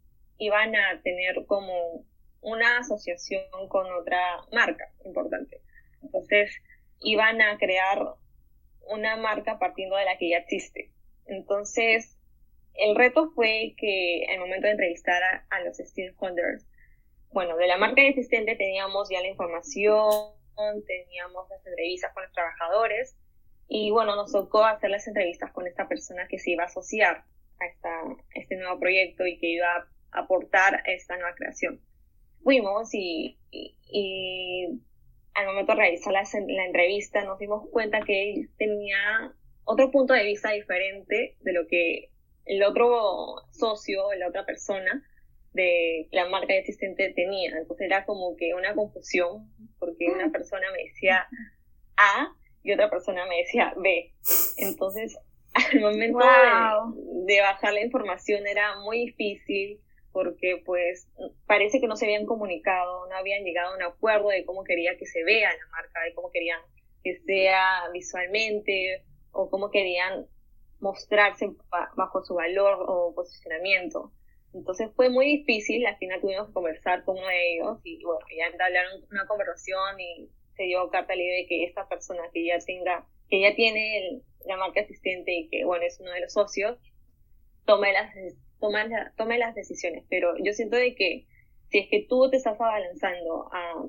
iban 0.40 0.74
a 0.74 1.00
tener 1.02 1.44
como 1.46 2.04
una 2.40 2.78
asociación 2.78 3.44
con 3.68 3.86
otra 3.92 4.38
marca 4.50 4.90
importante. 5.04 5.60
Entonces, 6.02 6.50
iban 7.00 7.40
a 7.42 7.58
crear 7.58 8.14
una 8.88 9.16
marca 9.16 9.58
partiendo 9.58 9.96
de 9.96 10.06
la 10.06 10.16
que 10.16 10.30
ya 10.30 10.38
existe. 10.38 10.90
Entonces, 11.26 12.18
el 12.74 12.96
reto 12.96 13.30
fue 13.34 13.74
que 13.76 14.26
al 14.30 14.40
momento 14.40 14.66
de 14.66 14.72
entrevistar 14.72 15.22
a, 15.22 15.60
los 15.60 15.76
stakeholders, 15.76 16.66
bueno, 17.32 17.56
de 17.56 17.66
la 17.66 17.76
marca 17.76 18.02
existente 18.02 18.56
teníamos 18.56 19.10
ya 19.10 19.20
la 19.20 19.28
información, 19.28 20.32
teníamos 20.86 21.48
las 21.50 21.64
entrevistas 21.66 22.12
con 22.14 22.22
los 22.22 22.32
trabajadores 22.32 23.14
y 23.68 23.90
bueno, 23.90 24.16
nos 24.16 24.32
tocó 24.32 24.64
hacer 24.64 24.90
las 24.90 25.06
entrevistas 25.06 25.52
con 25.52 25.66
esta 25.66 25.86
persona 25.86 26.26
que 26.28 26.38
se 26.38 26.52
iba 26.52 26.64
a 26.64 26.66
asociar 26.66 27.24
a, 27.60 27.66
esta, 27.66 28.00
a 28.00 28.16
este 28.34 28.56
nuevo 28.56 28.80
proyecto 28.80 29.26
y 29.26 29.38
que 29.38 29.46
iba 29.48 29.68
a 29.68 29.89
aportar 30.12 30.76
a 30.76 30.92
esta 30.92 31.16
nueva 31.16 31.34
creación. 31.34 31.80
Fuimos 32.42 32.94
y, 32.94 33.38
y, 33.50 34.80
al 35.34 35.46
momento 35.46 35.72
de 35.72 35.78
realizar 35.78 36.12
la, 36.12 36.22
la, 36.48 36.64
entrevista 36.64 37.24
nos 37.24 37.38
dimos 37.38 37.68
cuenta 37.70 38.00
que 38.00 38.30
él 38.30 38.50
tenía 38.58 39.32
otro 39.64 39.90
punto 39.90 40.14
de 40.14 40.24
vista 40.24 40.50
diferente 40.50 41.36
de 41.40 41.52
lo 41.52 41.66
que 41.66 42.10
el 42.46 42.62
otro 42.64 43.36
socio, 43.52 44.12
la 44.14 44.28
otra 44.28 44.44
persona 44.44 45.04
de 45.52 46.08
la 46.10 46.28
marca 46.28 46.54
existente 46.54 47.12
tenía. 47.14 47.50
Entonces 47.56 47.86
era 47.86 48.04
como 48.04 48.36
que 48.36 48.54
una 48.54 48.74
confusión 48.74 49.52
porque 49.78 50.06
una 50.06 50.30
persona 50.30 50.66
me 50.72 50.84
decía 50.84 51.26
A 51.96 52.32
y 52.62 52.72
otra 52.72 52.90
persona 52.90 53.26
me 53.26 53.38
decía 53.38 53.74
B. 53.76 54.12
Entonces 54.58 55.16
al 55.52 55.80
momento 55.80 56.18
de, 56.18 57.34
de 57.34 57.40
bajar 57.40 57.72
la 57.72 57.84
información 57.84 58.46
era 58.46 58.78
muy 58.80 59.06
difícil 59.06 59.80
porque 60.12 60.62
pues 60.64 61.08
parece 61.46 61.80
que 61.80 61.86
no 61.86 61.96
se 61.96 62.06
habían 62.06 62.26
comunicado, 62.26 63.06
no 63.08 63.16
habían 63.16 63.44
llegado 63.44 63.72
a 63.72 63.76
un 63.76 63.82
acuerdo 63.82 64.28
de 64.28 64.44
cómo 64.44 64.64
quería 64.64 64.96
que 64.96 65.06
se 65.06 65.22
vea 65.24 65.50
la 65.50 65.66
marca, 65.70 66.00
de 66.02 66.14
cómo 66.14 66.30
querían 66.30 66.60
que 67.02 67.18
sea 67.20 67.88
visualmente 67.92 69.04
o 69.32 69.48
cómo 69.48 69.70
querían 69.70 70.26
mostrarse 70.80 71.50
bajo 71.96 72.24
su 72.24 72.34
valor 72.34 72.84
o 72.86 73.14
posicionamiento. 73.14 74.12
Entonces 74.52 74.90
fue 74.96 75.10
muy 75.10 75.26
difícil, 75.26 75.86
al 75.86 75.96
final 75.98 76.20
tuvimos 76.20 76.48
que 76.48 76.54
conversar 76.54 77.04
con 77.04 77.16
uno 77.16 77.28
de 77.28 77.54
ellos 77.54 77.78
y 77.84 78.02
bueno, 78.02 78.26
ya 78.36 78.46
entablaron 78.46 79.04
una 79.10 79.26
conversación 79.26 80.00
y 80.00 80.28
se 80.56 80.64
dio 80.64 80.90
carta 80.90 81.14
libre 81.14 81.36
de 81.36 81.46
que 81.46 81.64
esta 81.64 81.88
persona 81.88 82.22
que 82.32 82.44
ya 82.44 82.58
tenga, 82.58 83.06
que 83.28 83.40
ya 83.40 83.54
tiene 83.54 84.22
la 84.46 84.56
marca 84.56 84.80
asistente 84.80 85.32
y 85.32 85.48
que 85.48 85.64
bueno 85.64 85.84
es 85.84 86.00
uno 86.00 86.10
de 86.10 86.20
los 86.22 86.32
socios, 86.32 86.78
tome 87.64 87.92
las 87.92 88.12
tome 89.16 89.38
las 89.38 89.54
decisiones, 89.54 90.04
pero 90.08 90.34
yo 90.38 90.52
siento 90.52 90.76
de 90.76 90.94
que 90.94 91.26
si 91.68 91.78
es 91.78 91.88
que 91.88 92.06
tú 92.08 92.28
te 92.30 92.36
estás 92.36 92.60
abalanzando 92.60 93.48
a 93.52 93.84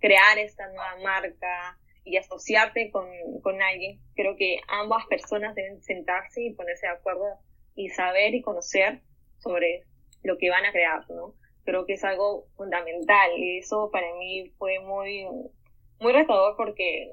crear 0.00 0.38
esta 0.38 0.66
nueva 0.68 0.96
marca 1.02 1.78
y 2.04 2.16
asociarte 2.16 2.90
con, 2.90 3.08
con 3.42 3.60
alguien, 3.62 4.00
creo 4.14 4.36
que 4.36 4.58
ambas 4.68 5.06
personas 5.06 5.54
deben 5.54 5.82
sentarse 5.82 6.42
y 6.42 6.54
ponerse 6.54 6.86
de 6.86 6.92
acuerdo 6.92 7.38
y 7.74 7.88
saber 7.88 8.34
y 8.34 8.42
conocer 8.42 9.00
sobre 9.38 9.84
lo 10.22 10.38
que 10.38 10.50
van 10.50 10.64
a 10.64 10.72
crear, 10.72 11.08
¿no? 11.10 11.34
Creo 11.64 11.86
que 11.86 11.94
es 11.94 12.04
algo 12.04 12.46
fundamental 12.56 13.30
y 13.36 13.58
eso 13.58 13.90
para 13.90 14.14
mí 14.16 14.50
fue 14.58 14.80
muy, 14.80 15.26
muy 16.00 16.12
retador 16.12 16.56
porque, 16.56 17.10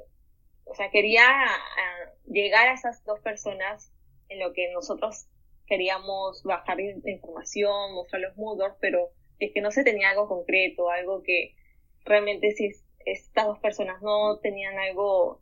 o 0.66 0.76
sea, 0.76 0.89
quería 0.91 1.26
ah, 1.26 2.12
llegar 2.26 2.68
a 2.68 2.74
esas 2.74 3.03
dos 3.05 3.20
personas 3.22 3.91
en 4.30 4.39
lo 4.39 4.53
que 4.53 4.72
nosotros 4.72 5.28
queríamos 5.72 6.43
bajar 6.43 6.82
información, 6.82 7.93
mostrar 7.93 8.22
los 8.22 8.36
Moodle, 8.36 8.74
pero 8.82 9.11
es 9.39 9.53
que 9.53 9.61
no 9.61 9.72
se 9.72 9.86
tenía 9.86 10.09
algo 10.09 10.28
concreto, 10.28 10.89
algo 10.89 11.24
que 11.24 11.55
realmente 12.03 12.51
si 12.51 12.72
estas 13.05 13.45
dos 13.45 13.57
personas 13.59 14.01
no 14.01 14.38
tenían 14.39 14.78
algo 14.78 15.39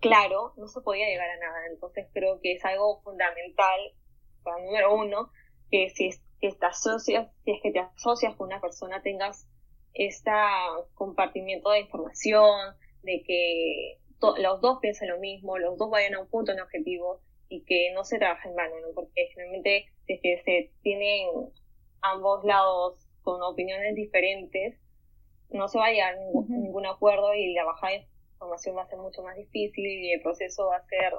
claro, 0.00 0.52
no 0.58 0.68
se 0.68 0.82
podía 0.82 1.06
llegar 1.06 1.30
a 1.30 1.38
nada. 1.38 1.66
Entonces 1.70 2.08
creo 2.12 2.40
que 2.42 2.52
es 2.52 2.64
algo 2.66 3.00
fundamental, 3.00 3.80
número 4.66 4.94
uno, 4.94 5.30
que 5.70 5.88
si 5.88 6.08
es 6.08 6.22
que 6.42 6.52
te 6.52 6.66
asocias, 6.66 7.32
si 7.46 7.52
es 7.52 7.62
que 7.62 7.72
te 7.72 7.78
asocias 7.78 8.36
con 8.36 8.48
una 8.48 8.60
persona 8.60 9.00
tengas 9.00 9.48
este 9.94 10.30
compartimiento 10.92 11.70
de 11.70 11.80
información, 11.80 12.76
de 13.02 13.22
que 13.26 13.98
los 14.20 14.60
dos 14.60 14.78
piensen 14.82 15.08
lo 15.08 15.18
mismo, 15.18 15.56
los 15.56 15.78
dos 15.78 15.88
vayan 15.88 16.16
a 16.16 16.20
un 16.20 16.28
punto, 16.28 16.52
en 16.52 16.60
objetivo 16.60 17.22
y 17.48 17.64
que 17.64 17.92
no 17.94 18.04
se 18.04 18.18
trabaje 18.18 18.48
en 18.48 18.54
vano, 18.54 18.74
¿no? 18.80 18.88
Porque 18.94 19.28
generalmente 19.32 19.86
desde 20.06 20.42
se 20.44 20.72
tienen 20.82 21.28
ambos 22.00 22.44
lados 22.44 23.08
con 23.22 23.42
opiniones 23.42 23.94
diferentes, 23.94 24.78
no 25.50 25.68
se 25.68 25.78
va 25.78 25.86
a 25.86 25.90
llegar 25.90 26.14
a 26.14 26.16
ningún, 26.18 26.86
acuerdo 26.86 27.34
y 27.34 27.54
la 27.54 27.64
bajada 27.64 27.92
de 27.92 28.06
información 28.34 28.76
va 28.76 28.82
a 28.82 28.88
ser 28.88 28.98
mucho 28.98 29.22
más 29.22 29.36
difícil 29.36 29.86
y 29.86 30.12
el 30.12 30.20
proceso 30.20 30.66
va 30.66 30.76
a 30.76 30.86
ser 30.86 31.14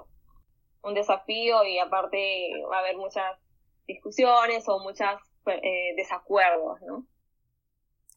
un 0.84 0.94
desafío 0.94 1.64
y 1.66 1.80
aparte 1.80 2.52
va 2.72 2.78
a 2.78 2.80
haber 2.80 2.98
muchas 2.98 3.38
discusiones 3.88 4.68
o 4.68 4.80
muchos 4.80 5.08
eh, 5.48 5.94
desacuerdos, 5.98 6.80
¿no? 6.88 7.08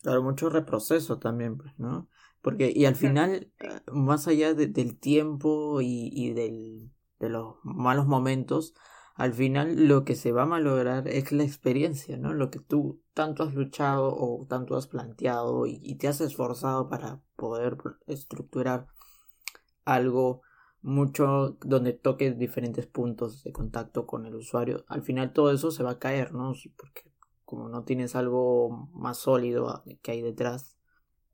Claro, 0.02 0.22
mucho 0.22 0.50
reproceso 0.50 1.18
también, 1.18 1.56
pues, 1.56 1.72
¿no? 1.78 2.08
Porque, 2.40 2.72
y 2.74 2.86
al 2.86 2.96
final, 2.96 3.52
eh, 3.60 3.68
más 3.92 4.26
allá 4.26 4.52
del 4.52 4.98
tiempo 4.98 5.80
y, 5.80 6.10
y 6.12 6.32
del, 6.32 6.90
de 7.22 7.30
los 7.30 7.54
malos 7.62 8.06
momentos, 8.06 8.74
al 9.14 9.32
final 9.32 9.88
lo 9.88 10.04
que 10.04 10.16
se 10.16 10.32
va 10.32 10.42
a 10.42 10.46
malograr 10.46 11.06
es 11.06 11.30
la 11.30 11.44
experiencia, 11.44 12.16
¿no? 12.16 12.34
Lo 12.34 12.50
que 12.50 12.58
tú 12.58 13.00
tanto 13.14 13.44
has 13.44 13.54
luchado 13.54 14.12
o 14.14 14.44
tanto 14.48 14.76
has 14.76 14.88
planteado 14.88 15.66
y, 15.66 15.94
te 15.96 16.08
has 16.08 16.20
esforzado 16.20 16.88
para 16.88 17.22
poder 17.36 17.78
estructurar 18.06 18.88
algo 19.84 20.42
mucho 20.80 21.56
donde 21.60 21.92
toques 21.92 22.38
diferentes 22.38 22.86
puntos 22.86 23.44
de 23.44 23.52
contacto 23.52 24.06
con 24.06 24.26
el 24.26 24.34
usuario. 24.34 24.84
Al 24.88 25.02
final 25.02 25.32
todo 25.32 25.52
eso 25.52 25.70
se 25.70 25.84
va 25.84 25.92
a 25.92 25.98
caer, 26.00 26.32
¿no? 26.32 26.52
Porque 26.76 27.02
como 27.44 27.68
no 27.68 27.84
tienes 27.84 28.16
algo 28.16 28.90
más 28.92 29.18
sólido 29.18 29.84
que 30.02 30.10
hay 30.10 30.22
detrás 30.22 30.76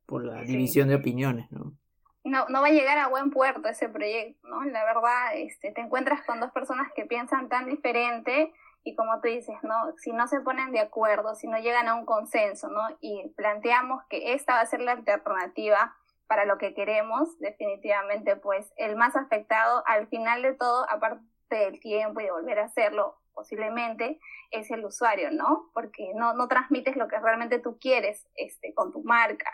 por 0.04 0.24
la 0.24 0.42
división 0.42 0.88
de 0.88 0.96
opiniones, 0.96 1.50
¿no? 1.50 1.78
No, 2.24 2.46
no 2.48 2.60
va 2.60 2.68
a 2.68 2.72
llegar 2.72 2.98
a 2.98 3.08
buen 3.08 3.30
puerto 3.30 3.68
ese 3.68 3.88
proyecto, 3.88 4.46
¿no? 4.48 4.64
La 4.64 4.84
verdad, 4.84 5.34
este, 5.34 5.72
te 5.72 5.80
encuentras 5.80 6.22
con 6.26 6.40
dos 6.40 6.50
personas 6.52 6.88
que 6.94 7.06
piensan 7.06 7.48
tan 7.48 7.66
diferente 7.66 8.52
y 8.84 8.94
como 8.94 9.20
tú 9.20 9.28
dices, 9.28 9.56
¿no? 9.62 9.92
Si 9.98 10.12
no 10.12 10.26
se 10.28 10.40
ponen 10.40 10.72
de 10.72 10.80
acuerdo, 10.80 11.34
si 11.34 11.46
no 11.46 11.58
llegan 11.58 11.88
a 11.88 11.94
un 11.94 12.06
consenso, 12.06 12.68
¿no? 12.68 12.80
Y 13.00 13.28
planteamos 13.36 14.02
que 14.08 14.34
esta 14.34 14.54
va 14.54 14.60
a 14.60 14.66
ser 14.66 14.80
la 14.80 14.92
alternativa 14.92 15.96
para 16.26 16.44
lo 16.44 16.58
que 16.58 16.74
queremos, 16.74 17.38
definitivamente, 17.38 18.36
pues 18.36 18.72
el 18.76 18.96
más 18.96 19.16
afectado 19.16 19.82
al 19.86 20.08
final 20.08 20.42
de 20.42 20.54
todo, 20.54 20.88
aparte 20.90 21.24
del 21.50 21.80
tiempo 21.80 22.20
y 22.20 22.24
de 22.24 22.30
volver 22.30 22.58
a 22.58 22.66
hacerlo 22.66 23.18
posiblemente, 23.32 24.20
es 24.50 24.70
el 24.70 24.84
usuario, 24.84 25.30
¿no? 25.30 25.70
Porque 25.72 26.12
no, 26.14 26.34
no 26.34 26.48
transmites 26.48 26.96
lo 26.96 27.08
que 27.08 27.18
realmente 27.18 27.58
tú 27.58 27.78
quieres 27.78 28.26
este, 28.34 28.74
con 28.74 28.92
tu 28.92 29.02
marca. 29.02 29.50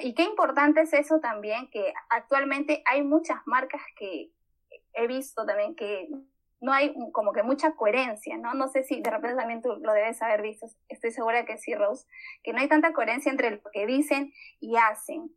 Y 0.00 0.14
qué 0.14 0.22
importante 0.24 0.80
es 0.80 0.92
eso 0.92 1.20
también, 1.20 1.68
que 1.70 1.92
actualmente 2.10 2.82
hay 2.86 3.02
muchas 3.02 3.38
marcas 3.46 3.82
que 3.96 4.30
he 4.94 5.06
visto 5.06 5.44
también 5.44 5.74
que 5.74 6.08
no 6.60 6.72
hay 6.72 6.94
como 7.12 7.32
que 7.32 7.42
mucha 7.42 7.72
coherencia, 7.72 8.38
¿no? 8.38 8.54
No 8.54 8.68
sé 8.68 8.84
si 8.84 9.02
de 9.02 9.10
repente 9.10 9.36
también 9.36 9.60
tú 9.60 9.76
lo 9.76 9.92
debes 9.92 10.22
haber 10.22 10.40
visto, 10.40 10.66
estoy 10.88 11.10
segura 11.10 11.44
que 11.44 11.58
sí, 11.58 11.74
Rose, 11.74 12.06
que 12.42 12.52
no 12.52 12.60
hay 12.60 12.68
tanta 12.68 12.92
coherencia 12.92 13.30
entre 13.30 13.50
lo 13.50 13.70
que 13.70 13.86
dicen 13.86 14.32
y 14.60 14.76
hacen. 14.76 15.30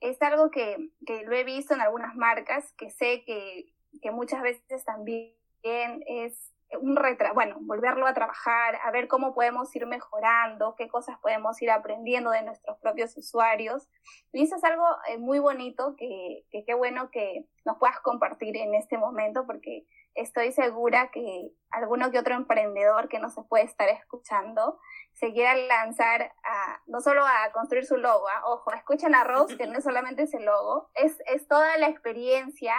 Es 0.00 0.20
algo 0.22 0.50
que, 0.50 0.90
que 1.06 1.24
lo 1.24 1.34
he 1.36 1.44
visto 1.44 1.74
en 1.74 1.82
algunas 1.82 2.16
marcas, 2.16 2.72
que 2.72 2.90
sé 2.90 3.22
que, 3.24 3.72
que 4.00 4.10
muchas 4.10 4.42
veces 4.42 4.84
también 4.84 5.34
es 5.62 6.50
un 6.82 6.96
retra 6.96 7.32
bueno, 7.32 7.56
volverlo 7.60 8.06
a 8.06 8.14
trabajar, 8.14 8.78
a 8.82 8.90
ver 8.90 9.08
cómo 9.08 9.34
podemos 9.34 9.74
ir 9.74 9.86
mejorando, 9.86 10.74
qué 10.76 10.88
cosas 10.88 11.18
podemos 11.20 11.60
ir 11.62 11.70
aprendiendo 11.70 12.30
de 12.30 12.42
nuestros 12.42 12.78
propios 12.78 13.16
usuarios. 13.16 13.88
Y 14.32 14.42
eso 14.42 14.56
es 14.56 14.64
algo 14.64 14.84
eh, 15.08 15.18
muy 15.18 15.38
bonito 15.38 15.94
que 15.96 16.44
qué 16.50 16.74
bueno 16.74 17.10
que 17.10 17.46
nos 17.64 17.78
puedas 17.78 18.00
compartir 18.00 18.56
en 18.56 18.74
este 18.74 18.98
momento 18.98 19.46
porque 19.46 19.86
estoy 20.14 20.52
segura 20.52 21.10
que 21.10 21.52
alguno 21.70 22.10
que 22.10 22.18
otro 22.18 22.34
emprendedor 22.34 23.08
que 23.08 23.18
no 23.18 23.30
se 23.30 23.42
puede 23.42 23.64
estar 23.64 23.88
escuchando 23.88 24.78
se 25.14 25.32
quiera 25.32 25.54
lanzar 25.54 26.32
a, 26.44 26.82
no 26.86 27.00
solo 27.00 27.24
a 27.24 27.52
construir 27.52 27.84
su 27.84 27.96
logo, 27.96 28.26
¿ah? 28.28 28.42
ojo, 28.46 28.72
escuchen 28.72 29.14
a 29.14 29.24
Rose, 29.24 29.56
que 29.56 29.66
no 29.66 29.78
es 29.78 29.84
solamente 29.84 30.22
ese 30.22 30.40
logo, 30.40 30.90
es, 30.94 31.18
es 31.26 31.46
toda 31.46 31.76
la 31.78 31.88
experiencia 31.88 32.74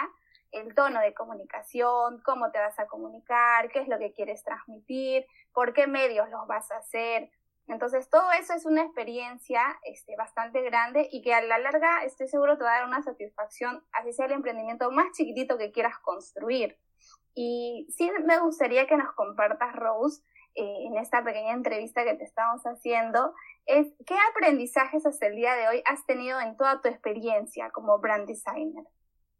el 0.54 0.74
tono 0.74 1.00
de 1.00 1.14
comunicación, 1.14 2.20
cómo 2.24 2.50
te 2.50 2.58
vas 2.58 2.78
a 2.78 2.86
comunicar, 2.86 3.70
qué 3.70 3.80
es 3.80 3.88
lo 3.88 3.98
que 3.98 4.12
quieres 4.12 4.42
transmitir, 4.44 5.26
por 5.52 5.72
qué 5.72 5.86
medios 5.86 6.30
los 6.30 6.46
vas 6.46 6.70
a 6.70 6.78
hacer. 6.78 7.30
Entonces, 7.66 8.10
todo 8.10 8.30
eso 8.32 8.52
es 8.52 8.66
una 8.66 8.82
experiencia 8.82 9.62
este, 9.84 10.16
bastante 10.16 10.60
grande 10.62 11.08
y 11.10 11.22
que 11.22 11.34
a 11.34 11.42
la 11.42 11.58
larga 11.58 12.04
estoy 12.04 12.28
seguro 12.28 12.58
te 12.58 12.64
va 12.64 12.74
a 12.74 12.78
dar 12.80 12.88
una 12.88 13.02
satisfacción, 13.02 13.82
así 13.92 14.12
sea 14.12 14.26
el 14.26 14.32
emprendimiento 14.32 14.90
más 14.90 15.06
chiquitito 15.12 15.56
que 15.56 15.72
quieras 15.72 15.98
construir. 16.00 16.78
Y 17.34 17.88
sí 17.96 18.10
me 18.24 18.38
gustaría 18.38 18.86
que 18.86 18.96
nos 18.96 19.12
compartas, 19.14 19.74
Rose, 19.74 20.22
eh, 20.54 20.86
en 20.86 20.98
esta 20.98 21.24
pequeña 21.24 21.52
entrevista 21.52 22.04
que 22.04 22.14
te 22.14 22.24
estamos 22.24 22.62
haciendo, 22.64 23.34
es 23.66 23.88
qué 24.06 24.14
aprendizajes 24.30 25.04
hasta 25.04 25.26
el 25.26 25.34
día 25.34 25.54
de 25.54 25.68
hoy 25.68 25.82
has 25.86 26.04
tenido 26.06 26.38
en 26.40 26.56
toda 26.56 26.80
tu 26.80 26.88
experiencia 26.88 27.70
como 27.70 27.98
brand 27.98 28.28
designer 28.28 28.84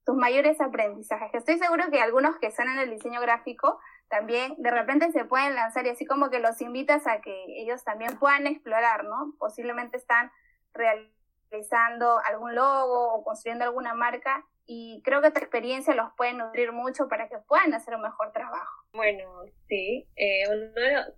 tus 0.05 0.17
mayores 0.17 0.61
aprendizajes. 0.61 1.35
Estoy 1.35 1.59
seguro 1.59 1.85
que 1.91 2.01
algunos 2.01 2.37
que 2.39 2.47
están 2.47 2.69
en 2.69 2.79
el 2.79 2.91
diseño 2.91 3.21
gráfico 3.21 3.79
también 4.09 4.55
de 4.59 4.71
repente 4.71 5.11
se 5.13 5.25
pueden 5.25 5.55
lanzar 5.55 5.87
y 5.87 5.91
así 5.91 6.05
como 6.05 6.31
que 6.31 6.39
los 6.39 6.61
invitas 6.61 7.07
a 7.07 7.21
que 7.21 7.45
ellos 7.57 7.83
también 7.85 8.19
puedan 8.19 8.47
explorar, 8.47 9.05
¿no? 9.05 9.35
Posiblemente 9.39 9.97
están 9.97 10.31
realizando 10.73 12.19
algún 12.29 12.55
logo 12.55 13.15
o 13.15 13.25
construyendo 13.25 13.65
alguna 13.65 13.95
marca 13.95 14.45
y 14.67 15.03
creo 15.05 15.21
que 15.21 15.31
tu 15.31 15.41
experiencia 15.41 15.95
los 15.95 16.13
puede 16.17 16.33
nutrir 16.35 16.73
mucho 16.73 17.09
para 17.09 17.29
que 17.29 17.39
puedan 17.49 17.73
hacer 17.75 17.95
un 17.95 18.03
mejor 18.03 18.33
trabajo. 18.33 18.85
Bueno, 18.93 19.43
sí, 19.69 20.07
eh, 20.17 20.45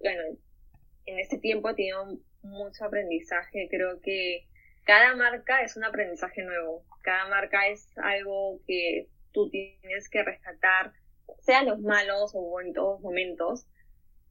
bueno, 0.01 0.22
en 1.07 1.18
este 1.18 1.39
tiempo 1.39 1.74
tenido 1.74 2.05
mucho 2.43 2.84
aprendizaje, 2.84 3.68
creo 3.70 4.01
que 4.01 4.47
cada 4.87 5.16
marca 5.16 5.62
es 5.62 5.76
un 5.76 5.84
aprendizaje 5.84 6.43
nuevo, 6.43 6.84
cada 7.03 7.26
marca 7.28 7.66
es 7.66 7.89
algo 7.97 8.61
que 8.66 9.09
tú 9.32 9.51
tienes 9.51 10.09
que 10.09 10.22
rescatar, 10.22 10.93
sean 11.41 11.66
los 11.66 11.80
malos 11.80 12.32
o 12.34 12.41
bonitos 12.41 13.01
momentos, 13.01 13.66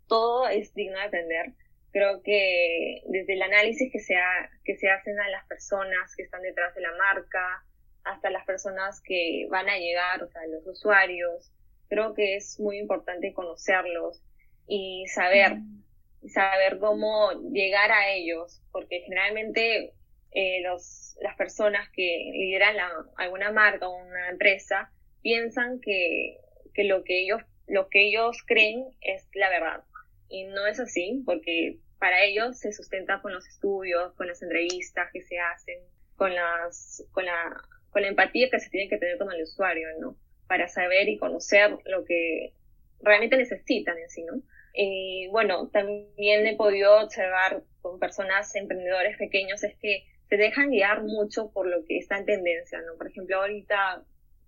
todo 0.08 0.48
es 0.48 0.74
digno 0.74 0.98
de 0.98 1.04
aprender. 1.04 1.54
Creo 1.92 2.22
que 2.24 3.02
desde 3.06 3.34
el 3.34 3.42
análisis 3.42 3.92
que 3.92 4.00
se, 4.00 4.16
que 4.64 4.78
se 4.78 4.90
hacen 4.90 5.20
a 5.20 5.30
las 5.30 5.46
personas 5.48 6.16
que 6.16 6.24
están 6.24 6.42
detrás 6.42 6.74
de 6.74 6.82
la 6.82 6.92
marca, 6.96 7.66
hasta 8.06 8.30
las 8.30 8.46
personas 8.46 9.02
que 9.02 9.48
van 9.50 9.68
a 9.68 9.78
llegar, 9.78 10.24
o 10.24 10.30
sea, 10.30 10.42
los 10.48 10.66
usuarios, 10.68 11.52
creo 11.90 12.14
que 12.14 12.38
es 12.38 12.60
muy 12.60 12.78
importante 12.80 13.34
conocerlos 13.34 14.22
y 14.68 15.06
saber, 15.08 15.56
mm. 15.56 16.30
saber 16.30 16.80
cómo 16.80 17.32
llegar 17.52 17.92
a 17.92 18.10
ellos, 18.10 18.62
porque 18.72 19.02
generalmente 19.02 19.94
eh, 20.36 20.62
los, 20.62 21.18
las 21.22 21.36
personas 21.38 21.90
que 21.92 22.30
lideran 22.34 22.76
alguna 23.16 23.52
marca 23.52 23.88
o 23.88 23.96
una 23.96 24.30
empresa 24.30 24.92
piensan 25.22 25.80
que, 25.80 26.38
que, 26.74 26.84
lo 26.84 27.04
que 27.06 27.22
ellos 27.22 27.42
lo 27.68 27.88
que 27.88 28.10
ellos 28.10 28.44
creen 28.46 28.86
es 29.00 29.28
la 29.34 29.50
verdad. 29.50 29.84
Y 30.28 30.44
no 30.44 30.68
es 30.68 30.80
así 30.80 31.24
porque 31.26 31.80
para 32.00 32.24
ellos 32.24 32.60
se 32.60 32.74
sustenta 32.74 33.22
con 33.22 33.34
los 33.34 33.48
estudios 33.48 34.14
con 34.16 34.28
las 34.28 34.42
entrevistas 34.42 35.10
que 35.14 35.22
se 35.22 35.40
hacen 35.40 35.80
con 36.18 36.36
las 36.36 37.04
con 37.12 37.26
la 37.26 37.62
con 37.92 38.02
la 38.02 38.10
empatía 38.10 38.50
que 38.50 38.60
se 38.60 38.70
tiene 38.70 38.90
que 38.90 38.98
tener 38.98 39.18
con 39.18 39.32
el 39.32 39.42
usuario 39.42 39.88
no 40.00 40.18
para 40.48 40.68
saber 40.68 41.08
y 41.08 41.18
conocer 41.18 41.78
lo 41.86 42.04
que 42.04 42.54
realmente 43.02 43.38
necesitan 43.38 43.98
en 43.98 44.10
sí 44.10 44.24
no 44.24 44.42
y 44.74 45.28
bueno 45.30 45.70
también 45.70 46.46
he 46.46 46.56
podido 46.56 47.00
observar 47.02 47.64
con 47.82 47.98
personas 47.98 48.54
emprendedores 48.56 49.18
pequeños 49.18 49.64
es 49.64 49.76
que 49.78 50.04
se 50.30 50.38
dejan 50.38 50.72
guiar 50.72 51.04
mucho 51.04 51.52
por 51.52 51.68
lo 51.68 51.86
que 51.86 51.98
está 51.98 52.18
en 52.18 52.26
tendencia, 52.26 52.82
¿no? 52.82 52.98
Por 52.98 53.08
ejemplo, 53.08 53.38
ahorita, 53.38 54.04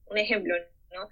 un 0.09 0.17
ejemplo, 0.17 0.55
¿no? 0.93 1.09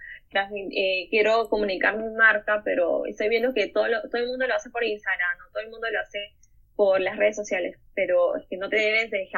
Eh, 0.72 1.08
quiero 1.10 1.48
comunicar 1.50 1.98
mi 1.98 2.10
marca, 2.14 2.62
pero 2.64 3.06
estoy 3.06 3.30
viendo 3.30 3.54
que 3.54 3.68
todo, 3.68 3.86
todo 4.10 4.22
el 4.22 4.28
mundo 4.28 4.48
lo 4.48 4.56
hace 4.56 4.70
por 4.70 4.84
Instagram, 4.84 5.38
¿no? 5.38 5.46
Todo 5.52 5.64
el 5.64 5.70
mundo 5.70 5.88
lo 5.92 6.00
hace 6.00 6.34
por 6.76 7.00
las 7.00 7.18
redes 7.18 7.36
sociales, 7.36 7.78
pero 7.94 8.36
es 8.36 8.46
que 8.50 8.58
no 8.58 8.70
te 8.70 8.78
debes 8.78 9.12
de, 9.12 9.30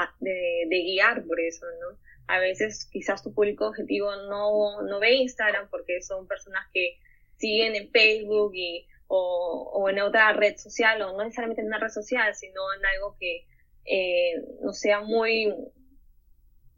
guiar 0.69 1.23
por 1.25 1.39
eso, 1.39 1.65
¿no? 1.82 1.99
A 2.28 2.39
veces 2.39 2.89
quizás 2.91 3.23
tu 3.23 3.34
público 3.34 3.67
objetivo 3.67 4.15
no, 4.28 4.82
no 4.82 4.99
ve 4.99 5.13
Instagram 5.13 5.69
porque 5.69 6.01
son 6.01 6.28
personas 6.28 6.65
que 6.73 6.97
siguen 7.38 7.75
en 7.75 7.91
Facebook 7.91 8.53
y, 8.55 8.88
o 9.07 9.88
en 9.89 9.99
otra 9.99 10.34
red 10.34 10.57
social, 10.57 11.01
o 11.01 11.13
no 11.13 11.23
necesariamente 11.23 11.61
en 11.61 11.67
una 11.67 11.80
red 11.80 11.89
social, 11.89 12.34
sino 12.36 12.61
en 12.78 12.86
algo 12.86 13.15
que 13.19 13.45
eh, 13.88 14.33
no 14.61 14.73
sea 14.73 15.01
muy, 15.01 15.53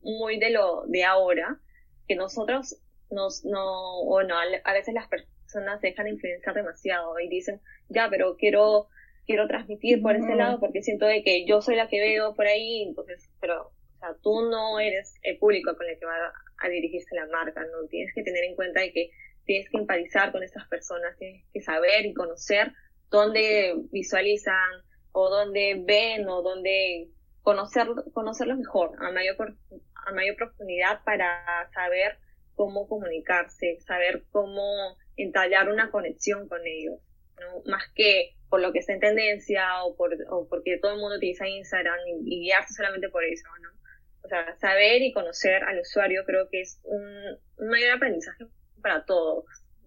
muy 0.01 0.39
de 0.39 0.51
lo 0.51 0.83
de 0.87 1.03
ahora, 1.03 1.59
que 2.07 2.15
nosotros 2.15 2.81
nos, 3.09 3.43
no, 3.45 4.05
bueno, 4.05 4.35
a 4.63 4.73
veces 4.73 4.93
las 4.93 5.07
personas 5.07 5.81
dejan 5.81 6.07
influenciar 6.07 6.55
demasiado 6.55 7.19
y 7.19 7.27
dicen, 7.29 7.61
ya, 7.89 8.07
pero 8.09 8.35
quiero 8.37 8.87
quiero 9.29 9.47
transmitir 9.47 10.01
por 10.01 10.15
ese 10.15 10.33
lado 10.33 10.59
porque 10.59 10.81
siento 10.81 11.05
de 11.05 11.21
que 11.21 11.45
yo 11.45 11.61
soy 11.61 11.75
la 11.75 11.87
que 11.87 11.99
veo 11.99 12.33
por 12.33 12.47
ahí, 12.47 12.81
entonces, 12.81 13.29
pero, 13.39 13.67
o 13.67 13.99
sea, 13.99 14.15
tú 14.23 14.49
no 14.49 14.79
eres 14.79 15.13
el 15.21 15.37
público 15.37 15.77
con 15.77 15.87
el 15.87 15.99
que 15.99 16.05
va 16.07 16.33
a, 16.57 16.67
dirigirse 16.67 17.13
la 17.13 17.27
marca, 17.27 17.61
¿no? 17.61 17.87
Tienes 17.89 18.11
que 18.15 18.23
tener 18.23 18.43
en 18.43 18.55
cuenta 18.55 18.81
de 18.81 18.91
que 18.91 19.11
tienes 19.45 19.69
que 19.69 19.77
empatizar 19.77 20.31
con 20.31 20.41
estas 20.41 20.67
personas, 20.67 21.15
tienes 21.19 21.45
que 21.53 21.61
saber 21.61 22.07
y 22.07 22.13
conocer 22.15 22.73
dónde 23.11 23.75
visualizan 23.91 24.81
o 25.11 25.29
dónde 25.29 25.81
ven 25.85 26.27
o 26.27 26.41
dónde 26.41 27.09
conocer, 27.41 27.87
conocerlos 28.13 28.57
mejor, 28.57 28.91
a 28.99 29.11
mayor, 29.11 29.55
a 30.07 30.11
mayor 30.11 30.35
profundidad 30.35 31.03
para 31.03 31.69
saber 31.73 32.17
cómo 32.55 32.87
comunicarse, 32.87 33.79
saber 33.87 34.23
cómo 34.31 34.97
entablar 35.15 35.69
una 35.69 35.91
conexión 35.91 36.47
con 36.47 36.59
ellos, 36.65 36.99
¿no? 37.39 37.63
Más 37.71 37.83
que 37.95 38.35
por 38.49 38.61
lo 38.61 38.73
que 38.73 38.79
está 38.79 38.93
en 38.93 38.99
tendencia 38.99 39.83
o, 39.83 39.95
por, 39.95 40.15
o 40.29 40.47
porque 40.47 40.77
todo 40.77 40.93
el 40.93 40.99
mundo 40.99 41.15
utiliza 41.15 41.47
Instagram 41.47 41.99
y, 42.25 42.41
guiarse 42.41 42.73
solamente 42.73 43.09
por 43.09 43.23
eso, 43.23 43.47
¿no? 43.61 43.69
O 44.23 44.27
sea, 44.27 44.55
saber 44.57 45.01
y 45.01 45.13
conocer 45.13 45.63
al 45.63 45.79
usuario 45.79 46.25
creo 46.25 46.49
que 46.49 46.61
es 46.61 46.79
un, 46.83 47.69
mayor 47.69 47.91
aprendizaje 47.91 48.45
para 48.81 49.05
todos, 49.05 49.45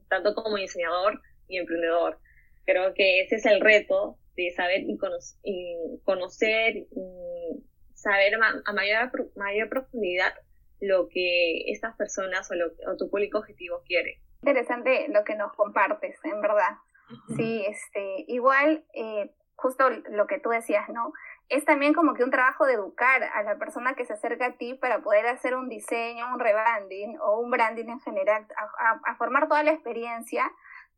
tanto 0.08 0.34
como 0.34 0.56
diseñador 0.56 1.20
y 1.48 1.58
emprendedor. 1.58 2.18
Creo 2.64 2.94
que 2.94 3.22
ese 3.22 3.36
es 3.36 3.46
el 3.46 3.60
reto 3.60 4.18
de 4.36 4.50
saber 4.50 4.80
y, 4.80 4.98
y 5.42 6.00
conocer, 6.04 6.76
y 6.76 7.64
saber 7.94 8.34
a 8.34 8.72
mayor, 8.72 9.10
mayor 9.36 9.68
profundidad 9.68 10.34
lo 10.80 11.08
que 11.08 11.70
estas 11.70 11.96
personas 11.96 12.50
o, 12.50 12.54
lo, 12.54 12.66
o 12.90 12.96
tu 12.96 13.08
público 13.08 13.38
objetivo 13.38 13.82
quiere. 13.86 14.20
Interesante 14.42 15.06
lo 15.08 15.22
que 15.22 15.36
nos 15.36 15.52
compartes, 15.52 16.18
en 16.24 16.40
verdad. 16.40 16.78
Sí, 17.36 17.64
este, 17.66 18.24
igual, 18.26 18.84
eh, 18.94 19.30
justo 19.54 19.88
lo 19.90 20.26
que 20.26 20.40
tú 20.40 20.50
decías, 20.50 20.88
¿no? 20.88 21.12
Es 21.48 21.64
también 21.64 21.94
como 21.94 22.14
que 22.14 22.24
un 22.24 22.30
trabajo 22.30 22.66
de 22.66 22.74
educar 22.74 23.22
a 23.22 23.42
la 23.42 23.56
persona 23.56 23.94
que 23.94 24.04
se 24.04 24.14
acerca 24.14 24.46
a 24.46 24.52
ti 24.52 24.74
para 24.74 25.00
poder 25.02 25.26
hacer 25.26 25.54
un 25.54 25.68
diseño, 25.68 26.26
un 26.32 26.40
rebranding 26.40 27.18
o 27.20 27.38
un 27.38 27.50
branding 27.50 27.88
en 27.88 28.00
general, 28.00 28.46
a, 29.04 29.14
formar 29.16 29.48
toda 29.48 29.62
la 29.62 29.72
experiencia, 29.72 30.50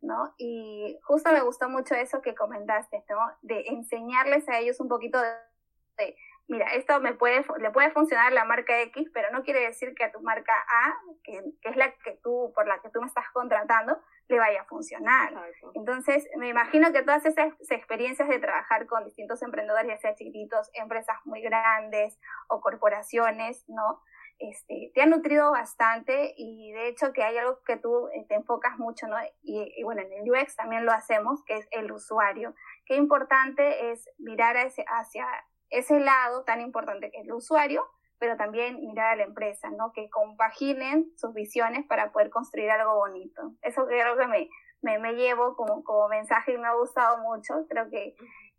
¿no? 0.04 0.34
Y 0.38 0.98
justo 1.02 1.32
me 1.32 1.42
gustó 1.42 1.68
mucho 1.68 1.94
eso 1.94 2.22
que 2.22 2.34
comentaste, 2.34 3.04
¿no? 3.08 3.18
De 3.42 3.64
enseñarles 3.68 4.48
a 4.48 4.58
ellos 4.58 4.80
un 4.80 4.88
poquito 4.88 5.20
de 5.20 6.16
mira, 6.48 6.66
esto 6.74 7.00
me 7.00 7.14
puede, 7.14 7.44
le 7.58 7.70
puede 7.70 7.90
funcionar 7.90 8.28
a 8.28 8.34
la 8.34 8.44
marca 8.44 8.80
X, 8.82 9.10
pero 9.12 9.30
no 9.30 9.42
quiere 9.42 9.60
decir 9.60 9.94
que 9.94 10.04
a 10.04 10.12
tu 10.12 10.20
marca 10.20 10.52
A, 10.52 10.94
que, 11.22 11.42
es 11.62 11.76
la 11.76 11.92
que 11.92 12.18
tú, 12.22 12.52
por 12.54 12.66
la 12.66 12.80
que 12.80 12.90
tú 12.90 13.00
me 13.00 13.06
estás 13.06 13.24
contratando, 13.32 13.98
le 14.28 14.38
vaya 14.38 14.62
a 14.62 14.64
funcionar. 14.64 15.32
Entonces, 15.74 16.26
me 16.36 16.48
imagino 16.48 16.92
que 16.92 17.02
todas 17.02 17.24
esas 17.26 17.52
experiencias 17.70 18.28
de 18.28 18.38
trabajar 18.38 18.86
con 18.86 19.04
distintos 19.04 19.42
emprendedores, 19.42 19.88
ya 19.88 19.98
sea 19.98 20.14
chiquitos, 20.14 20.70
empresas 20.74 21.16
muy 21.24 21.42
grandes 21.42 22.18
o 22.48 22.60
corporaciones, 22.60 23.64
¿no? 23.68 24.02
Este, 24.50 24.90
te 24.94 25.00
han 25.00 25.10
nutrido 25.10 25.50
bastante 25.52 26.34
y 26.36 26.72
de 26.72 26.88
hecho 26.88 27.12
que 27.12 27.22
hay 27.22 27.38
algo 27.38 27.62
que 27.64 27.78
tú 27.78 28.08
eh, 28.08 28.26
te 28.28 28.34
enfocas 28.34 28.78
mucho, 28.78 29.06
¿no? 29.06 29.16
Y, 29.42 29.72
y, 29.76 29.82
bueno, 29.84 30.02
en 30.02 30.12
el 30.12 30.30
UX 30.30 30.56
también 30.56 30.84
lo 30.84 30.92
hacemos, 30.92 31.42
que 31.44 31.56
es 31.56 31.68
el 31.70 31.90
usuario. 31.90 32.54
Qué 32.84 32.96
importante 32.96 33.90
es 33.92 34.08
mirar 34.18 34.56
hacia, 34.56 34.84
hacia 34.88 35.26
ese 35.70 35.98
lado 35.98 36.44
tan 36.44 36.60
importante 36.60 37.10
que 37.10 37.18
es 37.20 37.24
el 37.24 37.32
usuario, 37.32 37.86
pero 38.18 38.36
también 38.36 38.80
mirar 38.80 39.12
a 39.12 39.16
la 39.16 39.24
empresa, 39.24 39.70
¿no? 39.70 39.92
Que 39.92 40.10
compaginen 40.10 41.10
sus 41.16 41.32
visiones 41.32 41.86
para 41.86 42.12
poder 42.12 42.30
construir 42.30 42.70
algo 42.70 42.96
bonito. 42.96 43.54
Eso 43.62 43.86
creo 43.86 44.16
que 44.16 44.26
me, 44.26 44.50
me, 44.82 44.98
me 44.98 45.14
llevo 45.14 45.56
como, 45.56 45.82
como 45.84 46.08
mensaje 46.08 46.52
y 46.52 46.58
me 46.58 46.68
ha 46.68 46.74
gustado 46.74 47.18
mucho. 47.18 47.66
Creo 47.68 47.88
que 47.88 48.14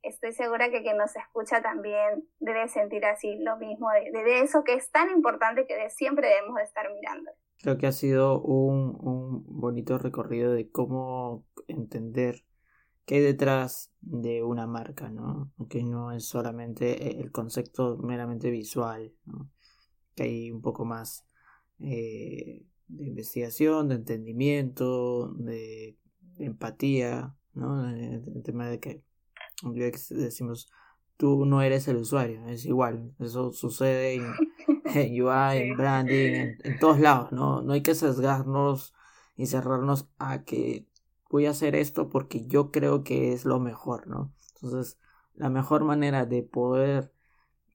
estoy 0.05 0.33
segura 0.33 0.69
que 0.69 0.81
quien 0.81 0.97
nos 0.97 1.15
escucha 1.15 1.61
también 1.61 2.27
debe 2.39 2.67
sentir 2.67 3.05
así 3.05 3.37
lo 3.39 3.57
mismo 3.57 3.89
de, 3.91 4.11
de 4.11 4.39
eso 4.41 4.63
que 4.63 4.73
es 4.73 4.91
tan 4.91 5.09
importante 5.09 5.65
que 5.67 5.89
siempre 5.89 6.27
debemos 6.29 6.55
de 6.57 6.63
estar 6.63 6.91
mirando. 6.93 7.31
Creo 7.61 7.77
que 7.77 7.87
ha 7.87 7.91
sido 7.91 8.41
un, 8.41 8.97
un 8.99 9.43
bonito 9.47 9.97
recorrido 9.97 10.53
de 10.53 10.69
cómo 10.69 11.45
entender 11.67 12.43
qué 13.05 13.15
hay 13.15 13.21
detrás 13.21 13.91
de 14.01 14.43
una 14.43 14.67
marca, 14.67 15.09
¿no? 15.09 15.51
Que 15.69 15.83
no 15.83 16.11
es 16.11 16.25
solamente 16.25 17.19
el 17.21 17.31
concepto 17.31 17.97
meramente 17.97 18.49
visual, 18.49 19.13
¿no? 19.25 19.49
Que 20.15 20.23
hay 20.23 20.51
un 20.51 20.61
poco 20.61 20.85
más 20.85 21.25
eh, 21.79 22.65
de 22.87 23.05
investigación, 23.05 23.89
de 23.89 23.95
entendimiento, 23.95 25.33
de, 25.33 25.97
empatía, 26.37 27.35
¿no? 27.53 27.89
El, 27.89 28.43
tema 28.43 28.67
de 28.69 28.79
que 28.79 29.03
decimos, 29.63 30.71
tú 31.17 31.45
no 31.45 31.61
eres 31.61 31.87
el 31.87 31.97
usuario, 31.97 32.45
es 32.47 32.65
igual, 32.65 33.13
eso 33.19 33.51
sucede 33.51 34.15
en, 34.15 34.23
UI, 35.23 35.57
en 35.57 35.77
branding, 35.77 36.33
en, 36.33 36.57
en, 36.63 36.79
todos 36.79 36.99
lados, 36.99 37.31
¿no? 37.31 37.61
No 37.61 37.73
hay 37.73 37.81
que 37.81 37.95
sesgarnos 37.95 38.93
y 39.35 39.47
cerrarnos 39.47 40.07
a 40.19 40.43
que 40.43 40.87
voy 41.29 41.45
a 41.45 41.51
hacer 41.51 41.75
esto 41.75 42.09
porque 42.09 42.45
yo 42.47 42.71
creo 42.71 43.03
que 43.03 43.33
es 43.33 43.45
lo 43.45 43.59
mejor, 43.59 44.07
¿no? 44.07 44.33
Entonces, 44.55 44.97
la 45.33 45.49
mejor 45.49 45.83
manera 45.83 46.25
de 46.25 46.43
poder 46.43 47.13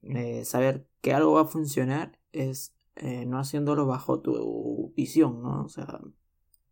eh, 0.03 0.45
saber 0.45 0.87
que 1.01 1.13
algo 1.13 1.33
va 1.33 1.41
a 1.41 1.45
funcionar 1.45 2.19
es 2.31 2.75
eh, 2.95 3.25
no 3.25 3.39
haciéndolo 3.39 3.85
bajo 3.85 4.19
tu 4.19 4.93
visión, 4.95 5.41
¿no? 5.41 5.63
O 5.65 5.69
sea, 5.69 5.99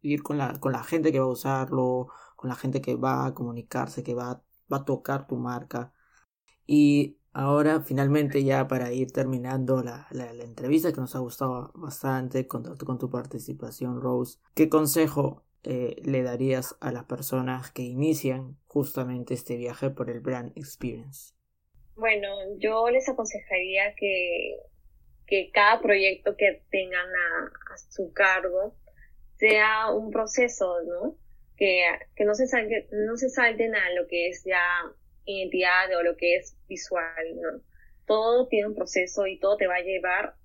ir 0.01 0.23
con 0.23 0.37
la, 0.37 0.59
con 0.59 0.71
la 0.71 0.83
gente 0.83 1.11
que 1.11 1.19
va 1.19 1.25
a 1.25 1.29
usarlo, 1.29 2.09
con 2.35 2.49
la 2.49 2.55
gente 2.55 2.81
que 2.81 2.95
va 2.95 3.25
a 3.25 3.33
comunicarse, 3.33 4.03
que 4.03 4.13
va, 4.13 4.43
va 4.71 4.77
a 4.77 4.85
tocar 4.85 5.27
tu 5.27 5.37
marca. 5.37 5.93
Y 6.65 7.17
ahora, 7.33 7.81
finalmente, 7.81 8.43
ya 8.43 8.67
para 8.67 8.91
ir 8.93 9.11
terminando 9.11 9.83
la, 9.83 10.07
la, 10.11 10.31
entrevista 10.31 10.93
que 10.93 11.01
nos 11.01 11.15
ha 11.15 11.19
gustado 11.19 11.71
bastante 11.75 12.47
con, 12.47 12.77
con 12.77 12.97
tu 12.97 13.09
participación, 13.09 14.01
Rose, 14.01 14.39
¿qué 14.55 14.69
consejo 14.69 15.43
eh, 15.63 16.01
le 16.03 16.23
darías 16.23 16.77
a 16.79 16.91
las 16.91 17.03
personas 17.03 17.71
que 17.71 17.81
inician 17.81 18.57
justamente 18.67 19.33
este 19.33 19.57
viaje 19.57 19.89
por 19.89 20.09
el 20.09 20.21
Brand 20.21 20.53
Experience? 20.55 21.33
Bueno, 21.95 22.27
yo 22.59 22.89
les 22.89 23.09
aconsejaría 23.09 23.93
que, 23.95 24.55
que 25.27 25.51
cada 25.51 25.81
proyecto 25.81 26.35
que 26.37 26.63
tengan 26.71 27.05
a, 27.07 27.77
su 27.89 28.13
cargo 28.13 28.73
sea 29.37 29.91
un 29.91 30.11
proceso, 30.11 30.81
¿no? 30.83 31.17
Que, 31.59 31.83
que 32.15 32.23
no, 32.23 32.33
se 32.35 32.47
salten, 32.47 32.87
no 32.91 33.17
se 33.17 33.29
salten 33.29 33.75
a 33.75 33.91
lo 33.91 34.07
que 34.07 34.29
es 34.29 34.43
ya 34.45 34.63
identidad 35.25 35.93
o 35.97 36.03
lo 36.03 36.15
que 36.15 36.37
es 36.37 36.57
visual, 36.67 37.35
¿no? 37.35 37.61
Todo 38.05 38.47
tiene 38.47 38.69
un 38.69 38.75
proceso 38.75 39.27
y 39.27 39.37
todo 39.39 39.57
te 39.57 39.67
va 39.67 39.75
a 39.75 39.81
llevar 39.81 40.35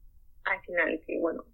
al 0.44 0.60
final, 0.62 1.00
que 1.06 1.18
bueno, 1.20 1.44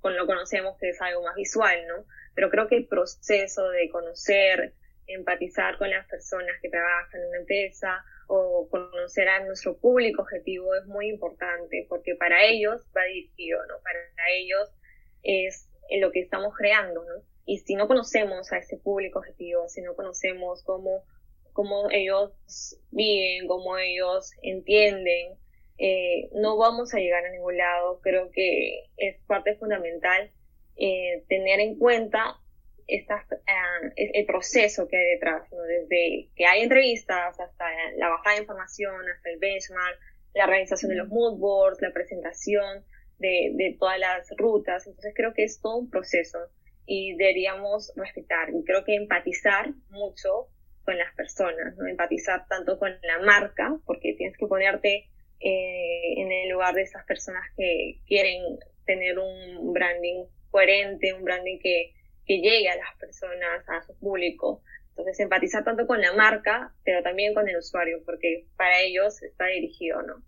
con 0.00 0.16
lo 0.16 0.26
conocemos 0.26 0.78
que 0.78 0.90
es 0.90 1.00
algo 1.02 1.22
más 1.22 1.34
visual, 1.34 1.86
¿no? 1.88 2.06
Pero 2.34 2.50
creo 2.50 2.68
que 2.68 2.76
el 2.76 2.86
proceso 2.86 3.68
de 3.68 3.90
conocer, 3.90 4.74
empatizar 5.06 5.76
con 5.76 5.90
las 5.90 6.06
personas 6.06 6.56
que 6.62 6.70
trabajan 6.70 7.20
en 7.20 7.28
una 7.28 7.38
empresa 7.38 8.04
o 8.28 8.68
conocer 8.70 9.28
a 9.28 9.44
nuestro 9.44 9.76
público 9.76 10.22
objetivo 10.22 10.74
es 10.76 10.86
muy 10.86 11.08
importante 11.08 11.84
porque 11.88 12.14
para 12.14 12.44
ellos 12.44 12.86
va 12.96 13.02
dirigido, 13.04 13.58
¿no? 13.66 13.74
Para 13.82 14.30
ellos 14.32 14.70
es 15.22 15.68
lo 16.00 16.12
que 16.12 16.20
estamos 16.20 16.54
creando, 16.56 17.04
¿no? 17.04 17.29
Y 17.44 17.58
si 17.58 17.74
no 17.74 17.88
conocemos 17.88 18.52
a 18.52 18.58
ese 18.58 18.76
público 18.76 19.18
objetivo, 19.18 19.68
si 19.68 19.82
no 19.82 19.94
conocemos 19.94 20.62
cómo, 20.64 21.04
cómo 21.52 21.90
ellos 21.90 22.32
viven, 22.90 23.48
cómo 23.48 23.76
ellos 23.78 24.32
entienden, 24.42 25.36
eh, 25.78 26.28
no 26.34 26.56
vamos 26.58 26.92
a 26.94 26.98
llegar 26.98 27.24
a 27.24 27.30
ningún 27.30 27.56
lado. 27.56 28.00
Creo 28.02 28.30
que 28.30 28.84
es 28.96 29.16
parte 29.26 29.56
fundamental 29.56 30.30
eh, 30.76 31.24
tener 31.28 31.60
en 31.60 31.78
cuenta 31.78 32.36
estas, 32.86 33.24
uh, 33.30 33.90
el 33.96 34.26
proceso 34.26 34.88
que 34.88 34.96
hay 34.96 35.14
detrás, 35.14 35.50
¿no? 35.52 35.62
desde 35.62 36.28
que 36.34 36.46
hay 36.46 36.62
entrevistas 36.62 37.38
hasta 37.38 37.64
la 37.96 38.08
bajada 38.08 38.34
de 38.34 38.42
información, 38.42 39.08
hasta 39.08 39.30
el 39.30 39.38
benchmark, 39.38 39.98
la 40.34 40.44
organización 40.44 40.90
de 40.90 40.96
los 40.96 41.08
mood 41.08 41.38
boards, 41.38 41.80
la 41.80 41.92
presentación 41.92 42.84
de, 43.18 43.52
de 43.54 43.76
todas 43.78 43.98
las 43.98 44.28
rutas. 44.36 44.86
Entonces 44.86 45.12
creo 45.14 45.32
que 45.32 45.44
es 45.44 45.60
todo 45.60 45.76
un 45.76 45.90
proceso 45.90 46.38
y 46.92 47.14
deberíamos 47.14 47.92
respetar 47.94 48.50
y 48.50 48.64
creo 48.64 48.82
que 48.84 48.96
empatizar 48.96 49.72
mucho 49.90 50.48
con 50.82 50.98
las 50.98 51.14
personas, 51.14 51.76
¿no? 51.78 51.86
empatizar 51.86 52.48
tanto 52.48 52.80
con 52.80 52.90
la 53.02 53.20
marca, 53.20 53.78
porque 53.86 54.14
tienes 54.18 54.36
que 54.36 54.48
ponerte 54.48 55.08
eh, 55.38 56.14
en 56.16 56.32
el 56.32 56.48
lugar 56.48 56.74
de 56.74 56.82
esas 56.82 57.06
personas 57.06 57.44
que 57.56 58.00
quieren 58.08 58.42
tener 58.86 59.20
un 59.20 59.72
branding 59.72 60.24
coherente, 60.50 61.12
un 61.12 61.22
branding 61.22 61.60
que, 61.62 61.92
que 62.26 62.40
llegue 62.40 62.68
a 62.68 62.74
las 62.74 62.96
personas, 62.98 63.68
a 63.68 63.82
su 63.82 63.96
público. 63.96 64.64
Entonces, 64.88 65.20
empatizar 65.20 65.62
tanto 65.62 65.86
con 65.86 66.00
la 66.00 66.12
marca, 66.14 66.74
pero 66.82 67.04
también 67.04 67.34
con 67.34 67.48
el 67.48 67.56
usuario, 67.56 68.02
porque 68.04 68.48
para 68.56 68.80
ellos 68.80 69.22
está 69.22 69.46
dirigido, 69.46 70.02
¿no? 70.02 70.24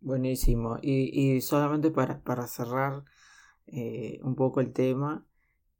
Buenísimo. 0.00 0.78
Y, 0.80 1.34
y 1.36 1.42
solamente 1.42 1.90
para, 1.90 2.22
para 2.22 2.46
cerrar 2.46 3.02
eh, 3.66 4.18
un 4.22 4.34
poco 4.34 4.62
el 4.62 4.72
tema, 4.72 5.26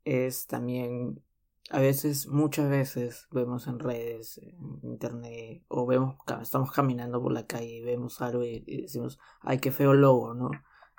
es 0.05 0.47
también 0.47 1.23
a 1.71 1.81
veces, 1.81 2.29
muchas 2.29 2.69
veces 2.69 3.27
vemos 3.31 3.67
en 3.67 3.79
redes, 3.79 4.39
en 4.39 4.81
internet, 4.83 5.63
o 5.69 5.87
vemos, 5.87 6.17
estamos 6.43 6.71
caminando 6.71 7.23
por 7.23 7.33
la 7.33 7.47
calle 7.47 7.77
y 7.77 7.83
vemos 7.83 8.21
algo 8.21 8.45
y, 8.45 8.61
decimos, 8.83 9.19
ay, 9.41 9.59
qué 9.59 9.71
feo 9.71 9.95
logo, 9.95 10.35
¿no? 10.35 10.51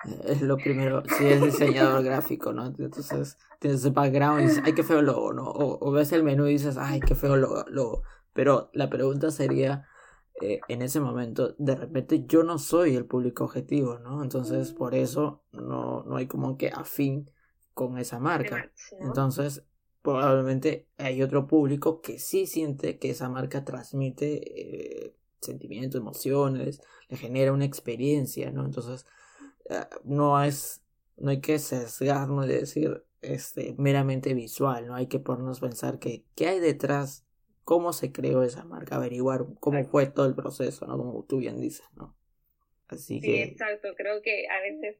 Eh, 0.04 0.22
es 0.26 0.42
lo 0.42 0.56
primero, 0.56 1.02
si 1.16 1.26
es 1.26 1.42
diseñador 1.42 2.02
gráfico, 2.02 2.52
¿no? 2.52 2.66
Entonces 2.66 3.38
tienes 3.60 3.80
ese 3.80 3.90
background 3.90 4.40
y 4.40 4.44
dices, 4.46 4.62
ay, 4.64 4.72
qué 4.72 4.82
feo 4.82 5.00
logo, 5.00 5.32
¿no? 5.32 5.44
O, 5.46 5.92
ves 5.92 6.12
el 6.12 6.24
menú 6.24 6.46
y 6.48 6.54
dices, 6.54 6.76
ay, 6.76 7.00
qué 7.00 7.14
feo 7.14 7.36
logo, 7.36 7.64
logo. 7.68 8.02
Pero 8.32 8.70
la 8.72 8.90
pregunta 8.90 9.30
sería, 9.30 9.86
eh, 10.40 10.60
en 10.68 10.82
ese 10.82 10.98
momento, 10.98 11.54
de 11.58 11.76
repente 11.76 12.24
yo 12.26 12.42
no 12.42 12.58
soy 12.58 12.96
el 12.96 13.06
público 13.06 13.44
objetivo, 13.44 14.00
¿no? 14.00 14.22
Entonces 14.24 14.72
por 14.72 14.94
eso 14.94 15.44
no, 15.52 16.02
no 16.04 16.16
hay 16.16 16.26
como 16.26 16.56
que 16.56 16.70
afín 16.70 17.30
con 17.74 17.98
esa 17.98 18.18
marca. 18.18 18.70
Entonces 19.00 19.64
probablemente 20.04 20.86
hay 20.98 21.22
otro 21.22 21.46
público 21.46 22.02
que 22.02 22.18
sí 22.18 22.46
siente 22.46 22.98
que 22.98 23.08
esa 23.08 23.30
marca 23.30 23.64
transmite 23.64 25.06
eh, 25.06 25.14
sentimientos, 25.40 25.98
emociones, 25.98 26.82
le 27.08 27.16
genera 27.16 27.52
una 27.52 27.64
experiencia, 27.64 28.50
¿no? 28.50 28.66
Entonces, 28.66 29.06
eh, 29.70 29.80
no 30.04 30.42
es, 30.42 30.82
no 31.16 31.30
hay 31.30 31.40
que 31.40 31.58
sesgarnos 31.58 32.46
de 32.46 32.58
decir 32.60 33.02
este, 33.22 33.74
meramente 33.78 34.34
visual, 34.34 34.86
¿no? 34.86 34.94
Hay 34.94 35.06
que 35.06 35.20
ponernos 35.20 35.58
a 35.58 35.68
pensar 35.68 35.98
que 35.98 36.24
qué 36.34 36.48
hay 36.48 36.60
detrás, 36.60 37.24
cómo 37.64 37.94
se 37.94 38.12
creó 38.12 38.42
esa 38.42 38.64
marca, 38.64 38.96
averiguar 38.96 39.46
cómo 39.58 39.82
fue 39.84 40.04
todo 40.04 40.26
el 40.26 40.34
proceso, 40.34 40.86
¿no? 40.86 40.98
Como 40.98 41.24
tú 41.24 41.38
bien 41.38 41.58
dices, 41.60 41.86
¿no? 41.96 42.14
Así 42.88 43.22
sí, 43.22 43.36
exacto, 43.36 43.88
creo 43.96 44.20
que 44.20 44.46
a 44.48 44.60
veces 44.60 44.98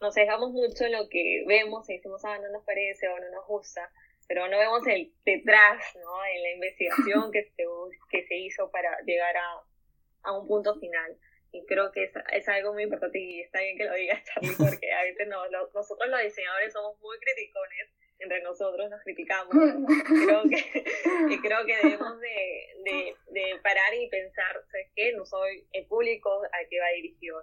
nos 0.00 0.14
dejamos 0.14 0.52
mucho 0.52 0.84
en 0.84 0.92
lo 0.92 1.08
que 1.08 1.44
vemos 1.46 1.88
y 1.88 1.94
decimos, 1.94 2.24
ah, 2.24 2.38
no 2.38 2.50
nos 2.50 2.64
parece 2.64 3.08
o 3.08 3.18
no 3.18 3.30
nos 3.30 3.46
gusta, 3.46 3.90
pero 4.26 4.46
no 4.48 4.58
vemos 4.58 4.86
el 4.86 5.12
detrás, 5.24 5.82
¿no? 5.96 6.24
En 6.24 6.42
la 6.42 6.50
investigación 6.52 7.32
que 7.32 7.44
se, 7.44 7.64
que 8.10 8.26
se 8.26 8.36
hizo 8.36 8.70
para 8.70 9.00
llegar 9.04 9.36
a, 9.36 9.62
a 10.22 10.38
un 10.38 10.46
punto 10.46 10.78
final. 10.78 11.16
Y 11.50 11.64
creo 11.64 11.90
que 11.92 12.04
es, 12.04 12.12
es, 12.32 12.48
algo 12.48 12.74
muy 12.74 12.82
importante 12.82 13.18
y 13.18 13.40
está 13.40 13.60
bien 13.60 13.78
que 13.78 13.86
lo 13.86 13.94
digas, 13.94 14.22
Charlie, 14.24 14.54
porque 14.58 14.92
a 14.92 15.02
veces 15.02 15.26
no, 15.28 15.48
nosotros 15.48 16.08
los 16.08 16.22
diseñadores 16.22 16.72
somos 16.72 17.00
muy 17.00 17.16
criticones, 17.18 17.88
entre 18.18 18.42
nosotros 18.42 18.90
nos 18.90 19.02
criticamos. 19.02 19.54
Creo 20.26 20.42
que, 20.42 20.84
y 21.30 21.40
creo 21.40 21.64
que 21.64 21.76
debemos 21.76 22.20
de, 22.20 22.68
de, 22.84 23.16
de 23.28 23.58
parar 23.62 23.94
y 23.94 24.08
pensar, 24.10 24.62
¿sabes 24.70 24.90
qué? 24.94 25.12
No 25.14 25.24
soy 25.24 25.66
el 25.72 25.86
público 25.86 26.42
al 26.52 26.68
que 26.68 26.80
va 26.80 26.88
dirigido. 26.88 27.42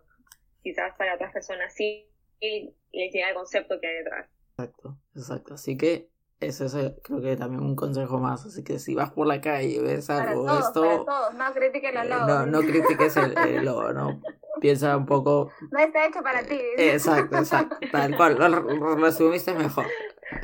Quizás 0.62 0.96
para 0.98 1.16
otras 1.16 1.34
personas 1.34 1.74
sí, 1.74 2.08
y 2.40 2.74
les 2.92 3.14
llega 3.14 3.30
el 3.30 3.36
concepto 3.36 3.80
que 3.80 3.88
hay 3.88 3.96
detrás. 3.98 4.30
Exacto, 4.58 4.98
exacto. 5.16 5.54
Así 5.56 5.78
que 5.78 6.10
ese 6.40 6.66
es 6.66 6.76
creo 7.04 7.22
que 7.22 7.36
también 7.38 7.64
un 7.64 7.76
consejo 7.76 8.20
más. 8.20 8.46
Así 8.46 8.64
que 8.64 8.80
si 8.80 8.96
vas 8.96 9.12
por 9.12 9.28
la 9.28 9.42
calle 9.42 9.68
y 9.68 9.80
ves 9.80 10.10
algo 10.10 10.46
para 10.46 10.60
esto. 10.60 10.82
Para 10.82 11.06
todos. 11.06 11.34
No 11.36 11.54
critiques 11.54 11.96
el 11.96 12.10
logo. 12.10 12.28
No, 12.28 12.46
no 12.46 12.60
critiques 12.62 13.18
el, 13.18 13.66
logo, 13.66 13.94
¿no? 13.94 14.22
Piensa 14.62 14.96
un 14.98 15.06
poco. 15.06 15.52
No 15.72 15.80
está 15.80 16.08
hecho 16.08 16.22
para 16.22 16.44
ti. 16.44 16.60
Exacto, 16.78 17.38
exacto. 17.38 17.78
Tal 17.92 18.16
cual. 18.16 18.38
Lo 18.38 18.96
resumiste 18.96 19.54
mejor. 19.54 19.86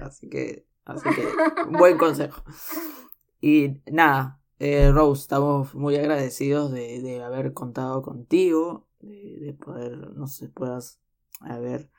Así 0.01 0.29
que, 0.29 0.65
así 0.85 1.09
que, 1.09 1.27
buen 1.69 1.97
consejo. 1.97 2.43
Y 3.39 3.81
nada, 3.91 4.39
eh, 4.59 4.91
Rose, 4.91 5.21
estamos 5.21 5.73
muy 5.73 5.95
agradecidos 5.95 6.71
de, 6.71 7.01
de 7.01 7.23
haber 7.23 7.53
contado 7.53 8.03
contigo, 8.03 8.87
de, 8.99 9.39
de 9.39 9.53
poder, 9.53 10.11
no 10.11 10.27
sé, 10.27 10.49
puedas 10.49 11.00
haber 11.41 11.89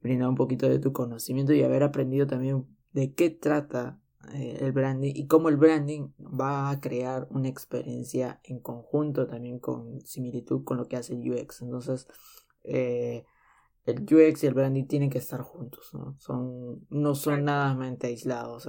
brindado 0.00 0.30
un 0.30 0.36
poquito 0.36 0.68
de 0.68 0.78
tu 0.78 0.92
conocimiento 0.92 1.52
y 1.52 1.62
haber 1.62 1.82
aprendido 1.82 2.26
también 2.26 2.66
de 2.92 3.14
qué 3.14 3.30
trata 3.30 4.00
eh, 4.34 4.58
el 4.60 4.72
branding 4.72 5.12
y 5.14 5.26
cómo 5.26 5.48
el 5.48 5.56
branding 5.56 6.10
va 6.18 6.70
a 6.70 6.80
crear 6.80 7.26
una 7.30 7.48
experiencia 7.48 8.40
en 8.44 8.60
conjunto 8.60 9.26
también 9.26 9.58
con 9.58 10.00
similitud 10.02 10.64
con 10.64 10.76
lo 10.76 10.86
que 10.86 10.96
hace 10.96 11.14
el 11.14 11.30
UX. 11.30 11.62
Entonces, 11.62 12.06
eh, 12.64 13.24
el 13.84 14.02
UX 14.02 14.44
y 14.44 14.46
el 14.46 14.54
branding 14.54 14.86
tienen 14.86 15.10
que 15.10 15.18
estar 15.18 15.40
juntos, 15.40 15.90
¿no? 15.92 16.16
Son, 16.18 16.86
no 16.88 17.14
son 17.14 17.44
nada 17.44 17.74
mente 17.74 18.06
aislados, 18.06 18.68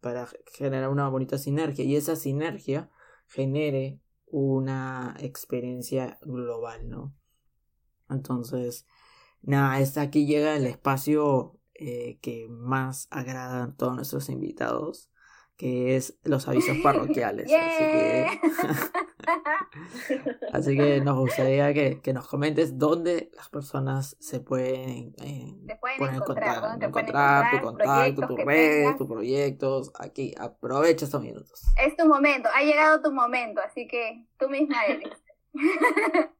para 0.00 0.28
generar 0.52 0.88
una 0.88 1.08
bonita 1.08 1.36
sinergia 1.36 1.84
y 1.84 1.96
esa 1.96 2.16
sinergia 2.16 2.90
genere 3.26 4.00
una 4.26 5.16
experiencia 5.18 6.18
global, 6.22 6.88
¿no? 6.88 7.14
Entonces, 8.08 8.86
nada, 9.46 9.76
hasta 9.76 10.02
aquí 10.02 10.26
llega 10.26 10.56
el 10.56 10.66
espacio 10.66 11.58
eh, 11.74 12.18
que 12.20 12.46
más 12.48 13.08
agrada 13.10 13.64
a 13.64 13.76
todos 13.76 13.94
nuestros 13.94 14.28
invitados, 14.28 15.10
que 15.56 15.96
es 15.96 16.18
los 16.22 16.48
avisos 16.48 16.76
parroquiales. 16.82 17.50
así, 17.52 17.84
que... 17.84 18.40
así 20.52 20.76
que 20.76 21.00
nos 21.00 21.18
gustaría 21.18 21.72
que, 21.72 22.00
que, 22.00 22.12
nos 22.12 22.28
comentes 22.28 22.78
dónde 22.78 23.30
las 23.34 23.48
personas 23.48 24.16
se 24.20 24.40
pueden, 24.40 25.14
eh, 25.22 25.54
pueden 25.80 26.16
encontrar, 26.16 26.82
encontrar, 26.82 27.50
tu 27.50 27.60
contacto, 27.62 28.26
tus 28.26 28.38
redes, 28.38 28.96
tus 28.96 29.06
proyectos. 29.06 29.92
Aquí, 29.98 30.34
aprovecha 30.38 31.04
estos 31.04 31.22
minutos. 31.22 31.62
Es 31.82 31.96
tu 31.96 32.06
momento, 32.06 32.48
ha 32.54 32.62
llegado 32.62 33.00
tu 33.00 33.12
momento, 33.12 33.60
así 33.60 33.86
que 33.86 34.26
tú 34.38 34.48
misma 34.48 34.84
eres. 34.86 35.12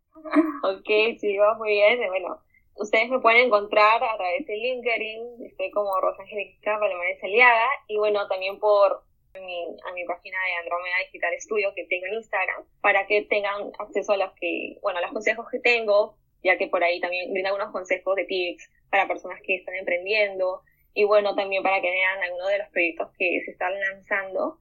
ok, 0.63 1.19
sí, 1.19 1.37
va 1.37 1.57
muy 1.57 1.71
bien. 1.71 1.99
Bueno, 2.09 2.41
Ustedes 2.77 3.09
me 3.09 3.21
pueden 3.21 3.47
encontrar 3.47 4.05
a 4.05 4.17
través 4.19 4.47
de 4.47 4.55
LinkedIn, 4.55 5.47
estoy 5.47 5.71
como 5.71 5.99
Rosangélica 5.99 6.79
Palomares 6.79 7.25
Aliaga, 7.25 7.69
y 7.89 7.97
bueno, 7.97 8.29
también 8.29 8.59
por 8.59 9.03
mi, 9.33 9.65
a 9.89 9.93
mi 9.93 10.05
página 10.05 10.37
de 10.45 10.55
Andrómeda 10.57 10.97
Digital 11.07 11.33
Studio 11.41 11.73
que 11.75 11.87
tengo 11.87 12.07
en 12.07 12.15
Instagram, 12.15 12.65
para 12.83 13.07
que 13.07 13.23
tengan 13.23 13.73
acceso 13.79 14.13
a 14.13 14.19
los 14.19 14.33
que, 14.39 14.77
bueno, 14.83 14.99
a 14.99 15.03
los 15.03 15.13
consejos 15.13 15.47
que 15.51 15.59
tengo, 15.61 16.17
ya 16.43 16.59
que 16.59 16.69
por 16.69 16.85
ahí 16.85 17.01
también 17.01 17.33
brinda 17.33 17.49
algunos 17.49 17.73
consejos 17.73 18.15
de 18.15 18.25
tips 18.27 18.71
para 18.91 19.09
personas 19.09 19.41
que 19.43 19.57
están 19.57 19.75
emprendiendo, 19.77 20.61
y 20.93 21.05
bueno, 21.05 21.35
también 21.35 21.63
para 21.63 21.81
que 21.81 21.91
vean 21.91 22.23
algunos 22.23 22.49
de 22.49 22.59
los 22.59 22.69
proyectos 22.69 23.09
que 23.19 23.41
se 23.47 23.53
están 23.53 23.73
lanzando, 23.81 24.59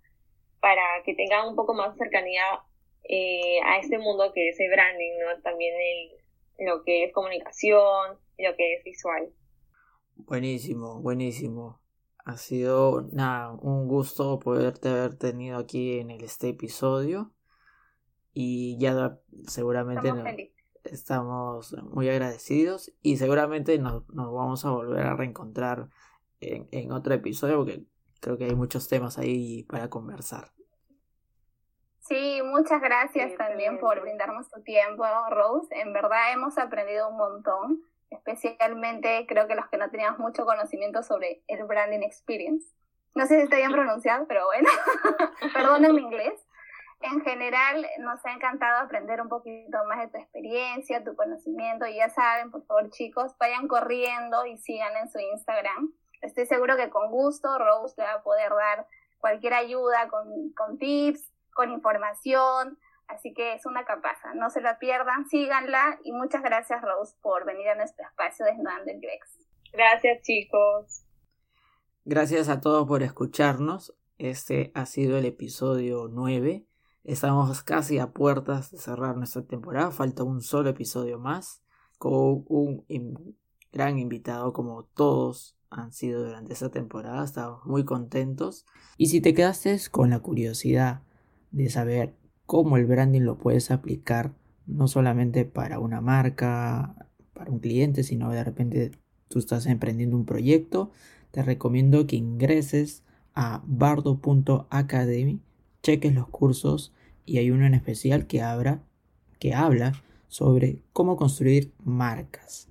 para 0.62 1.04
que 1.04 1.16
tengan 1.16 1.50
un 1.50 1.56
poco 1.58 1.74
más 1.74 1.98
cercanía 1.98 2.44
eh, 3.04 3.60
a 3.66 3.80
este 3.80 3.98
mundo 3.98 4.32
que 4.34 4.50
es 4.50 4.60
el 4.60 4.72
branding, 4.72 5.20
¿no? 5.20 5.42
También 5.42 5.76
el 5.76 6.25
lo 6.60 6.84
que 6.84 7.06
es 7.06 7.14
comunicación, 7.14 8.18
lo 8.38 8.56
que 8.56 8.76
es 8.76 8.84
visual. 8.84 9.34
Buenísimo, 10.16 11.02
buenísimo. 11.02 11.82
Ha 12.24 12.38
sido 12.38 13.08
nada, 13.12 13.52
un 13.52 13.88
gusto 13.88 14.40
poderte 14.40 14.90
haber 14.90 15.16
tenido 15.16 15.58
aquí 15.58 16.00
en 16.00 16.10
el, 16.10 16.24
este 16.24 16.50
episodio. 16.50 17.32
Y 18.34 18.78
ya 18.80 19.20
seguramente 19.48 20.12
estamos, 20.84 21.76
muy 21.84 22.10
agradecidos 22.10 22.92
y 23.02 23.18
seguramente 23.18 23.78
nos, 23.80 24.08
nos, 24.10 24.34
vamos 24.34 24.66
a 24.66 24.72
volver 24.72 25.06
a 25.06 25.16
reencontrar 25.16 25.90
en, 26.42 26.68
en 26.72 26.92
otro 26.92 27.14
episodio 27.14 27.58
porque 27.58 27.86
creo 28.20 28.38
que 28.38 28.46
hay 28.46 28.56
muchos 28.56 28.88
temas 28.88 29.18
ahí 29.18 29.64
para 29.64 29.90
conversar. 29.90 30.55
Sí, 32.08 32.40
muchas 32.44 32.82
gracias 32.82 33.36
también 33.36 33.80
por 33.80 34.00
brindarnos 34.00 34.48
tu 34.52 34.62
tiempo, 34.62 35.04
Rose. 35.32 35.68
En 35.72 35.92
verdad 35.92 36.34
hemos 36.34 36.56
aprendido 36.60 37.10
un 37.10 37.18
montón, 37.18 37.82
especialmente 38.12 39.26
creo 39.28 39.48
que 39.48 39.56
los 39.56 39.68
que 39.70 39.78
no 39.78 39.90
teníamos 39.90 40.20
mucho 40.20 40.46
conocimiento 40.46 41.02
sobre 41.02 41.44
el 41.48 41.64
branding 41.64 42.04
experience. 42.04 42.76
No 43.16 43.26
sé 43.26 43.38
si 43.38 43.44
está 43.46 43.56
bien 43.56 43.72
pronunciado, 43.72 44.28
pero 44.28 44.46
bueno, 44.46 44.70
perdón 45.54 45.96
mi 45.96 46.02
inglés. 46.04 46.46
En 47.02 47.22
general, 47.22 47.88
nos 48.00 48.24
ha 48.24 48.34
encantado 48.34 48.84
aprender 48.84 49.20
un 49.20 49.28
poquito 49.28 49.78
más 49.88 50.00
de 50.00 50.08
tu 50.08 50.18
experiencia, 50.18 51.04
tu 51.04 51.16
conocimiento. 51.16 51.88
Y 51.88 51.96
ya 51.96 52.10
saben, 52.10 52.52
por 52.52 52.66
favor, 52.68 52.92
chicos, 52.92 53.36
vayan 53.40 53.68
corriendo 53.68 54.46
y 54.46 54.58
sigan 54.58 54.96
en 54.98 55.10
su 55.10 55.18
Instagram. 55.20 55.92
Estoy 56.22 56.46
seguro 56.46 56.78
que 56.78 56.92
con 56.92 57.10
gusto 57.10 57.58
Rose 57.58 57.96
le 57.98 58.04
va 58.04 58.14
a 58.14 58.24
poder 58.24 58.52
dar 58.52 58.88
cualquier 59.18 59.56
ayuda 59.56 60.08
con, 60.08 60.52
con 60.56 60.78
tips, 60.78 61.35
con 61.56 61.72
información, 61.72 62.78
así 63.08 63.34
que 63.34 63.54
es 63.54 63.66
una 63.66 63.86
capaza, 63.86 64.36
no 64.36 64.52
se 64.52 64.62
la 64.62 64.78
pierdan, 64.78 65.26
síganla 65.28 66.00
y 66.04 66.12
muchas 66.12 66.44
gracias 66.44 66.82
Rose 66.84 67.16
por 67.22 67.46
venir 67.46 67.70
a 67.70 67.76
nuestro 67.76 68.06
espacio 68.06 68.46
Desnudando 68.46 68.92
el 68.92 68.98
UX. 68.98 69.40
Gracias 69.74 70.22
chicos. 70.22 71.06
Gracias 72.04 72.50
a 72.50 72.62
todos 72.62 72.88
por 72.88 73.02
escucharnos. 73.02 73.96
Este 74.18 74.72
ha 74.76 74.86
sido 74.86 75.18
el 75.18 75.26
episodio 75.26 76.08
9. 76.12 76.68
Estamos 77.04 77.64
casi 77.64 78.00
a 78.00 78.12
puertas 78.12 78.72
de 78.72 78.78
cerrar 78.78 79.18
nuestra 79.18 79.44
temporada. 79.44 79.92
Falta 79.92 80.24
un 80.24 80.42
solo 80.42 80.70
episodio 80.70 81.20
más 81.20 81.64
con 81.98 82.46
un 82.48 82.86
gran 83.72 83.98
invitado 83.98 84.54
como 84.54 84.84
todos 84.84 85.58
han 85.70 85.92
sido 85.92 86.24
durante 86.24 86.54
esta 86.54 86.70
temporada. 86.70 87.24
Estamos 87.24 87.66
muy 87.66 87.86
contentos. 87.86 88.66
Y 88.98 89.08
si 89.08 89.22
te 89.22 89.34
quedaste 89.34 89.78
con 89.90 90.10
la 90.10 90.20
curiosidad 90.20 91.02
de 91.56 91.70
saber 91.70 92.14
cómo 92.46 92.76
el 92.76 92.86
branding 92.86 93.22
lo 93.22 93.38
puedes 93.38 93.72
aplicar 93.72 94.34
no 94.68 94.88
solamente 94.88 95.46
para 95.46 95.80
una 95.80 96.02
marca, 96.02 97.08
para 97.34 97.50
un 97.50 97.60
cliente, 97.60 98.04
sino 98.04 98.30
de 98.30 98.44
repente 98.44 98.92
tú 99.30 99.40
estás 99.40 99.66
emprendiendo 99.66 100.18
un 100.18 100.26
proyecto, 100.26 100.92
te 101.32 101.44
recomiendo 101.44 102.08
que 102.08 102.18
ingreses 102.18 103.04
a 103.34 103.64
bardo.academy, 103.66 105.40
cheques 105.82 106.14
los 106.14 106.28
cursos 106.28 106.94
y 107.26 107.38
hay 107.38 107.52
uno 107.52 107.66
en 107.66 107.74
especial 107.74 108.28
que, 108.28 108.44
que 109.40 109.54
habla 109.54 109.94
sobre 110.28 110.82
cómo 110.92 111.16
construir 111.16 111.72
marcas. 111.86 112.68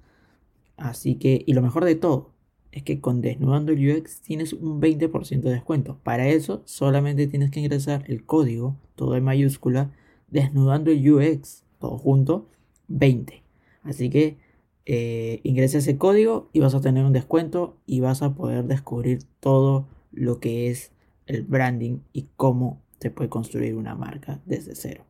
Así 0.77 1.15
que, 1.15 1.43
y 1.47 1.55
lo 1.55 1.63
mejor 1.63 1.87
de 1.87 1.95
todo, 1.95 2.34
es 2.75 2.83
que 2.83 3.01
con 3.01 3.21
Desnudando 3.21 3.71
el 3.71 3.89
UX 3.89 4.21
tienes 4.21 4.53
un 4.53 4.81
20% 4.81 5.43
de 5.43 5.53
descuento. 5.53 6.01
Para 6.03 6.29
eso 6.29 6.63
solamente 6.65 7.29
tienes 7.29 7.53
que 7.53 7.61
ingresar 7.61 8.05
el 8.09 8.25
código, 8.25 8.77
todo 8.97 9.17
en 9.17 9.23
mayúscula, 9.23 9.93
Desnudando 10.27 10.91
el 10.91 11.09
UX, 11.09 11.63
todo 11.79 11.97
junto, 11.99 12.49
20. 12.89 13.45
Así 13.85 14.11
que 14.11 14.39
eh, 14.87 15.39
ingresa 15.45 15.79
ese 15.79 15.97
código 15.99 16.51
y 16.53 16.59
vas 16.59 16.75
a 16.75 16.81
tener 16.81 17.05
un 17.05 17.13
descuento 17.13 17.77
y 17.87 18.01
vas 18.01 18.23
a 18.23 18.35
poder 18.35 18.65
descubrir 18.65 19.21
todo 19.39 19.87
lo 20.11 20.41
que 20.41 20.69
es 20.69 20.91
el 21.27 21.43
branding 21.43 22.01
y 22.13 22.27
cómo 22.37 22.83
se 22.99 23.13
puede 23.13 23.31
construir 23.31 23.77
una 23.77 23.95
marca 23.95 24.41
desde 24.47 24.75
cero. 24.75 25.05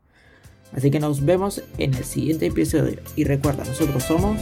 Así 0.73 0.91
que 0.91 1.01
nos 1.01 1.25
vemos 1.25 1.63
en 1.79 1.95
el 1.95 2.05
siguiente 2.05 2.45
episodio 2.45 2.99
y 3.17 3.25
recuerda, 3.25 3.65
nosotros 3.65 4.03
somos 4.03 4.39